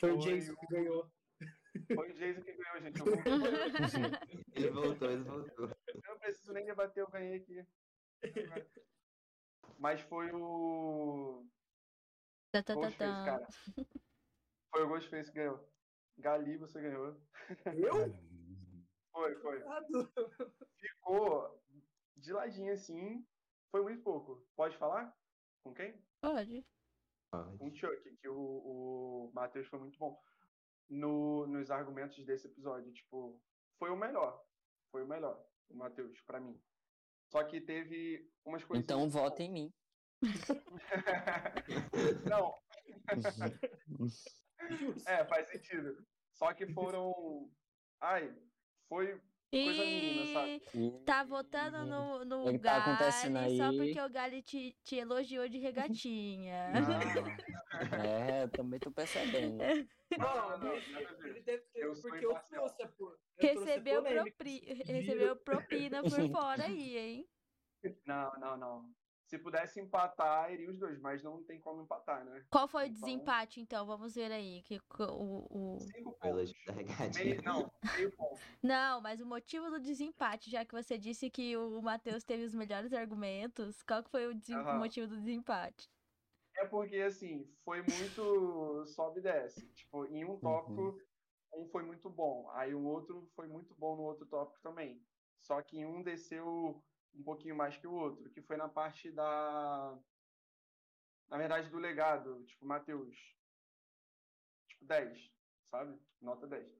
Foi, 0.00 0.12
o 0.12 0.18
Jason 0.18 0.54
que 0.54 0.66
ganhou. 0.66 1.10
Foi 1.94 2.10
o 2.10 2.14
Jason 2.14 2.42
que 2.42 2.52
ganhou, 2.52 2.80
gente. 2.80 3.00
Eu, 3.00 3.06
ele 4.54 4.70
voltou, 4.70 5.10
ele 5.10 5.24
voltou. 5.24 5.68
eu 5.68 6.02
não 6.12 6.18
preciso 6.18 6.52
nem 6.52 6.64
debater, 6.64 7.02
eu 7.02 7.10
ganhei 7.10 7.36
aqui. 7.36 7.66
Mas 9.78 10.00
foi 10.02 10.30
o. 10.32 11.44
Tá, 12.50 12.62
tá, 12.62 12.74
tá, 12.74 12.80
Ghostface, 12.80 12.98
tá. 12.98 13.24
cara. 13.24 13.48
Foi 14.70 14.82
o 14.82 14.88
Ghostface 14.88 15.30
que 15.30 15.38
ganhou. 15.38 15.68
Gali, 16.18 16.56
você 16.56 16.80
ganhou. 16.80 17.16
Eu? 17.66 18.12
Foi, 19.18 19.34
foi. 19.40 19.60
Ficou 20.78 21.60
de 22.16 22.32
ladinho 22.32 22.72
assim. 22.72 23.26
Foi 23.72 23.82
muito 23.82 24.00
pouco. 24.02 24.46
Pode 24.54 24.78
falar? 24.78 25.12
Com 25.64 25.74
quem? 25.74 26.00
Pode. 26.20 26.64
Com 27.32 27.66
o 27.66 27.74
Chuck, 27.74 28.16
que 28.16 28.28
o, 28.28 28.38
o 28.38 29.32
Matheus 29.34 29.66
foi 29.66 29.80
muito 29.80 29.98
bom. 29.98 30.22
No, 30.88 31.48
nos 31.48 31.68
argumentos 31.70 32.24
desse 32.24 32.46
episódio, 32.46 32.92
tipo, 32.92 33.42
foi 33.76 33.90
o 33.90 33.96
melhor. 33.96 34.40
Foi 34.92 35.02
o 35.02 35.06
melhor, 35.06 35.44
o 35.68 35.76
Matheus, 35.76 36.18
pra 36.22 36.40
mim. 36.40 36.58
Só 37.26 37.44
que 37.44 37.60
teve 37.60 38.32
umas 38.44 38.64
coisas. 38.64 38.84
Então 38.84 39.10
vota 39.10 39.42
em 39.42 39.52
mim. 39.52 39.74
Não, 42.30 42.54
é, 45.06 45.24
faz 45.26 45.48
sentido. 45.48 46.06
Só 46.32 46.54
que 46.54 46.66
foram. 46.72 47.12
Ai, 48.00 48.34
foi 48.88 49.20
coisa 49.50 49.84
mínima, 49.84 50.26
sabe? 50.32 50.62
E 50.74 51.04
tá 51.04 51.24
votando 51.24 51.86
no, 51.86 52.24
no 52.24 52.44
O 52.46 52.52
que 52.52 52.58
tá 52.58 52.80
Gali 52.80 53.56
só 53.56 53.68
aí? 53.68 53.76
porque 53.76 54.00
o 54.00 54.10
Gali 54.10 54.42
te, 54.42 54.76
te 54.84 54.96
elogiou 54.96 55.48
de 55.48 55.58
regatinha. 55.58 56.72
É, 58.02 58.42
eu 58.42 58.48
também 58.48 58.80
tô 58.80 58.90
percebendo. 58.90 59.58
Não, 60.18 60.58
não, 60.58 60.58
Não, 60.58 61.26
ele 61.26 61.40
deve 61.42 61.62
ter, 61.72 61.84
Eu 61.84 61.94
porque 61.94 62.26
eu 62.26 62.34
trouxe 62.50 62.82
a 62.82 62.88
por- 62.88 63.18
Recebeu, 63.38 64.02
recebeu 64.02 65.36
propina 65.36 66.02
por 66.02 66.10
fora 66.32 66.64
aí, 66.64 66.98
hein? 66.98 67.28
Não, 68.04 68.32
não, 68.40 68.56
não. 68.56 68.97
Se 69.28 69.38
pudesse 69.38 69.78
empatar, 69.78 70.50
iria 70.50 70.70
os 70.70 70.78
dois, 70.78 70.98
mas 71.00 71.22
não 71.22 71.44
tem 71.44 71.60
como 71.60 71.82
empatar, 71.82 72.24
né? 72.24 72.46
Qual 72.50 72.66
foi 72.66 72.84
o 72.84 72.86
Então- 72.86 72.94
desempate, 72.94 73.60
então? 73.60 73.84
Vamos 73.84 74.14
ver 74.14 74.32
aí. 74.32 74.62
Que, 74.62 74.80
o, 75.00 75.74
o... 75.76 75.78
Cinco 75.80 76.12
pontos. 76.18 76.54
Meio, 77.14 77.42
não, 77.42 77.70
meio 77.94 78.10
ponto. 78.16 78.40
Não, 78.62 79.02
mas 79.02 79.20
o 79.20 79.26
motivo 79.26 79.68
do 79.70 79.78
desempate, 79.78 80.50
já 80.50 80.64
que 80.64 80.72
você 80.72 80.96
disse 80.96 81.28
que 81.28 81.54
o 81.58 81.82
Matheus 81.82 82.24
teve 82.24 82.42
os 82.44 82.54
melhores 82.54 82.90
argumentos, 82.94 83.82
qual 83.82 84.02
que 84.02 84.10
foi 84.10 84.28
o 84.28 84.34
desem- 84.34 84.56
Aham. 84.56 84.78
motivo 84.78 85.06
do 85.06 85.16
desempate? 85.18 85.90
É 86.56 86.64
porque, 86.64 86.96
assim, 86.96 87.46
foi 87.66 87.82
muito 87.82 88.86
sobe 88.86 89.20
e 89.20 89.22
desce. 89.24 89.68
Tipo, 89.74 90.06
em 90.06 90.24
um 90.24 90.38
tópico, 90.40 90.98
um 91.52 91.68
foi 91.68 91.82
muito 91.82 92.08
bom. 92.08 92.48
Aí 92.52 92.74
o 92.74 92.82
outro 92.82 93.30
foi 93.36 93.46
muito 93.46 93.74
bom 93.74 93.94
no 93.94 94.04
outro 94.04 94.24
tópico 94.26 94.58
também. 94.62 95.04
Só 95.42 95.60
que 95.60 95.78
em 95.80 95.84
um 95.86 96.02
desceu 96.02 96.82
um 97.14 97.22
pouquinho 97.22 97.56
mais 97.56 97.76
que 97.76 97.86
o 97.86 97.92
outro, 97.92 98.30
que 98.30 98.42
foi 98.42 98.56
na 98.56 98.68
parte 98.68 99.10
da. 99.10 99.98
Na 101.28 101.36
verdade, 101.36 101.68
do 101.68 101.78
legado. 101.78 102.44
Tipo, 102.46 102.64
Matheus. 102.66 103.16
Tipo, 104.68 104.84
10, 104.86 105.32
sabe? 105.70 106.00
Nota 106.20 106.46
10. 106.46 106.78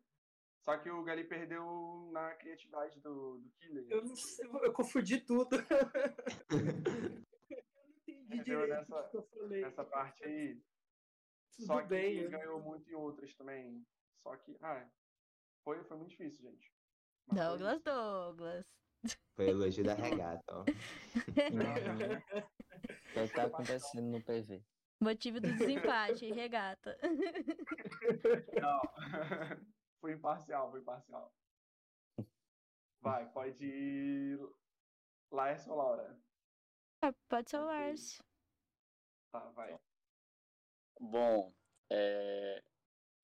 Só 0.65 0.77
que 0.79 0.91
o 0.91 1.03
Gali 1.03 1.25
perdeu 1.25 2.11
na 2.13 2.35
criatividade 2.35 3.01
do, 3.01 3.39
do 3.39 3.51
Killer. 3.53 3.87
Eu 3.91 4.05
não 4.05 4.15
sei, 4.17 4.47
eu 4.47 4.73
confundi 4.73 5.21
tudo. 5.21 5.57
eu 6.51 6.65
não 7.75 7.89
entendi 7.91 8.45
direito 8.45 8.69
Nessa- 8.69 9.01
o 9.01 9.11
que 9.11 9.17
eu 9.17 9.23
falei. 9.29 9.61
Nessa 9.63 9.85
parte 9.85 10.25
aí. 10.25 10.61
Tudo 11.57 11.67
Só 11.67 11.83
que 11.83 11.89
bem. 11.89 12.17
ele 12.19 12.27
eu- 12.27 12.31
ganhou 12.31 12.61
muito 12.61 12.89
em 12.91 12.95
outras 12.95 13.35
também. 13.35 13.85
Só 14.23 14.37
que, 14.37 14.57
ah, 14.61 14.87
foi, 15.65 15.83
foi 15.85 15.97
muito 15.97 16.11
difícil, 16.11 16.43
gente. 16.51 16.73
Mas 17.27 17.39
foi 17.39 17.49
Douglas, 17.49 17.75
isso. 17.77 17.85
Douglas. 17.85 18.67
Foi 19.35 19.49
elogio 19.49 19.85
da 19.85 19.95
regata, 19.95 20.45
ó. 20.51 20.63
O 20.63 20.65
que 23.27 23.35
tá 23.35 23.45
acontecendo 23.45 24.11
no 24.11 24.23
PV? 24.23 24.63
Motivo 25.01 25.41
do 25.41 25.53
desempate, 25.53 26.33
regata. 26.33 26.99
Não. 28.61 28.81
foi 30.01 30.13
imparcial, 30.13 30.71
foi 30.71 30.81
imparcial. 30.81 31.33
Vai, 33.01 33.31
pode 33.31 33.65
ir. 33.65 34.41
Laércio 35.31 35.71
ou 35.71 35.79
Laura? 35.79 36.19
Ah, 37.03 37.15
Pode 37.29 37.51
ser 37.51 37.59
o 37.59 37.65
Lars. 37.65 38.23
Tá, 39.31 39.41
vai. 39.51 39.79
Bom, 41.01 41.55
é, 41.91 42.65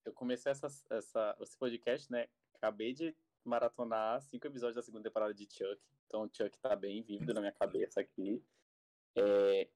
eu 0.04 0.12
comecei 0.12 0.52
essa, 0.52 0.68
essa, 0.90 1.36
esse 1.40 1.56
podcast, 1.58 2.10
né? 2.10 2.28
Acabei 2.54 2.92
de 2.92 3.16
maratonar 3.48 4.20
cinco 4.22 4.46
episódios 4.46 4.76
da 4.76 4.82
segunda 4.82 5.04
temporada 5.04 5.34
de 5.34 5.44
Chuck. 5.44 5.80
Então, 6.06 6.28
Chuck 6.32 6.58
tá 6.58 6.74
bem 6.74 7.02
vívido 7.02 7.32
na 7.34 7.40
minha 7.40 7.52
cabeça 7.52 8.00
aqui. 8.00 8.42
É, 9.16 9.68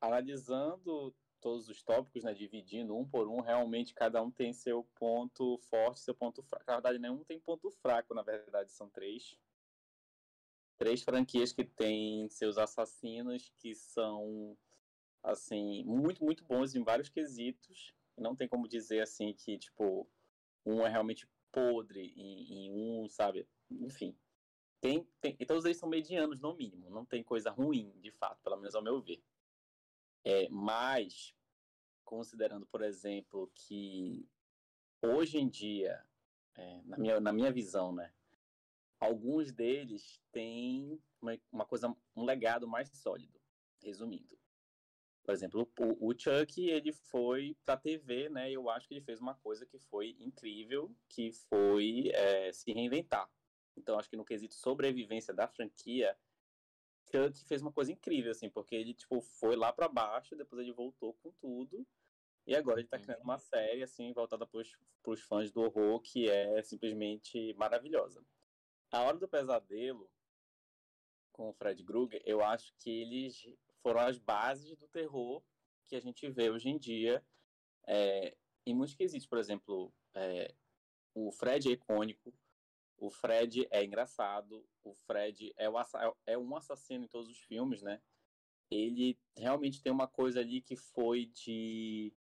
analisando 0.00 1.14
todos 1.40 1.68
os 1.68 1.82
tópicos, 1.82 2.24
né? 2.24 2.34
Dividindo 2.34 2.96
um 2.96 3.06
por 3.06 3.28
um, 3.28 3.40
realmente 3.40 3.94
cada 3.94 4.22
um 4.22 4.30
tem 4.30 4.52
seu 4.52 4.84
ponto 4.94 5.58
forte, 5.70 6.00
seu 6.00 6.14
ponto 6.14 6.42
fraco. 6.42 6.64
Na 6.66 6.74
verdade, 6.74 6.98
nenhum 6.98 7.22
tem 7.24 7.38
ponto 7.38 7.70
fraco, 7.70 8.14
na 8.14 8.22
verdade, 8.22 8.72
são 8.72 8.88
três. 8.88 9.38
Três 10.78 11.02
franquias 11.02 11.52
que 11.52 11.64
têm 11.64 12.28
seus 12.28 12.58
assassinos 12.58 13.50
que 13.58 13.74
são 13.74 14.56
assim, 15.22 15.82
muito, 15.84 16.24
muito 16.24 16.44
bons 16.44 16.74
em 16.74 16.82
vários 16.82 17.08
quesitos. 17.08 17.94
Não 18.16 18.36
tem 18.36 18.48
como 18.48 18.68
dizer 18.68 19.00
assim 19.00 19.32
que, 19.34 19.58
tipo, 19.58 20.08
um 20.64 20.86
é 20.86 20.88
realmente 20.88 21.28
podre 21.56 22.12
em, 22.14 22.66
em 22.66 22.70
um, 22.70 23.08
sabe? 23.08 23.48
Enfim. 23.70 24.14
Tem, 24.78 25.08
tem, 25.22 25.34
e 25.40 25.46
todos 25.46 25.64
eles 25.64 25.78
são 25.78 25.88
medianos, 25.88 26.38
no 26.38 26.54
mínimo. 26.54 26.90
Não 26.90 27.06
tem 27.06 27.24
coisa 27.24 27.50
ruim, 27.50 27.98
de 27.98 28.10
fato, 28.10 28.42
pelo 28.42 28.58
menos 28.58 28.74
ao 28.74 28.82
meu 28.82 29.00
ver. 29.00 29.24
É, 30.22 30.50
mas, 30.50 31.34
considerando, 32.04 32.66
por 32.66 32.82
exemplo, 32.82 33.50
que 33.54 34.28
hoje 35.00 35.38
em 35.38 35.48
dia, 35.48 36.06
é, 36.54 36.82
na, 36.84 36.98
minha, 36.98 37.20
na 37.20 37.32
minha 37.32 37.50
visão, 37.50 37.90
né? 37.90 38.12
Alguns 39.00 39.50
deles 39.50 40.22
têm 40.30 41.00
uma, 41.22 41.38
uma 41.50 41.64
coisa, 41.64 41.96
um 42.14 42.24
legado 42.24 42.68
mais 42.68 42.90
sólido, 42.90 43.40
resumindo. 43.82 44.38
Por 45.26 45.34
exemplo, 45.34 45.68
o, 45.80 46.10
o 46.10 46.14
Chuck, 46.16 46.64
ele 46.64 46.92
foi 46.92 47.56
pra 47.64 47.76
TV, 47.76 48.28
né? 48.28 48.48
Eu 48.48 48.70
acho 48.70 48.86
que 48.86 48.94
ele 48.94 49.04
fez 49.04 49.20
uma 49.20 49.34
coisa 49.34 49.66
que 49.66 49.76
foi 49.76 50.16
incrível, 50.20 50.94
que 51.08 51.32
foi 51.32 52.12
é, 52.14 52.52
se 52.52 52.72
reinventar. 52.72 53.28
Então, 53.76 53.98
acho 53.98 54.08
que 54.08 54.16
no 54.16 54.24
quesito 54.24 54.54
sobrevivência 54.54 55.34
da 55.34 55.48
franquia, 55.48 56.16
Chuck 57.10 57.44
fez 57.44 57.60
uma 57.60 57.72
coisa 57.72 57.90
incrível, 57.90 58.30
assim, 58.30 58.48
porque 58.48 58.76
ele, 58.76 58.94
tipo, 58.94 59.20
foi 59.20 59.56
lá 59.56 59.72
pra 59.72 59.88
baixo, 59.88 60.36
depois 60.36 60.62
ele 60.62 60.72
voltou 60.72 61.14
com 61.14 61.32
tudo, 61.32 61.84
e 62.46 62.54
agora 62.54 62.78
ele 62.78 62.88
tá 62.88 62.96
criando 62.96 63.22
uma 63.22 63.36
série, 63.36 63.82
assim, 63.82 64.12
voltada 64.12 64.46
pros, 64.46 64.78
pros 65.02 65.20
fãs 65.22 65.50
do 65.50 65.62
horror, 65.62 66.00
que 66.02 66.30
é 66.30 66.62
simplesmente 66.62 67.52
maravilhosa. 67.54 68.24
A 68.92 69.02
Hora 69.02 69.18
do 69.18 69.26
Pesadelo, 69.26 70.08
com 71.32 71.48
o 71.50 71.52
Fred 71.52 71.82
Krueger, 71.82 72.22
eu 72.24 72.44
acho 72.44 72.72
que 72.78 72.90
eles 72.90 73.44
foram 73.82 74.00
as 74.00 74.18
bases 74.18 74.76
do 74.76 74.88
terror 74.88 75.42
que 75.84 75.96
a 75.96 76.00
gente 76.00 76.28
vê 76.30 76.50
hoje 76.50 76.68
em 76.68 76.78
dia 76.78 77.24
é, 77.86 78.36
em 78.66 78.74
muitos 78.74 78.94
quesitos. 78.94 79.26
Por 79.26 79.38
exemplo, 79.38 79.92
é, 80.14 80.54
o 81.14 81.30
Fred 81.30 81.68
é 81.68 81.72
icônico, 81.72 82.34
O 82.98 83.10
Fred 83.10 83.66
é 83.70 83.84
engraçado, 83.84 84.66
o 84.82 84.94
Fred 84.94 85.52
é, 85.56 85.68
o, 85.68 85.76
é 86.26 86.38
um 86.38 86.56
assassino 86.56 87.04
em 87.04 87.08
todos 87.08 87.28
os 87.28 87.38
filmes, 87.38 87.82
né? 87.82 88.00
Ele 88.70 89.18
realmente 89.36 89.82
tem 89.82 89.92
uma 89.92 90.08
coisa 90.08 90.40
ali 90.40 90.60
que 90.60 90.76
foi 90.76 91.26
de 91.26 92.12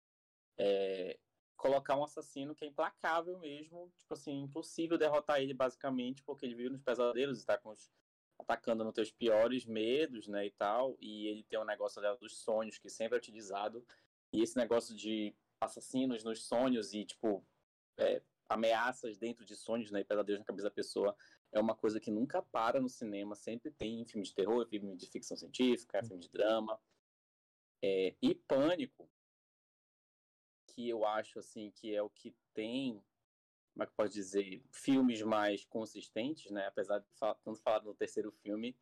é, 0.59 1.19
colocar 1.57 1.97
um 1.97 2.05
assassino 2.05 2.55
que 2.55 2.65
é 2.65 2.69
implacável 2.69 3.39
mesmo, 3.39 3.91
tipo 3.97 4.13
assim, 4.13 4.43
impossível 4.43 4.99
derrotar 4.99 5.41
ele 5.41 5.55
basicamente, 5.55 6.23
porque 6.23 6.45
ele 6.45 6.55
vive 6.55 6.71
nos 6.71 6.83
pesadelos 6.83 7.43
e 7.43 7.47
tá 7.47 7.57
com 7.57 7.71
os, 7.71 7.91
atacando 8.39 8.85
nos 8.85 8.95
teus 8.95 9.11
piores 9.11 9.65
medos, 9.65 10.27
né, 10.27 10.47
e 10.47 10.51
tal, 10.51 10.97
e 11.01 11.27
ele 11.29 11.45
tem 11.45 11.59
um 11.59 11.65
negócio 11.65 12.03
dos 12.19 12.39
sonhos 12.39 12.79
que 12.79 12.91
sempre 12.91 13.17
é 13.17 13.19
utilizado, 13.19 13.85
e 14.33 14.43
esse 14.43 14.57
negócio 14.57 14.95
de 14.95 15.35
assassinos 15.61 16.25
nos 16.25 16.45
sonhos 16.45 16.93
e, 16.93 17.05
tipo, 17.05 17.47
é, 17.99 18.23
ameaças 18.49 19.17
dentro 19.17 19.45
de 19.45 19.57
sonhos, 19.57 19.91
né, 19.91 20.01
e 20.01 20.05
pesadelos 20.05 20.41
na 20.41 20.45
cabeça 20.45 20.69
da 20.69 20.75
pessoa, 20.75 21.17
é 21.53 21.61
uma 21.61 21.75
coisa 21.75 22.01
que 22.01 22.11
nunca 22.11 22.43
para 22.43 22.81
no 22.81 22.89
cinema, 22.89 23.35
sempre 23.35 23.71
tem 23.71 24.01
em 24.01 24.05
filme 24.05 24.27
de 24.27 24.35
terror, 24.35 24.67
filme 24.67 24.97
de 24.97 25.07
ficção 25.07 25.37
científica, 25.37 26.03
filme 26.03 26.21
de 26.21 26.29
drama, 26.29 26.79
é, 27.83 28.17
e 28.21 28.35
Pânico, 28.35 29.09
que 30.69 30.89
eu 30.89 31.05
acho 31.05 31.39
assim 31.39 31.71
que 31.71 31.95
é 31.95 32.03
o 32.03 32.11
que 32.11 32.35
tem, 32.53 33.01
como 33.75 33.83
é 33.83 33.87
que 33.87 33.93
pode 33.93 34.13
dizer, 34.13 34.63
filmes 34.71 35.21
mais 35.23 35.65
consistentes, 35.65 36.51
né? 36.53 36.67
Apesar 36.67 37.01
de 37.01 37.07
falar, 37.19 37.35
tanto 37.35 37.61
falar 37.61 37.83
no 37.83 37.93
terceiro 37.93 38.31
filme, 38.31 38.77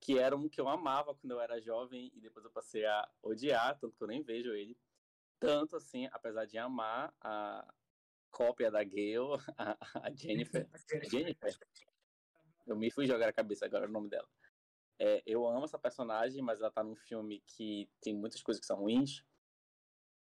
que 0.00 0.18
era 0.18 0.34
um 0.34 0.48
que 0.48 0.58
eu 0.58 0.66
amava 0.66 1.14
quando 1.14 1.32
eu 1.32 1.40
era 1.40 1.60
jovem 1.60 2.10
e 2.14 2.20
depois 2.20 2.44
eu 2.46 2.50
passei 2.50 2.86
a 2.86 3.06
odiar, 3.22 3.78
tanto 3.78 3.94
que 3.94 4.02
eu 4.02 4.08
nem 4.08 4.22
vejo 4.22 4.54
ele. 4.54 4.76
Tanto 5.38 5.76
assim, 5.76 6.06
apesar 6.10 6.46
de 6.46 6.56
amar 6.56 7.14
a 7.20 7.74
cópia 8.30 8.70
da 8.70 8.82
Gale, 8.82 9.36
a, 9.58 9.76
a 10.08 10.10
Jennifer. 10.14 10.66
Jennifer. 11.10 11.58
Eu 12.66 12.76
me 12.76 12.90
fui 12.90 13.06
jogar 13.06 13.28
a 13.28 13.32
cabeça 13.32 13.66
agora 13.66 13.86
o 13.86 13.92
nome 13.92 14.08
dela. 14.08 14.28
É, 14.98 15.22
eu 15.26 15.46
amo 15.46 15.64
essa 15.64 15.78
personagem, 15.78 16.42
mas 16.42 16.60
ela 16.60 16.70
tá 16.70 16.82
num 16.82 16.96
filme 16.96 17.42
que 17.46 17.90
tem 18.00 18.14
muitas 18.14 18.42
coisas 18.42 18.60
que 18.60 18.66
são 18.66 18.78
ruins 18.78 19.22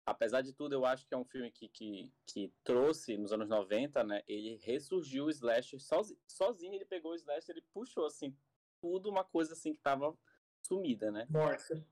apesar 0.06 0.42
de 0.42 0.54
tudo, 0.54 0.74
eu 0.74 0.86
acho 0.86 1.08
que 1.08 1.14
é 1.14 1.18
um 1.18 1.26
filme 1.26 1.52
que, 1.52 1.68
que, 1.68 2.14
que 2.26 2.54
trouxe 2.64 3.18
nos 3.18 3.34
anos 3.34 3.50
90, 3.50 4.04
né? 4.04 4.22
Ele 4.28 4.56
ressurgiu 4.58 5.26
o 5.26 5.30
slasher 5.30 5.80
sozinho, 5.80 6.20
sozinho 6.28 6.74
ele 6.74 6.86
pegou 6.86 7.12
o 7.12 7.16
slasher, 7.16 7.56
ele 7.56 7.66
puxou 7.74 8.06
assim 8.06 8.36
tudo 8.80 9.10
uma 9.10 9.24
coisa 9.24 9.54
assim 9.54 9.74
que 9.74 9.80
tava 9.80 10.16
sumida, 10.62 11.12
né? 11.12 11.26
Morta. 11.30 11.84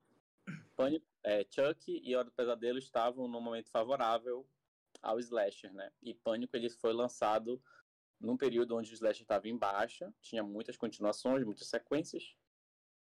Pânico, 0.76 1.06
é, 1.24 1.46
Chuck 1.50 2.02
e 2.04 2.16
Hora 2.16 2.26
do 2.26 2.32
Pesadelo 2.32 2.78
estavam 2.78 3.28
num 3.28 3.42
momento 3.42 3.70
favorável 3.70 4.48
ao 5.02 5.20
slasher, 5.20 5.74
né? 5.74 5.92
E 6.02 6.14
Pânico 6.14 6.56
ele 6.56 6.70
foi 6.70 6.94
lançado 6.94 7.62
num 8.20 8.38
período 8.38 8.76
onde 8.76 8.92
o 8.92 8.94
slasher 8.94 9.24
estava 9.24 9.48
em 9.48 9.58
baixa, 9.58 10.14
tinha 10.22 10.44
muitas 10.44 10.78
continuações, 10.78 11.44
muitas 11.44 11.68
sequências, 11.68 12.36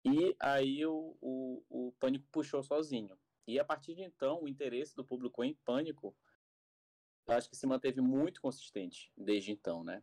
e 0.05 0.36
aí 0.38 0.86
o, 0.86 1.16
o, 1.20 1.64
o 1.68 1.92
Pânico 1.99 2.26
puxou 2.30 2.62
sozinho. 2.62 3.18
E 3.47 3.59
a 3.61 3.64
partir 3.64 3.94
de 3.94 4.03
então, 4.03 4.42
o 4.42 4.49
interesse 4.49 4.94
do 4.94 5.05
público 5.05 5.44
em 5.44 5.55
Pânico, 5.64 6.16
acho 7.28 7.49
que 7.49 7.57
se 7.57 7.66
manteve 7.66 8.01
muito 8.01 8.40
consistente 8.40 9.12
desde 9.16 9.53
então, 9.53 9.84
né? 9.84 10.03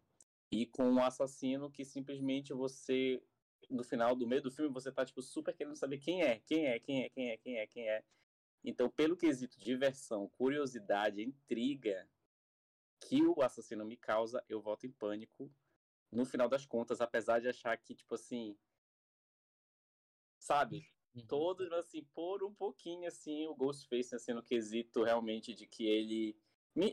E 0.51 0.65
com 0.65 0.83
um 0.83 1.03
assassino 1.03 1.71
que 1.71 1.83
simplesmente 1.83 2.53
você, 2.53 3.21
no 3.69 3.83
final 3.83 4.15
do 4.15 4.27
meio 4.27 4.41
do 4.41 4.51
filme, 4.51 4.71
você 4.71 4.91
tá, 4.91 5.05
tipo, 5.05 5.21
super 5.21 5.53
querendo 5.53 5.75
saber 5.75 5.97
quem 5.97 6.21
é, 6.21 6.39
quem 6.39 6.67
é, 6.67 6.79
quem 6.79 7.03
é, 7.03 7.09
quem 7.09 7.29
é, 7.31 7.37
quem 7.37 7.57
é, 7.57 7.67
quem 7.67 7.89
é. 7.89 8.03
Então, 8.63 8.89
pelo 8.89 9.17
quesito 9.17 9.59
diversão, 9.59 10.29
curiosidade, 10.29 11.21
intriga 11.21 12.09
que 13.01 13.21
o 13.25 13.41
assassino 13.41 13.83
me 13.83 13.97
causa, 13.97 14.43
eu 14.47 14.61
volto 14.61 14.85
em 14.85 14.91
pânico. 14.91 15.51
No 16.11 16.25
final 16.25 16.47
das 16.47 16.65
contas, 16.65 17.01
apesar 17.01 17.39
de 17.39 17.49
achar 17.49 17.75
que, 17.77 17.95
tipo 17.95 18.15
assim, 18.15 18.55
sabe? 20.37 20.87
Uhum. 21.15 21.25
Todos, 21.27 21.71
assim, 21.73 22.03
por 22.13 22.43
um 22.43 22.53
pouquinho, 22.53 23.07
assim, 23.07 23.47
o 23.47 23.55
Ghostface, 23.55 24.15
assim, 24.15 24.33
no 24.33 24.41
quesito 24.41 25.03
realmente 25.03 25.53
de 25.53 25.67
que 25.67 25.85
ele 25.85 26.35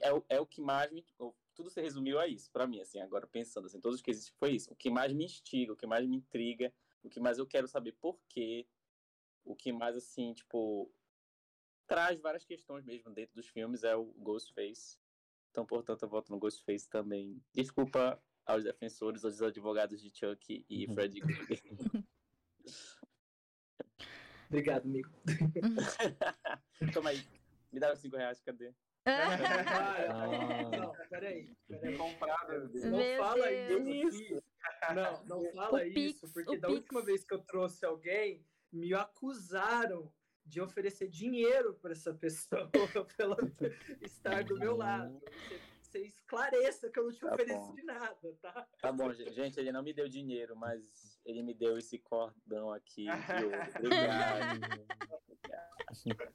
é, 0.02 0.12
o, 0.12 0.24
é 0.28 0.40
o 0.40 0.46
que 0.46 0.60
mais 0.60 0.90
me. 0.92 1.04
Tudo 1.54 1.70
se 1.70 1.80
resumiu 1.80 2.18
a 2.18 2.26
isso, 2.26 2.50
para 2.50 2.66
mim, 2.66 2.80
assim, 2.80 3.00
agora 3.00 3.26
pensando, 3.26 3.66
assim, 3.66 3.80
todos 3.80 3.96
os 3.96 4.02
quesitos 4.02 4.28
foi 4.38 4.52
isso. 4.52 4.72
O 4.72 4.76
que 4.76 4.90
mais 4.90 5.12
me 5.12 5.24
instiga, 5.24 5.72
o 5.72 5.76
que 5.76 5.86
mais 5.86 6.06
me 6.06 6.16
intriga, 6.16 6.72
o 7.02 7.08
que 7.08 7.20
mais 7.20 7.38
eu 7.38 7.46
quero 7.46 7.66
saber 7.66 7.92
por 7.92 8.20
quê, 8.28 8.66
o 9.44 9.56
que 9.56 9.72
mais, 9.72 9.96
assim, 9.96 10.34
tipo, 10.34 10.92
traz 11.86 12.20
várias 12.20 12.44
questões 12.44 12.84
mesmo 12.84 13.10
dentro 13.10 13.34
dos 13.34 13.48
filmes 13.48 13.82
é 13.84 13.96
o 13.96 14.04
Ghostface. 14.18 14.98
Então, 15.50 15.66
portanto, 15.66 16.02
eu 16.02 16.08
voto 16.08 16.30
no 16.30 16.38
Ghostface 16.38 16.88
também. 16.88 17.42
Desculpa 17.52 18.22
aos 18.44 18.64
defensores, 18.64 19.24
aos 19.24 19.40
advogados 19.42 20.00
de 20.00 20.10
Chuck 20.10 20.64
e 20.68 20.86
uhum. 20.86 20.94
Krueger. 20.94 21.22
Obrigado, 24.50 24.84
amigo. 24.84 25.08
Toma 26.92 27.10
aí. 27.10 27.24
Me 27.72 27.78
dá 27.78 27.92
os 27.92 28.00
5 28.00 28.16
reais, 28.16 28.40
cadê? 28.40 28.74
ah, 29.06 30.68
não, 30.76 30.92
peraí. 31.08 31.56
peraí. 31.68 31.96
Comprado. 31.96 32.68
Não 32.74 32.98
Meu 32.98 33.18
fala 33.22 33.46
Deus. 33.46 34.14
isso. 34.14 34.42
Não, 34.92 35.24
não 35.24 35.52
fala 35.52 35.78
o 35.78 35.82
isso, 35.84 35.94
Pix, 35.94 36.32
porque 36.32 36.58
da 36.58 36.66
Pix. 36.66 36.80
última 36.80 37.02
vez 37.02 37.24
que 37.24 37.32
eu 37.32 37.38
trouxe 37.38 37.86
alguém, 37.86 38.44
me 38.72 38.92
acusaram 38.92 40.12
de 40.44 40.60
oferecer 40.60 41.08
dinheiro 41.08 41.74
para 41.74 41.92
essa 41.92 42.12
pessoa 42.12 42.68
pela 43.16 43.36
estar 44.02 44.42
do 44.42 44.58
meu 44.58 44.76
lado. 44.76 45.22
Você 45.22 45.69
você 45.90 46.04
esclareça 46.04 46.88
que 46.88 46.98
eu 46.98 47.04
não 47.04 47.12
te 47.12 47.20
tá 47.20 47.34
ofereci 47.34 47.74
de 47.74 47.82
nada, 47.82 48.38
tá? 48.40 48.66
Tá 48.80 48.92
bom, 48.92 49.12
gente. 49.12 49.58
Ele 49.58 49.72
não 49.72 49.82
me 49.82 49.92
deu 49.92 50.08
dinheiro, 50.08 50.56
mas 50.56 51.20
ele 51.24 51.42
me 51.42 51.52
deu 51.52 51.76
esse 51.76 51.98
cordão 51.98 52.72
aqui 52.72 53.06
de 53.06 53.44
ouro. 53.44 53.58
Obrigado. 53.76 54.60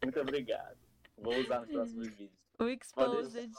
Muito 0.04 0.20
obrigado. 0.20 0.78
Vou 1.18 1.34
usar 1.38 1.62
nos 1.62 1.72
próximos 1.72 2.08
vídeos. 2.10 2.38
O 2.60 2.66
Exposed. 2.66 3.50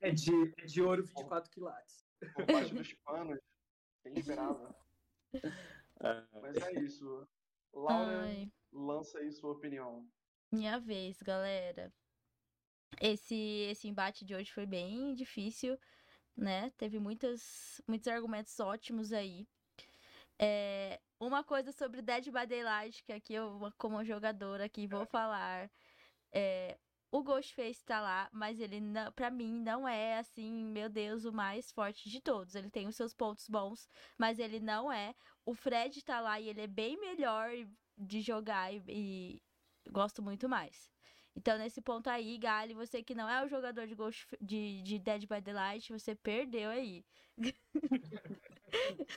É 0.00 0.10
de, 0.10 0.54
é 0.58 0.64
de 0.64 0.82
ouro 0.82 1.04
24 1.04 1.50
quilates. 1.50 2.06
Por 2.34 2.46
baixo 2.46 2.74
dos 2.74 2.94
panos. 2.94 3.38
Quem 4.02 4.18
esperava? 4.18 4.74
Ah. 6.00 6.26
Mas 6.40 6.56
é 6.56 6.80
isso. 6.80 7.28
Laura, 7.74 8.22
Ai. 8.22 8.50
lança 8.72 9.18
aí 9.18 9.30
sua 9.30 9.52
opinião. 9.52 10.08
Minha 10.50 10.78
vez, 10.78 11.20
galera. 11.22 11.92
Esse, 13.00 13.34
esse 13.70 13.88
embate 13.88 14.24
de 14.24 14.34
hoje 14.34 14.50
foi 14.52 14.66
bem 14.66 15.14
difícil, 15.14 15.78
né? 16.36 16.70
Teve 16.76 16.98
muitos, 16.98 17.80
muitos 17.86 18.08
argumentos 18.08 18.58
ótimos 18.58 19.12
aí. 19.12 19.46
É, 20.38 21.00
uma 21.18 21.42
coisa 21.42 21.72
sobre 21.72 22.02
Dead 22.02 22.24
by 22.26 22.46
Daylight, 22.46 23.02
que 23.04 23.12
aqui 23.12 23.34
eu, 23.34 23.58
como 23.78 24.04
jogadora 24.04 24.64
aqui, 24.64 24.86
vou 24.86 25.06
falar. 25.06 25.70
É, 26.32 26.78
o 27.10 27.22
Ghostface 27.22 27.84
tá 27.84 28.00
lá, 28.00 28.28
mas 28.32 28.60
ele, 28.60 28.80
não, 28.80 29.10
pra 29.12 29.30
mim, 29.30 29.60
não 29.60 29.88
é, 29.88 30.18
assim, 30.18 30.64
meu 30.66 30.88
Deus, 30.88 31.24
o 31.24 31.32
mais 31.32 31.70
forte 31.72 32.10
de 32.10 32.20
todos. 32.20 32.54
Ele 32.54 32.70
tem 32.70 32.86
os 32.86 32.96
seus 32.96 33.14
pontos 33.14 33.48
bons, 33.48 33.88
mas 34.18 34.38
ele 34.38 34.60
não 34.60 34.92
é. 34.92 35.14
O 35.44 35.54
Fred 35.54 36.02
tá 36.02 36.20
lá 36.20 36.40
e 36.40 36.48
ele 36.48 36.62
é 36.62 36.66
bem 36.66 36.98
melhor 37.00 37.50
de 37.96 38.20
jogar 38.20 38.72
e, 38.72 38.82
e 38.88 39.42
gosto 39.90 40.22
muito 40.22 40.48
mais. 40.48 40.95
Então, 41.36 41.58
nesse 41.58 41.82
ponto 41.82 42.08
aí, 42.08 42.38
Gali, 42.38 42.72
você 42.72 43.02
que 43.02 43.14
não 43.14 43.28
é 43.28 43.44
o 43.44 43.48
jogador 43.48 43.86
de, 43.86 43.94
Ghost, 43.94 44.26
de, 44.40 44.82
de 44.82 44.98
Dead 44.98 45.28
by 45.28 45.40
Daylight, 45.40 45.92
você 45.92 46.14
perdeu 46.14 46.70
aí. 46.70 47.04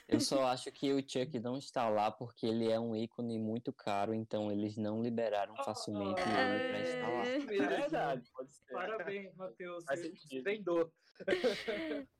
Eu 0.06 0.20
só 0.20 0.44
acho 0.46 0.70
que 0.70 0.92
o 0.92 0.98
Chuck 0.98 1.38
não 1.40 1.56
está 1.56 1.88
lá 1.88 2.10
porque 2.10 2.46
ele 2.46 2.70
é 2.70 2.78
um 2.78 2.94
ícone 2.94 3.38
muito 3.38 3.72
caro, 3.72 4.12
então 4.12 4.52
eles 4.52 4.76
não 4.76 5.02
liberaram 5.02 5.56
facilmente 5.64 6.20
oh, 6.20 6.30
ele 6.30 6.68
para 6.68 6.80
estar 6.82 7.08
lá. 7.08 7.26
É 7.26 7.38
verdade, 7.38 8.30
pode 8.32 8.54
ser. 8.54 8.72
Parabéns, 8.74 9.34
Matheus. 9.34 9.84
Você 9.86 10.42
vendou. 10.42 10.92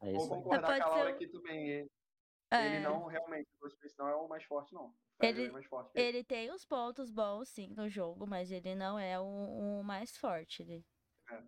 É 0.01 0.13
Vou 0.13 0.29
concordar 0.29 0.79
com 0.79 0.85
a 0.85 0.89
Laura 0.89 1.11
aqui 1.11 1.29
também. 1.29 1.69
Ele, 1.69 1.91
é. 2.51 2.67
ele 2.67 2.81
não, 2.81 3.07
realmente, 3.07 3.49
o 3.57 3.65
Ghostface 3.65 3.95
não 3.99 4.09
é 4.09 4.15
o 4.17 4.27
mais 4.29 4.45
forte, 4.45 4.73
não. 4.73 4.95
Ele, 5.21 5.53
é 5.95 6.01
ele 6.01 6.25
tem 6.25 6.51
os 6.51 6.65
pontos 6.65 7.11
bons, 7.11 7.49
sim, 7.49 7.69
no 7.77 7.89
jogo, 7.89 8.27
mas 8.27 8.51
ele 8.51 8.75
não 8.75 8.99
é 8.99 9.19
o, 9.21 9.81
o 9.81 9.85
mais 9.85 10.17
forte. 10.17 10.63
Ele... 10.63 10.85
É. 11.31 11.43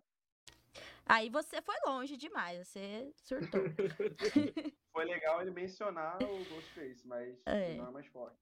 Aí 1.05 1.29
você 1.29 1.61
foi 1.61 1.75
longe 1.85 2.15
demais, 2.15 2.67
você 2.67 3.11
surtou. 3.15 3.61
foi 4.91 5.05
legal 5.05 5.41
ele 5.41 5.51
mencionar 5.51 6.21
o 6.21 6.45
Ghostface, 6.45 7.05
mas 7.07 7.41
é. 7.45 7.71
ele 7.71 7.77
não 7.79 7.87
é 7.87 7.91
mais 7.91 8.07
forte. 8.07 8.37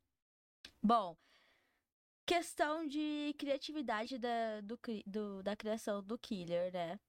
Bom, 0.84 1.18
questão 2.26 2.86
de 2.86 3.34
criatividade 3.38 4.18
da, 4.18 4.62
do, 4.62 4.80
do, 5.06 5.44
da 5.44 5.56
criação 5.56 6.04
do 6.04 6.18
Killer, 6.18 6.72
né? 6.74 7.00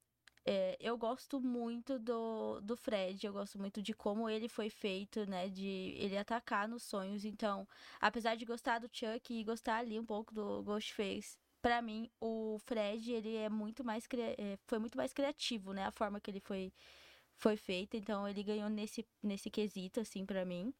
É, 0.45 0.77
eu 0.81 0.99
gosto 0.99 1.41
muito 1.41 1.99
do, 2.01 2.61
do 2.63 2.77
Fred, 2.77 3.25
eu 3.25 3.33
gosto 3.33 3.59
muito 3.59 3.81
de 3.81 3.95
como 3.95 4.29
ele 4.29 4.49
foi 4.49 4.69
feito, 4.69 5.25
né? 5.27 5.49
De 5.49 5.95
ele 5.97 6.17
atacar 6.19 6.69
nos 6.69 6.83
sonhos. 6.83 7.25
Então, 7.25 7.67
apesar 8.01 8.35
de 8.37 8.45
gostar 8.45 8.81
do 8.81 8.91
Chuck 8.93 9.33
e 9.33 9.45
gostar 9.45 9.79
ali 9.79 9.99
um 9.99 10.05
pouco 10.05 10.35
do 10.35 10.63
Ghostface, 10.65 11.39
para 11.61 11.81
mim, 11.81 12.11
o 12.21 12.59
Fred, 12.65 13.13
ele 13.13 13.37
é 13.37 13.49
muito 13.49 13.85
mais 13.85 14.05
é, 14.37 14.59
foi 14.67 14.79
muito 14.81 14.97
mais 14.97 15.13
criativo, 15.13 15.73
né? 15.73 15.85
A 15.87 15.93
forma 15.93 16.21
que 16.21 16.31
ele 16.31 16.41
foi 16.41 16.73
foi 17.37 17.57
feita, 17.57 17.97
então 17.97 18.29
ele 18.29 18.43
ganhou 18.43 18.69
nesse, 18.69 19.07
nesse 19.23 19.51
quesito, 19.51 20.01
assim, 20.01 20.25
para 20.25 20.45
mim. 20.45 20.73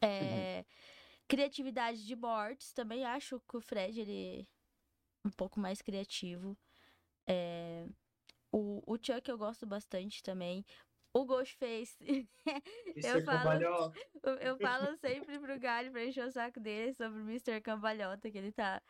É, 0.00 0.64
Criatividade 1.28 2.06
de 2.06 2.14
boards, 2.14 2.72
também 2.72 3.04
acho 3.04 3.40
que 3.48 3.56
o 3.56 3.60
Fred, 3.60 4.00
ele 4.00 4.46
é 5.24 5.28
um 5.28 5.30
pouco 5.30 5.58
mais 5.58 5.82
criativo. 5.82 6.56
É, 7.26 7.86
o, 8.56 8.82
o 8.86 8.96
Chuck 8.96 9.28
eu 9.28 9.36
gosto 9.36 9.66
bastante 9.66 10.22
também. 10.22 10.64
O 11.12 11.26
Ghostface. 11.26 11.96
eu, 12.96 13.24
falo, 13.24 13.92
eu 14.40 14.58
falo 14.58 14.96
sempre 14.96 15.38
pro 15.38 15.60
Galho 15.60 15.92
pra 15.92 16.04
encher 16.04 16.26
o 16.26 16.32
saco 16.32 16.58
dele 16.58 16.94
sobre 16.94 17.20
o 17.20 17.24
Mr. 17.24 17.60
Cambalhota, 17.60 18.30
que 18.30 18.38
ele 18.38 18.52
tá 18.52 18.82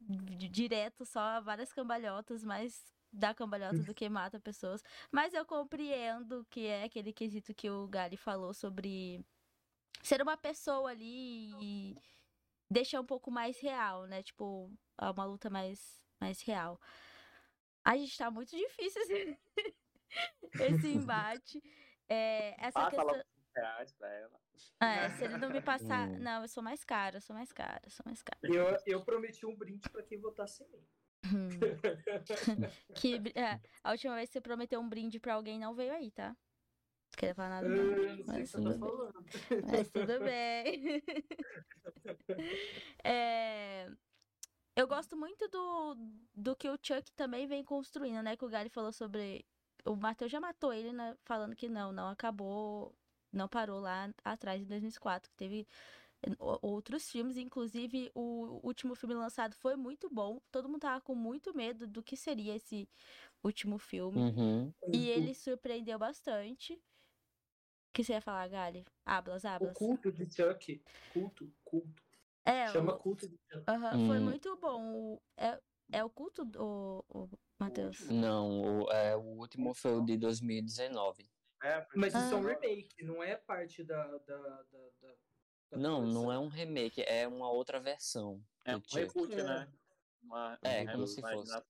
direto 0.00 1.04
só 1.04 1.40
várias 1.42 1.72
cambalhotas, 1.72 2.44
mais 2.44 2.82
dá 3.12 3.32
cambalhota 3.32 3.78
do 3.78 3.94
que 3.94 4.08
mata 4.08 4.40
pessoas. 4.40 4.82
Mas 5.12 5.34
eu 5.34 5.44
compreendo 5.44 6.44
que 6.50 6.66
é 6.66 6.84
aquele 6.84 7.12
quesito 7.12 7.54
que 7.54 7.70
o 7.70 7.86
Gali 7.86 8.16
falou 8.16 8.52
sobre 8.52 9.24
ser 10.02 10.20
uma 10.20 10.36
pessoa 10.36 10.90
ali 10.90 11.52
e 11.62 11.96
deixar 12.70 13.00
um 13.00 13.06
pouco 13.06 13.30
mais 13.30 13.58
real, 13.60 14.06
né? 14.06 14.22
Tipo, 14.22 14.70
uma 14.98 15.24
luta 15.24 15.48
mais, 15.48 16.02
mais 16.20 16.42
real. 16.42 16.80
A 17.84 17.96
gente 17.96 18.16
tá 18.16 18.30
muito 18.30 18.56
difícil 18.56 19.02
esse, 19.02 19.38
esse 20.60 20.88
embate. 20.88 21.62
É, 22.08 22.54
essa 22.58 22.72
Passa 22.72 22.96
questão... 22.96 23.22
reais 23.54 23.92
pra 23.92 24.08
ela. 24.08 24.40
É, 24.80 25.10
se 25.10 25.24
ele 25.24 25.36
não 25.38 25.50
me 25.50 25.60
passar. 25.60 26.08
Não, 26.20 26.42
eu 26.42 26.48
sou 26.48 26.62
mais 26.62 26.84
cara, 26.84 27.16
eu 27.16 27.20
sou 27.20 27.34
mais 27.34 27.52
cara, 27.52 27.80
eu 27.84 27.90
sou 27.90 28.04
mais 28.06 28.22
cara. 28.22 28.38
Eu, 28.42 28.78
eu 28.86 29.04
prometi 29.04 29.44
um 29.46 29.54
brinde 29.54 29.88
pra 29.90 30.02
quem 30.02 30.18
votasse 30.18 30.62
em 30.62 30.68
mim. 30.68 30.86
Hum. 31.26 31.48
que, 32.94 33.16
é, 33.34 33.58
a 33.82 33.92
última 33.92 34.14
vez 34.14 34.28
que 34.28 34.34
você 34.34 34.40
prometeu 34.42 34.78
um 34.78 34.88
brinde 34.88 35.18
pra 35.18 35.34
alguém 35.34 35.58
não 35.58 35.74
veio 35.74 35.92
aí, 35.92 36.10
tá? 36.10 36.28
Não 36.28 37.16
queria 37.16 37.34
falar 37.34 37.48
nada. 37.48 37.68
Não, 37.68 38.16
não 38.16 38.24
mas, 38.26 38.50
tudo 38.50 38.72
tá 38.72 38.78
falando. 38.78 39.24
mas 39.70 39.90
tudo 39.90 40.20
bem. 40.20 41.02
é, 43.04 43.90
eu 44.76 44.88
gosto 44.88 45.16
muito 45.16 45.48
do, 45.48 45.96
do 46.34 46.56
que 46.56 46.68
o 46.68 46.78
Chuck 46.82 47.10
também 47.12 47.46
vem 47.46 47.64
construindo, 47.64 48.22
né? 48.22 48.36
Que 48.36 48.44
o 48.44 48.48
Gary 48.48 48.68
falou 48.68 48.92
sobre. 48.92 49.44
O 49.84 49.94
Matheus 49.94 50.32
já 50.32 50.40
matou 50.40 50.72
ele, 50.72 50.92
né? 50.92 51.16
Falando 51.24 51.54
que 51.54 51.68
não, 51.68 51.92
não 51.92 52.08
acabou, 52.08 52.94
não 53.32 53.48
parou 53.48 53.80
lá 53.80 54.10
atrás 54.24 54.62
em 54.62 54.66
2004, 54.66 55.30
que 55.30 55.36
teve 55.36 55.66
outros 56.38 57.10
filmes, 57.10 57.36
inclusive 57.36 58.10
o 58.14 58.60
último 58.62 58.94
filme 58.94 59.14
lançado 59.14 59.54
foi 59.56 59.76
muito 59.76 60.08
bom. 60.08 60.40
Todo 60.50 60.68
mundo 60.68 60.80
tava 60.80 61.00
com 61.00 61.14
muito 61.14 61.54
medo 61.54 61.86
do 61.86 62.02
que 62.02 62.16
seria 62.16 62.56
esse 62.56 62.88
último 63.42 63.78
filme. 63.78 64.18
Uhum. 64.18 64.72
E 64.92 65.08
ele 65.08 65.34
surpreendeu 65.34 65.98
bastante. 65.98 66.74
O 66.74 66.80
que 67.92 68.02
você 68.02 68.14
ia 68.14 68.20
falar, 68.20 68.48
Gali? 68.48 68.84
Hablas, 69.04 69.44
hablas. 69.44 69.70
O 69.70 69.74
culto 69.74 70.10
de 70.10 70.24
Chuck. 70.34 70.82
Culto, 71.12 71.52
culto. 71.64 72.03
É, 72.44 72.68
Chama 72.68 72.94
o... 72.94 72.98
culto 72.98 73.28
de. 73.28 73.34
Uhum, 73.54 74.06
Foi 74.06 74.18
Hum. 74.18 74.24
muito 74.24 74.56
bom. 74.56 75.20
É, 75.36 75.60
é 75.92 76.04
o 76.04 76.10
culto, 76.10 76.42
o, 76.56 77.04
o 77.08 77.28
Matheus? 77.58 78.00
Não, 78.10 78.82
o, 78.82 78.90
é, 78.90 79.16
o 79.16 79.20
último 79.38 79.72
foi 79.74 79.94
o 79.96 80.04
de 80.04 80.16
2019. 80.18 81.30
É, 81.62 81.82
foi 81.82 82.00
Mas 82.00 82.14
isso 82.14 82.34
é 82.34 82.36
um 82.36 82.46
Ah. 82.46 82.50
remake, 82.50 83.02
não 83.02 83.22
é 83.22 83.36
parte 83.36 83.82
da. 83.82 84.04
da, 84.18 84.18
da, 84.18 84.62
da- 84.62 85.14
da 85.70 85.78
Não, 85.78 86.02
não 86.02 86.24
coleção. 86.24 86.32
é 86.32 86.38
um 86.38 86.48
remake, 86.48 87.02
é 87.02 87.26
uma 87.26 87.50
outra 87.50 87.80
versão. 87.80 88.44
É 88.64 88.72
do 88.72 88.78
um 88.78 88.82
Chuck. 88.82 88.96
reboot, 88.98 89.32
É. 89.32 89.42
né? 89.42 89.72
Uma, 90.22 90.58
É, 90.62 90.86
como 90.86 91.06
se 91.06 91.20
fosse. 91.20 91.26
reimaginação. 91.34 91.66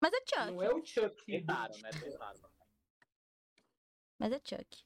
Mas 0.00 0.12
é 0.12 0.18
Chuck. 0.20 0.46
Não 0.52 0.62
é 0.62 0.74
o 0.74 0.84
Chuck. 0.84 1.24
Tentaram, 1.26 1.78
né? 1.80 1.90
Tentaram. 1.90 2.40
Mas 4.18 4.32
é 4.32 4.40
Chuck. 4.42 4.84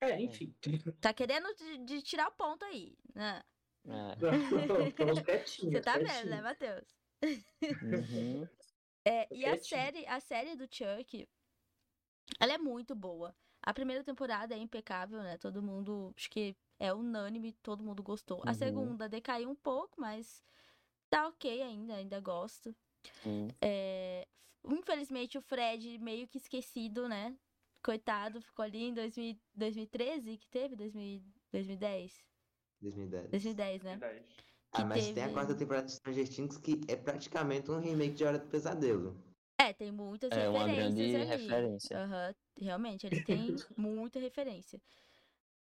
É, 0.00 0.20
enfim. 0.20 0.54
Tá 1.00 1.14
querendo 1.14 1.54
de, 1.54 1.78
de 1.78 2.02
tirar 2.02 2.28
o 2.28 2.32
ponto 2.32 2.62
aí, 2.66 2.94
né? 3.14 3.42
É. 3.86 4.14
Estamos 4.88 5.20
quietinhos. 5.20 5.72
Você 5.74 5.80
tá 5.80 5.98
vendo, 5.98 6.30
né, 6.30 6.40
Matheus? 6.42 6.84
Uhum. 7.82 8.48
É, 9.06 9.28
e 9.30 9.44
a 9.44 9.58
série, 9.58 10.06
a 10.06 10.18
série 10.18 10.56
do 10.56 10.64
Chuck, 10.64 11.28
ela 12.40 12.54
é 12.54 12.58
muito 12.58 12.94
boa. 12.94 13.36
A 13.62 13.74
primeira 13.74 14.02
temporada 14.02 14.54
é 14.54 14.58
impecável, 14.58 15.22
né? 15.22 15.36
Todo 15.36 15.62
mundo, 15.62 16.10
acho 16.16 16.30
que 16.30 16.56
é 16.78 16.90
unânime, 16.92 17.52
todo 17.52 17.84
mundo 17.84 18.02
gostou. 18.02 18.42
A 18.46 18.48
Uhum. 18.48 18.54
segunda 18.54 19.06
decaiu 19.06 19.50
um 19.50 19.54
pouco, 19.54 20.00
mas 20.00 20.42
tá 21.10 21.28
ok 21.28 21.62
ainda, 21.62 21.96
ainda 21.96 22.18
gosto. 22.18 22.74
Sim. 23.22 23.48
É, 23.60 24.26
infelizmente 24.66 25.36
o 25.36 25.42
Fred 25.42 25.98
meio 25.98 26.26
que 26.26 26.38
esquecido, 26.38 27.06
né? 27.08 27.36
Coitado, 27.82 28.40
ficou 28.40 28.64
ali 28.64 28.84
em 28.84 28.94
2000, 28.94 29.38
2013 29.54 30.38
que 30.38 30.48
teve? 30.48 30.74
2000, 30.74 31.22
2010? 31.52 32.24
2010. 32.90 33.30
2010, 33.30 33.82
né? 33.82 33.96
10. 33.96 34.22
Ah, 34.72 34.84
mas 34.84 35.04
tem 35.04 35.10
a 35.12 35.14
teve- 35.26 35.32
quarta 35.34 35.54
temporada 35.54 35.86
de 35.86 35.92
Stranger 35.92 36.28
Things 36.28 36.56
que 36.58 36.80
é 36.88 36.96
praticamente 36.96 37.70
um 37.70 37.78
remake 37.78 38.14
de 38.14 38.24
Hora 38.24 38.38
do 38.38 38.48
Pesadelo. 38.48 39.16
É, 39.60 39.72
tem 39.72 39.92
muitas 39.92 40.32
É 40.32 40.48
uma 40.48 40.64
referências 40.66 40.94
grande 40.94 41.16
ali. 41.16 41.24
referência. 41.26 41.98
Aham, 42.04 42.34
realmente, 42.60 43.06
ele 43.06 43.20
tem 43.22 43.46
muita 43.78 44.18
referência. 44.18 44.80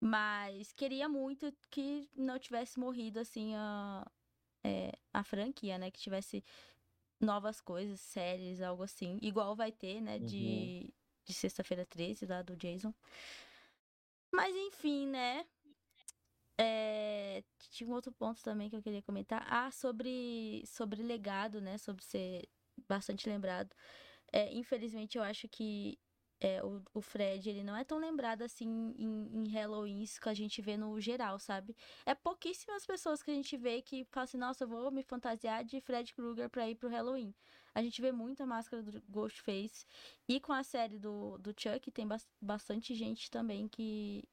Mas 0.01 0.73
queria 0.73 1.09
muito 1.09 1.53
que 1.71 2.09
não 2.17 2.39
tivesse 2.39 2.79
morrido 2.79 3.19
assim 3.21 3.55
a, 3.55 4.07
é, 4.65 4.93
a 5.13 5.23
franquia, 5.25 5.77
né? 5.77 5.91
Que 5.91 6.01
tivesse 6.01 6.43
novas 7.21 7.61
coisas, 7.61 8.01
séries, 8.01 8.63
algo 8.63 8.83
assim. 8.85 9.19
Igual 9.21 9.55
vai 9.57 9.73
ter, 9.73 10.01
né? 10.01 10.19
De, 10.21 10.89
de 11.25 11.35
sexta-feira 11.35 11.85
13, 11.85 12.25
lá 12.27 12.41
do 12.43 12.57
Jason. 12.57 12.95
Mas 14.33 14.55
enfim, 14.55 15.07
né? 15.09 15.45
É, 16.63 17.43
tinha 17.71 17.89
um 17.89 17.95
outro 17.95 18.13
ponto 18.13 18.43
também 18.43 18.69
que 18.69 18.77
eu 18.77 18.83
queria 18.83 19.01
comentar. 19.03 19.47
Ah, 19.49 19.71
sobre, 19.71 20.63
sobre 20.67 21.03
legado, 21.03 21.59
né? 21.61 21.79
Sobre 21.79 22.05
ser 22.05 22.47
bastante 22.87 23.27
lembrado. 23.29 23.75
É, 24.33 24.53
infelizmente, 24.55 25.17
eu 25.17 25.23
acho 25.25 25.49
que 25.49 25.99
é, 26.41 26.63
o, 26.63 26.83
o 26.95 27.01
Fred, 27.01 27.49
ele 27.49 27.65
não 27.65 27.77
é 27.77 27.85
tão 27.85 27.99
lembrado 27.99 28.43
assim 28.43 28.95
em, 28.99 29.45
em 29.45 29.49
Halloween 29.51 30.05
que 30.21 30.29
a 30.29 30.35
gente 30.35 30.61
vê 30.63 30.77
no 30.77 31.01
geral, 31.01 31.39
sabe? 31.39 31.75
É 32.07 32.15
pouquíssimas 32.15 32.87
pessoas 32.87 33.23
que 33.23 33.31
a 33.31 33.35
gente 33.35 33.57
vê 33.57 33.81
que 33.83 34.05
falam 34.05 34.25
assim, 34.25 34.39
nossa, 34.39 34.65
eu 34.65 34.69
vou 34.69 34.91
me 34.91 35.03
fantasiar 35.03 35.65
de 35.65 35.81
Fred 35.81 36.15
Krueger 36.15 36.51
pra 36.51 36.69
ir 36.69 36.75
pro 36.77 36.91
Halloween. 36.91 37.35
A 37.75 37.83
gente 37.83 38.03
vê 38.03 38.13
muita 38.13 38.45
máscara 38.47 38.83
do 38.83 39.03
Ghostface. 39.09 39.87
E 40.29 40.41
com 40.41 40.53
a 40.53 40.63
série 40.63 40.99
do, 40.99 41.39
do 41.39 41.55
Chuck, 41.59 41.91
tem 41.91 42.07
bas- 42.07 42.29
bastante 42.41 42.95
gente 42.95 43.31
também 43.31 43.69
que, 43.69 44.25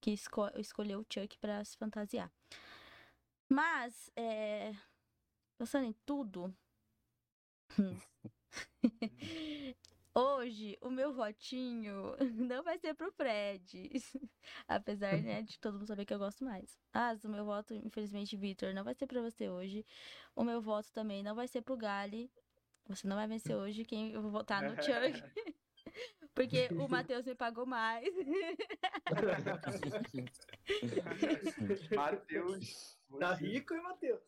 que 0.00 0.12
esco 0.12 0.48
escolheu 0.58 1.00
o 1.00 1.06
Chuck 1.08 1.38
pra 1.38 1.64
se 1.64 1.76
fantasiar. 1.76 2.30
Mas, 3.48 4.10
é, 4.16 4.74
pensando 5.58 5.86
em 5.86 5.94
tudo, 6.04 6.54
Hoje, 10.14 10.76
o 10.80 10.90
meu 10.90 11.12
votinho 11.12 12.16
não 12.34 12.64
vai 12.64 12.76
ser 12.76 12.92
pro 12.94 13.12
Fred. 13.12 13.88
Apesar, 14.66 15.16
né, 15.22 15.42
de 15.42 15.60
todo 15.60 15.74
mundo 15.74 15.86
saber 15.86 16.04
que 16.04 16.12
eu 16.12 16.18
gosto 16.18 16.44
mais. 16.44 16.76
Mas 16.92 17.24
o 17.24 17.28
meu 17.28 17.44
voto, 17.44 17.72
infelizmente, 17.72 18.36
Vitor, 18.36 18.74
não 18.74 18.82
vai 18.82 18.94
ser 18.94 19.06
pra 19.06 19.22
você 19.22 19.48
hoje. 19.48 19.86
O 20.34 20.42
meu 20.42 20.60
voto 20.60 20.90
também 20.92 21.22
não 21.22 21.36
vai 21.36 21.46
ser 21.46 21.62
pro 21.62 21.76
Gali. 21.76 22.32
Você 22.88 23.06
não 23.06 23.14
vai 23.14 23.28
vencer 23.28 23.54
hoje. 23.54 23.84
Quem 23.84 24.10
eu 24.10 24.20
vou 24.20 24.30
votar 24.30 24.60
no 24.60 24.74
Chuck. 24.82 25.22
Porque 26.38 26.68
o 26.72 26.88
Matheus 26.88 27.26
me 27.26 27.34
pagou 27.34 27.66
mais. 27.66 28.06
Matheus. 31.96 32.96
Tá 33.18 33.34
rico 33.34 33.74
e 33.74 33.80
Matheus. 33.80 34.22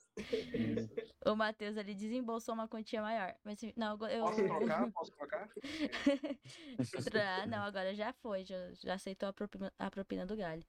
O 1.24 1.36
Matheus 1.36 1.76
ali 1.76 1.94
desembolsou 1.94 2.54
uma 2.54 2.66
quantia 2.66 3.00
maior. 3.00 3.36
Mas 3.44 3.60
não, 3.76 3.96
eu. 4.08 4.24
Posso 4.24 4.44
trocar? 4.44 4.90
Posso 4.90 5.12
trocar? 5.12 5.48
Ah, 7.14 7.46
não, 7.46 7.62
agora 7.62 7.94
já 7.94 8.12
foi, 8.14 8.44
já, 8.44 8.56
já 8.82 8.94
aceitou 8.94 9.28
a 9.28 9.32
propina, 9.32 9.72
a 9.78 9.88
propina 9.88 10.26
do 10.26 10.36
Gali. 10.36 10.66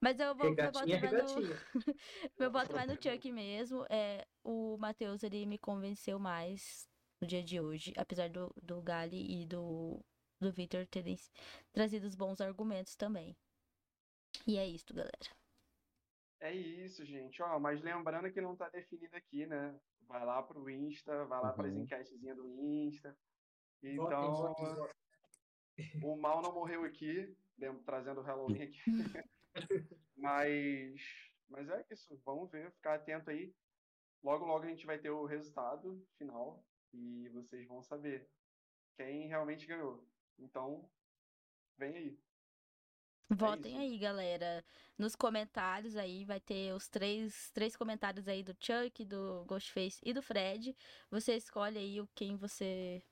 Mas 0.00 0.20
eu 0.20 0.32
vou, 0.36 0.54
meu 0.54 0.72
voto 0.72 0.86
Regatinha, 0.86 1.00
vai 1.00 1.10
no, 1.10 1.34
regatinha. 1.34 1.60
meu 2.38 2.52
voto 2.52 2.72
vai 2.72 2.86
no 2.86 3.02
Chuck 3.02 3.32
mesmo. 3.32 3.84
É, 3.90 4.24
o 4.44 4.76
Matheus, 4.78 5.24
ele 5.24 5.44
me 5.44 5.58
convenceu 5.58 6.20
mais 6.20 6.88
no 7.20 7.26
dia 7.26 7.42
de 7.42 7.60
hoje, 7.60 7.92
apesar 7.96 8.28
do, 8.28 8.54
do 8.62 8.80
Gali 8.80 9.42
e 9.42 9.46
do, 9.46 10.00
do 10.44 10.52
Victor 10.52 10.86
terem 10.86 11.16
trazido 11.72 12.06
os 12.06 12.14
bons 12.14 12.40
argumentos 12.40 12.96
também. 12.96 13.36
E 14.46 14.56
é 14.58 14.66
isso, 14.66 14.92
galera. 14.94 15.30
É 16.40 16.52
isso, 16.54 17.04
gente. 17.04 17.42
Ó, 17.42 17.58
mas 17.58 17.80
lembrando 17.82 18.30
que 18.32 18.40
não 18.40 18.56
tá 18.56 18.68
definido 18.68 19.16
aqui, 19.16 19.46
né? 19.46 19.80
Vai 20.06 20.24
lá 20.24 20.42
pro 20.42 20.68
Insta, 20.68 21.24
vai 21.24 21.40
lá 21.40 21.52
para 21.52 21.68
as 21.68 21.74
Uhum. 21.74 21.82
enquetezinhas 21.84 22.36
do 22.36 22.46
Insta. 22.60 23.16
Então, 23.82 24.52
o 26.02 26.16
mal 26.16 26.42
não 26.42 26.52
morreu 26.54 26.84
aqui, 26.84 27.34
trazendo 27.84 28.20
o 28.20 28.24
Halloween 28.24 28.62
aqui. 28.62 28.78
mas, 30.16 30.94
mas 31.48 31.68
é 31.68 31.86
isso. 31.90 32.20
Vamos 32.24 32.50
ver, 32.50 32.72
ficar 32.72 32.94
atento 32.94 33.30
aí. 33.30 33.54
Logo, 34.22 34.44
logo 34.46 34.64
a 34.64 34.68
gente 34.68 34.86
vai 34.86 34.98
ter 34.98 35.10
o 35.10 35.26
resultado 35.26 36.06
final 36.18 36.64
e 36.92 37.28
vocês 37.30 37.66
vão 37.66 37.82
saber 37.82 38.30
quem 38.96 39.28
realmente 39.28 39.66
ganhou. 39.66 40.06
Então, 40.38 40.90
vem 41.76 41.96
aí. 41.96 42.24
Votem 43.30 43.72
isso. 43.72 43.80
aí, 43.80 43.98
galera. 43.98 44.64
Nos 44.98 45.16
comentários 45.16 45.96
aí 45.96 46.24
vai 46.24 46.40
ter 46.40 46.72
os 46.74 46.88
três, 46.88 47.50
três 47.52 47.76
comentários 47.76 48.28
aí 48.28 48.42
do 48.42 48.54
Chuck, 48.60 49.04
do 49.04 49.44
Ghostface 49.46 50.00
e 50.04 50.12
do 50.12 50.22
Fred. 50.22 50.76
Você 51.10 51.34
escolhe 51.36 51.78
aí 51.78 52.00
o 52.00 52.06
quem 52.14 52.36
você 52.36 53.02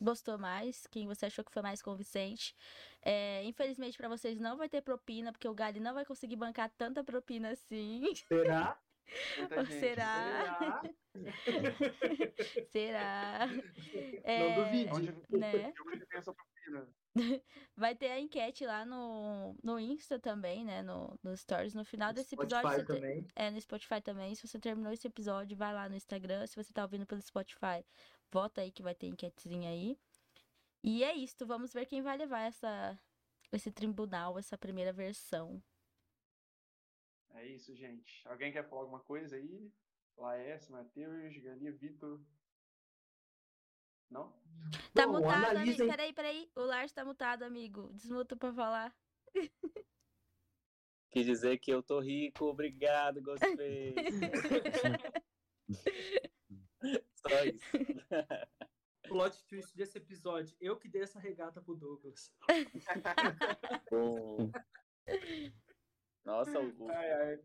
gostou 0.00 0.38
mais, 0.38 0.86
quem 0.86 1.06
você 1.06 1.26
achou 1.26 1.44
que 1.44 1.52
foi 1.52 1.62
mais 1.62 1.80
convincente. 1.80 2.54
É, 3.00 3.42
infelizmente 3.44 3.96
pra 3.96 4.08
vocês 4.08 4.38
não 4.38 4.56
vai 4.56 4.68
ter 4.68 4.82
propina, 4.82 5.32
porque 5.32 5.48
o 5.48 5.54
Gali 5.54 5.80
não 5.80 5.94
vai 5.94 6.04
conseguir 6.04 6.36
bancar 6.36 6.70
tanta 6.70 7.02
propina 7.02 7.50
assim. 7.50 8.02
Será? 8.14 8.78
Ou 9.58 9.66
será? 9.66 10.58
Será? 10.58 10.82
Será? 12.70 13.46
Não 13.46 14.24
É, 14.24 14.54
duvide. 14.54 14.92
Onde, 14.92 15.12
né? 15.38 15.72
tem 15.72 16.18
essa 16.18 16.32
propina? 16.32 16.53
Vai 17.76 17.94
ter 17.94 18.10
a 18.10 18.18
enquete 18.18 18.66
lá 18.66 18.84
no, 18.84 19.54
no 19.62 19.78
Insta 19.78 20.18
também, 20.18 20.64
né? 20.64 20.82
No, 20.82 21.18
no 21.22 21.36
Stories. 21.36 21.74
No 21.74 21.84
final 21.84 22.12
desse 22.12 22.34
episódio. 22.34 22.68
Spotify 22.68 22.76
você 22.76 22.84
te- 22.84 23.00
também. 23.00 23.28
É, 23.36 23.50
no 23.50 23.60
Spotify 23.60 24.00
também. 24.00 24.34
Se 24.34 24.46
você 24.46 24.58
terminou 24.58 24.92
esse 24.92 25.06
episódio, 25.06 25.56
vai 25.56 25.72
lá 25.72 25.88
no 25.88 25.94
Instagram. 25.94 26.46
Se 26.46 26.56
você 26.56 26.72
tá 26.72 26.82
ouvindo 26.82 27.06
pelo 27.06 27.20
Spotify, 27.20 27.84
vota 28.32 28.60
aí 28.62 28.72
que 28.72 28.82
vai 28.82 28.94
ter 28.94 29.06
enquetezinha 29.06 29.70
aí. 29.70 29.96
E 30.82 31.04
é 31.04 31.14
isso. 31.14 31.46
Vamos 31.46 31.72
ver 31.72 31.86
quem 31.86 32.02
vai 32.02 32.16
levar 32.16 32.40
essa, 32.40 32.98
esse 33.52 33.70
tribunal, 33.70 34.38
essa 34.38 34.58
primeira 34.58 34.92
versão. 34.92 35.62
É 37.30 37.46
isso, 37.46 37.74
gente. 37.74 38.26
Alguém 38.28 38.52
quer 38.52 38.68
falar 38.68 38.82
alguma 38.82 39.00
coisa 39.00 39.36
aí? 39.36 39.72
Laércio, 40.16 40.72
Matheus, 40.72 41.36
Galia, 41.38 41.72
Vitor. 41.72 42.20
Não? 44.14 44.32
Tá 44.94 45.06
Bom, 45.06 45.14
mutado, 45.14 45.34
amigo. 45.34 45.50
analisem- 45.50 45.88
Peraí, 45.88 46.12
peraí. 46.12 46.50
O 46.54 46.60
Lars 46.62 46.92
tá 46.92 47.04
mutado, 47.04 47.42
amigo. 47.42 47.90
Desmuta 47.92 48.36
pra 48.36 48.52
falar. 48.54 48.96
Quis 51.10 51.26
dizer 51.26 51.58
que 51.58 51.70
eu 51.72 51.82
tô 51.82 51.98
rico, 52.00 52.44
obrigado, 52.46 53.20
Ghostface. 53.20 53.94
Só 57.14 57.44
isso. 57.44 57.64
Plot 59.08 59.44
twist 59.46 59.76
desse 59.76 59.98
episódio. 59.98 60.56
Eu 60.60 60.76
que 60.78 60.88
dei 60.88 61.02
essa 61.02 61.18
regata 61.20 61.60
pro 61.60 61.76
Douglas. 61.76 62.32
Bom. 63.90 64.50
Nossa, 66.24 66.58
o, 66.58 66.84
o- 66.84 66.90
Ai, 66.90 67.12
ai. 67.12 67.40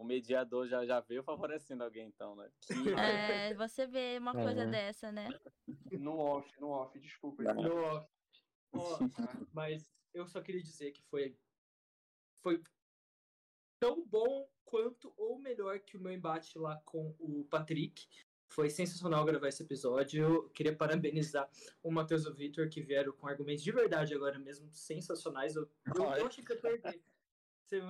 O 0.00 0.04
mediador 0.04 0.66
já, 0.66 0.84
já 0.86 0.98
veio 1.00 1.22
favorecendo 1.22 1.84
alguém, 1.84 2.08
então, 2.08 2.34
né? 2.34 2.50
Que 2.62 2.72
É, 2.98 3.52
você 3.54 3.86
vê 3.86 4.16
uma 4.18 4.32
coisa 4.32 4.62
É. 4.62 4.66
dessa, 4.66 5.12
né? 5.12 5.28
No 5.92 6.16
off, 6.16 6.50
no 6.58 6.68
off, 6.70 6.98
desculpa. 6.98 7.42
Não. 7.42 7.54
No 7.62 7.74
off. 7.84 8.08
Ó, 8.72 8.98
mas 9.52 9.86
eu 10.14 10.26
só 10.26 10.40
queria 10.40 10.62
dizer 10.62 10.92
que 10.92 11.02
foi 11.02 11.36
foi 12.42 12.62
tão 13.78 14.02
bom 14.06 14.48
quanto 14.64 15.12
ou 15.18 15.38
melhor 15.38 15.78
que 15.80 15.98
o 15.98 16.00
meu 16.00 16.12
embate 16.12 16.58
lá 16.58 16.80
com 16.86 17.14
o 17.18 17.44
Patrick. 17.44 18.08
Foi 18.48 18.70
sensacional 18.70 19.24
gravar 19.24 19.48
esse 19.48 19.62
episódio. 19.62 20.22
Eu 20.24 20.48
queria 20.50 20.74
parabenizar 20.74 21.48
o 21.82 21.90
Matheus 21.90 22.24
e 22.24 22.28
o 22.28 22.34
Victor 22.34 22.68
que 22.70 22.80
vieram 22.80 23.12
com 23.12 23.28
argumentos 23.28 23.62
de 23.62 23.70
verdade 23.70 24.14
agora 24.14 24.38
mesmo, 24.38 24.72
sensacionais. 24.72 25.54
Eu, 25.56 25.70
eu 25.94 26.02
Olha. 26.02 26.20
não 26.20 26.26
achei 26.26 26.42
que 26.42 26.52
ia 26.54 26.58
perder. 26.60 27.02
Ser, 27.66 27.82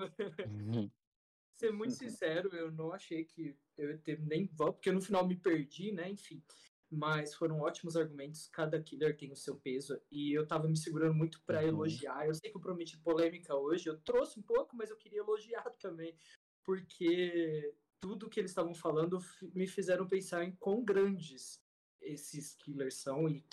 ser 1.61 1.73
muito 1.73 1.95
sincero, 1.95 2.55
eu 2.55 2.73
não 2.73 2.93
achei 2.93 3.24
que 3.24 3.57
eu 3.77 3.91
ia 3.91 3.99
ter 3.99 4.20
nem 4.20 4.47
voto, 4.47 4.74
porque 4.74 4.91
no 4.91 5.01
final 5.01 5.27
me 5.27 5.37
perdi, 5.37 5.93
né? 5.93 6.09
Enfim. 6.11 6.43
Mas 6.91 7.35
foram 7.35 7.61
ótimos 7.61 7.97
argumentos, 7.97 8.49
cada 8.49 8.82
killer 8.82 9.16
tem 9.16 9.31
o 9.31 9.37
seu 9.37 9.57
peso, 9.57 10.01
e 10.11 10.37
eu 10.37 10.47
tava 10.47 10.66
me 10.66 10.77
segurando 10.77 11.15
muito 11.15 11.41
pra 11.45 11.62
Uhum. 11.62 11.69
elogiar. 11.69 12.27
Eu 12.27 12.35
sei 12.35 12.51
que 12.51 12.57
eu 12.57 12.61
prometi 12.61 12.99
polêmica 12.99 13.55
hoje, 13.55 13.89
eu 13.89 14.01
trouxe 14.01 14.41
um 14.41 14.43
pouco, 14.43 14.74
mas 14.77 14.91
eu 14.91 14.97
queria 14.97 15.20
elogiar 15.20 15.62
também, 15.78 16.16
porque 16.65 17.74
tudo 18.01 18.28
que 18.28 18.41
eles 18.41 18.51
estavam 18.51 18.74
falando 18.74 19.19
me 19.55 19.69
fizeram 19.69 20.09
pensar 20.09 20.43
em 20.43 20.53
quão 20.57 20.82
grandes 20.82 21.61
esses 22.01 22.55
killers 22.55 22.97
são 22.97 23.28
e 23.28 23.45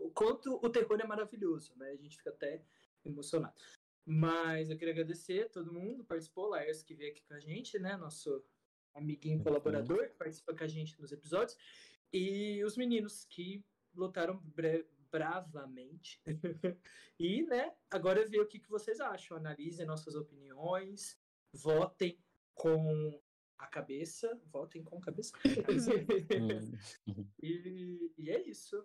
o 0.00 0.10
quanto 0.10 0.54
o 0.54 0.70
terror 0.70 0.98
é 1.00 1.06
maravilhoso, 1.06 1.76
né? 1.76 1.90
A 1.90 1.96
gente 1.96 2.16
fica 2.16 2.30
até 2.30 2.64
emocionado. 3.04 3.62
Mas 4.04 4.70
eu 4.70 4.76
queria 4.76 4.92
agradecer 4.94 5.46
a 5.46 5.48
todo 5.48 5.72
mundo 5.72 6.02
que 6.02 6.08
participou, 6.08 6.48
Laércio 6.48 6.86
que 6.86 6.94
veio 6.94 7.12
aqui 7.12 7.22
com 7.22 7.34
a 7.34 7.40
gente, 7.40 7.78
né? 7.78 7.96
Nosso 7.96 8.44
amiguinho 8.94 9.38
Uhum. 9.38 9.44
colaborador 9.44 10.08
que 10.08 10.16
participa 10.16 10.54
com 10.56 10.64
a 10.64 10.66
gente 10.68 11.00
nos 11.00 11.12
episódios. 11.12 11.56
E 12.12 12.62
os 12.64 12.76
meninos 12.76 13.24
que 13.24 13.64
lutaram 13.94 14.42
bravamente. 15.10 16.20
e, 17.18 17.42
né, 17.44 17.74
agora 17.90 18.26
ver 18.26 18.40
o 18.40 18.46
que, 18.46 18.58
que 18.58 18.68
vocês 18.68 19.00
acham. 19.00 19.36
Analisem 19.36 19.86
nossas 19.86 20.14
opiniões, 20.14 21.18
votem 21.52 22.18
com 22.54 23.20
a 23.58 23.66
cabeça. 23.66 24.40
Votem 24.46 24.82
com 24.82 24.98
a 24.98 25.00
cabeça. 25.00 25.32
Hum. 27.06 27.28
e, 27.42 28.12
e 28.16 28.30
é 28.30 28.40
isso. 28.48 28.84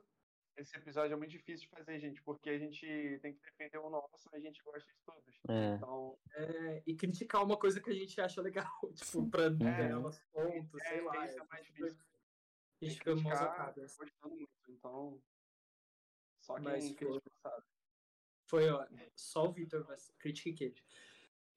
Esse 0.57 0.77
episódio 0.77 1.14
é 1.14 1.18
muito 1.18 1.32
difícil 1.32 1.68
de 1.68 1.76
fazer, 1.76 1.99
gente, 1.99 2.22
porque 2.23 2.49
a 2.49 2.57
gente 2.57 3.19
tem 3.22 3.34
que 3.34 3.41
defender 3.41 3.77
o 3.77 3.90
nosso 3.90 4.30
e 4.32 4.36
a 4.38 4.40
gente 4.40 4.64
gosta 4.64 4.90
de 4.90 4.99
todos. 5.06 5.36
É. 5.49 5.76
Então, 5.76 6.18
É, 6.34 6.84
e 6.88 6.95
criticar 6.95 7.44
uma 7.44 7.57
coisa 7.60 7.82
que 7.82 7.90
a 7.90 7.94
gente 7.94 8.19
acha 8.22 8.41
legal, 8.41 8.65
tipo, 8.95 9.30
pra 9.30 9.49
ganhar 9.49 9.99
umas 9.99 10.19
pontos, 10.32 10.82
é, 10.82 10.90
sei 10.90 11.02
lá. 11.02 11.26
isso 11.26 11.40
é 11.40 11.45
mais 11.48 11.52
a 11.52 11.64
gente 11.64 11.73
difícil. 11.73 12.06
A 12.82 12.86
gente 12.86 12.98
fica 12.98 13.15
mãos 13.15 13.98
gostando 13.98 14.36
muito. 14.36 14.49
Então, 14.69 15.22
só 16.41 16.56
quem 16.56 16.64
Mas 16.64 16.91
foi- 16.91 17.22
sabe. 17.41 17.65
Foi, 18.48 18.69
ó, 18.69 18.88
só 19.15 19.48
o 19.48 19.52
Victor, 19.52 19.86
mas 19.88 20.11
critica 20.19 20.49
e 20.49 20.53
queijo. 20.53 20.84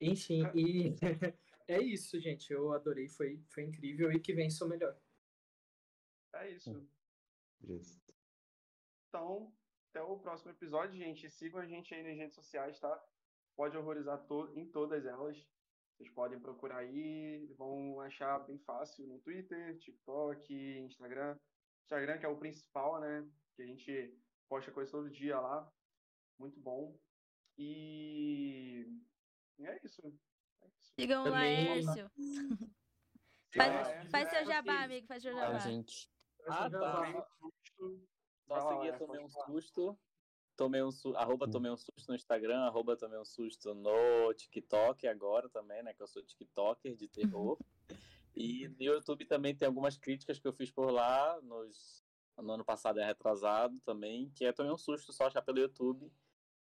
Enfim, 0.01 0.41
e 0.55 0.95
é 1.67 1.79
isso, 1.81 2.19
gente. 2.19 2.51
Eu 2.51 2.73
adorei, 2.73 3.07
foi, 3.07 3.41
foi 3.49 3.63
incrível 3.63 4.11
e 4.11 4.19
que 4.19 4.33
vem 4.33 4.49
seu 4.49 4.67
melhor. 4.67 4.99
É 6.33 6.51
isso. 6.51 6.89
Justo. 7.61 8.18
Então, 9.09 9.51
até 9.89 10.01
o 10.01 10.19
próximo 10.19 10.51
episódio, 10.51 10.95
gente. 10.95 11.29
Sigam 11.31 11.59
a 11.59 11.65
gente 11.65 11.93
aí 11.93 12.03
nas 12.03 12.15
redes 12.15 12.35
sociais, 12.35 12.79
tá? 12.79 13.03
Pode 13.55 13.75
horrorizar 13.75 14.25
to 14.27 14.53
em 14.55 14.65
todas 14.71 15.05
elas. 15.05 15.35
Vocês 15.97 16.09
podem 16.11 16.39
procurar 16.39 16.77
aí, 16.77 17.45
vão 17.57 17.99
achar 17.99 18.39
bem 18.45 18.57
fácil 18.59 19.05
no 19.07 19.19
Twitter, 19.19 19.77
TikTok, 19.79 20.53
Instagram. 20.53 21.37
Instagram 21.83 22.17
que 22.19 22.25
é 22.25 22.29
o 22.29 22.37
principal, 22.37 23.01
né? 23.01 23.27
Que 23.55 23.63
a 23.63 23.65
gente 23.65 24.17
posta 24.47 24.71
coisa 24.71 24.91
todo 24.91 25.09
dia 25.09 25.39
lá. 25.39 25.69
Muito 26.37 26.59
bom. 26.59 26.97
E 27.57 28.87
e 29.57 29.65
é 29.65 29.79
isso. 29.83 30.01
É 30.61 30.67
isso. 30.67 30.93
Sigam 30.95 31.25
o 31.25 31.29
Laércio. 31.29 32.09
Siga 32.15 32.59
Faz, 33.55 33.73
lá, 33.73 33.91
é. 33.91 34.05
faz 34.05 34.29
seu 34.29 34.45
jabá, 34.45 34.83
amigo, 34.83 35.07
faz 35.07 35.23
seu 35.23 35.33
jabá. 35.33 35.57
gente. 35.57 36.09
Ah, 36.47 36.69
tá. 36.69 37.27
Laércio, 38.49 39.05
tomei 39.05 39.23
um 39.23 39.29
susto. 39.29 39.99
Tomei 40.55 40.83
um 40.83 40.91
su... 40.91 41.15
arroba 41.15 41.45
Hum. 41.45 41.51
tomei 41.51 41.71
um 41.71 41.77
susto 41.77 42.09
no 42.09 42.15
Instagram, 42.15 42.59
arroba 42.61 42.97
tomei 42.97 43.17
um 43.17 43.25
susto 43.25 43.73
no 43.73 44.33
TikTok 44.33 45.07
agora 45.07 45.47
também, 45.49 45.81
né? 45.83 45.93
Que 45.93 46.03
eu 46.03 46.07
sou 46.07 46.21
TikToker 46.21 46.95
de 46.95 47.07
terror. 47.07 47.57
e 48.35 48.67
no 48.67 48.83
YouTube 48.83 49.25
também 49.25 49.55
tem 49.55 49.67
algumas 49.67 49.97
críticas 49.97 50.39
que 50.39 50.47
eu 50.47 50.53
fiz 50.53 50.69
por 50.69 50.91
lá, 50.91 51.39
nos... 51.41 52.03
no 52.37 52.51
ano 52.53 52.65
passado 52.65 52.99
é 52.99 53.05
retrasado 53.05 53.79
também, 53.81 54.29
que 54.31 54.45
é 54.45 54.51
tomei 54.51 54.71
um 54.71 54.77
susto 54.77 55.13
só 55.13 55.27
achar 55.27 55.41
pelo 55.41 55.59
YouTube. 55.59 56.11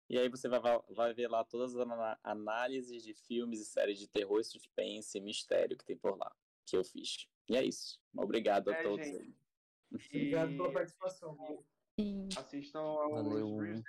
E 0.09 0.17
aí 0.17 0.27
você 0.27 0.49
vai, 0.49 0.59
vai 0.89 1.13
ver 1.13 1.29
lá 1.29 1.43
todas 1.43 1.73
as 1.73 1.87
análises 2.21 3.01
de 3.01 3.13
filmes 3.13 3.61
e 3.61 3.65
séries 3.65 3.97
de 3.97 4.09
terror, 4.09 4.43
suspense 4.43 5.17
e 5.17 5.21
mistério 5.21 5.77
que 5.77 5.85
tem 5.85 5.97
por 5.97 6.17
lá, 6.17 6.29
que 6.65 6.75
eu 6.75 6.83
fiz. 6.83 7.29
E 7.47 7.55
é 7.55 7.63
isso. 7.63 7.97
Obrigado 8.15 8.69
a 8.69 8.73
É, 8.75 8.83
todos 8.83 9.05
gente. 9.05 9.40
Obrigado 9.91 10.51
pela 10.51 10.73
participação. 10.73 11.37
Sim. 11.99 12.29
assistam 12.37 12.79
aos 12.79 13.27
reels 13.27 13.57
dele. 13.57 13.83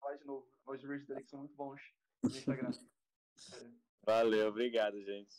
Falar 0.00 0.16
de 0.16 0.24
novo. 0.24 0.48
Os 0.66 0.82
reels 0.82 1.06
dele 1.06 1.22
que 1.22 1.30
são 1.30 1.40
muito 1.40 1.54
bons 1.54 1.80
no 2.22 2.30
Instagram. 2.30 2.70
Valeu, 4.04 4.48
obrigado, 4.48 5.00
gente. 5.02 5.34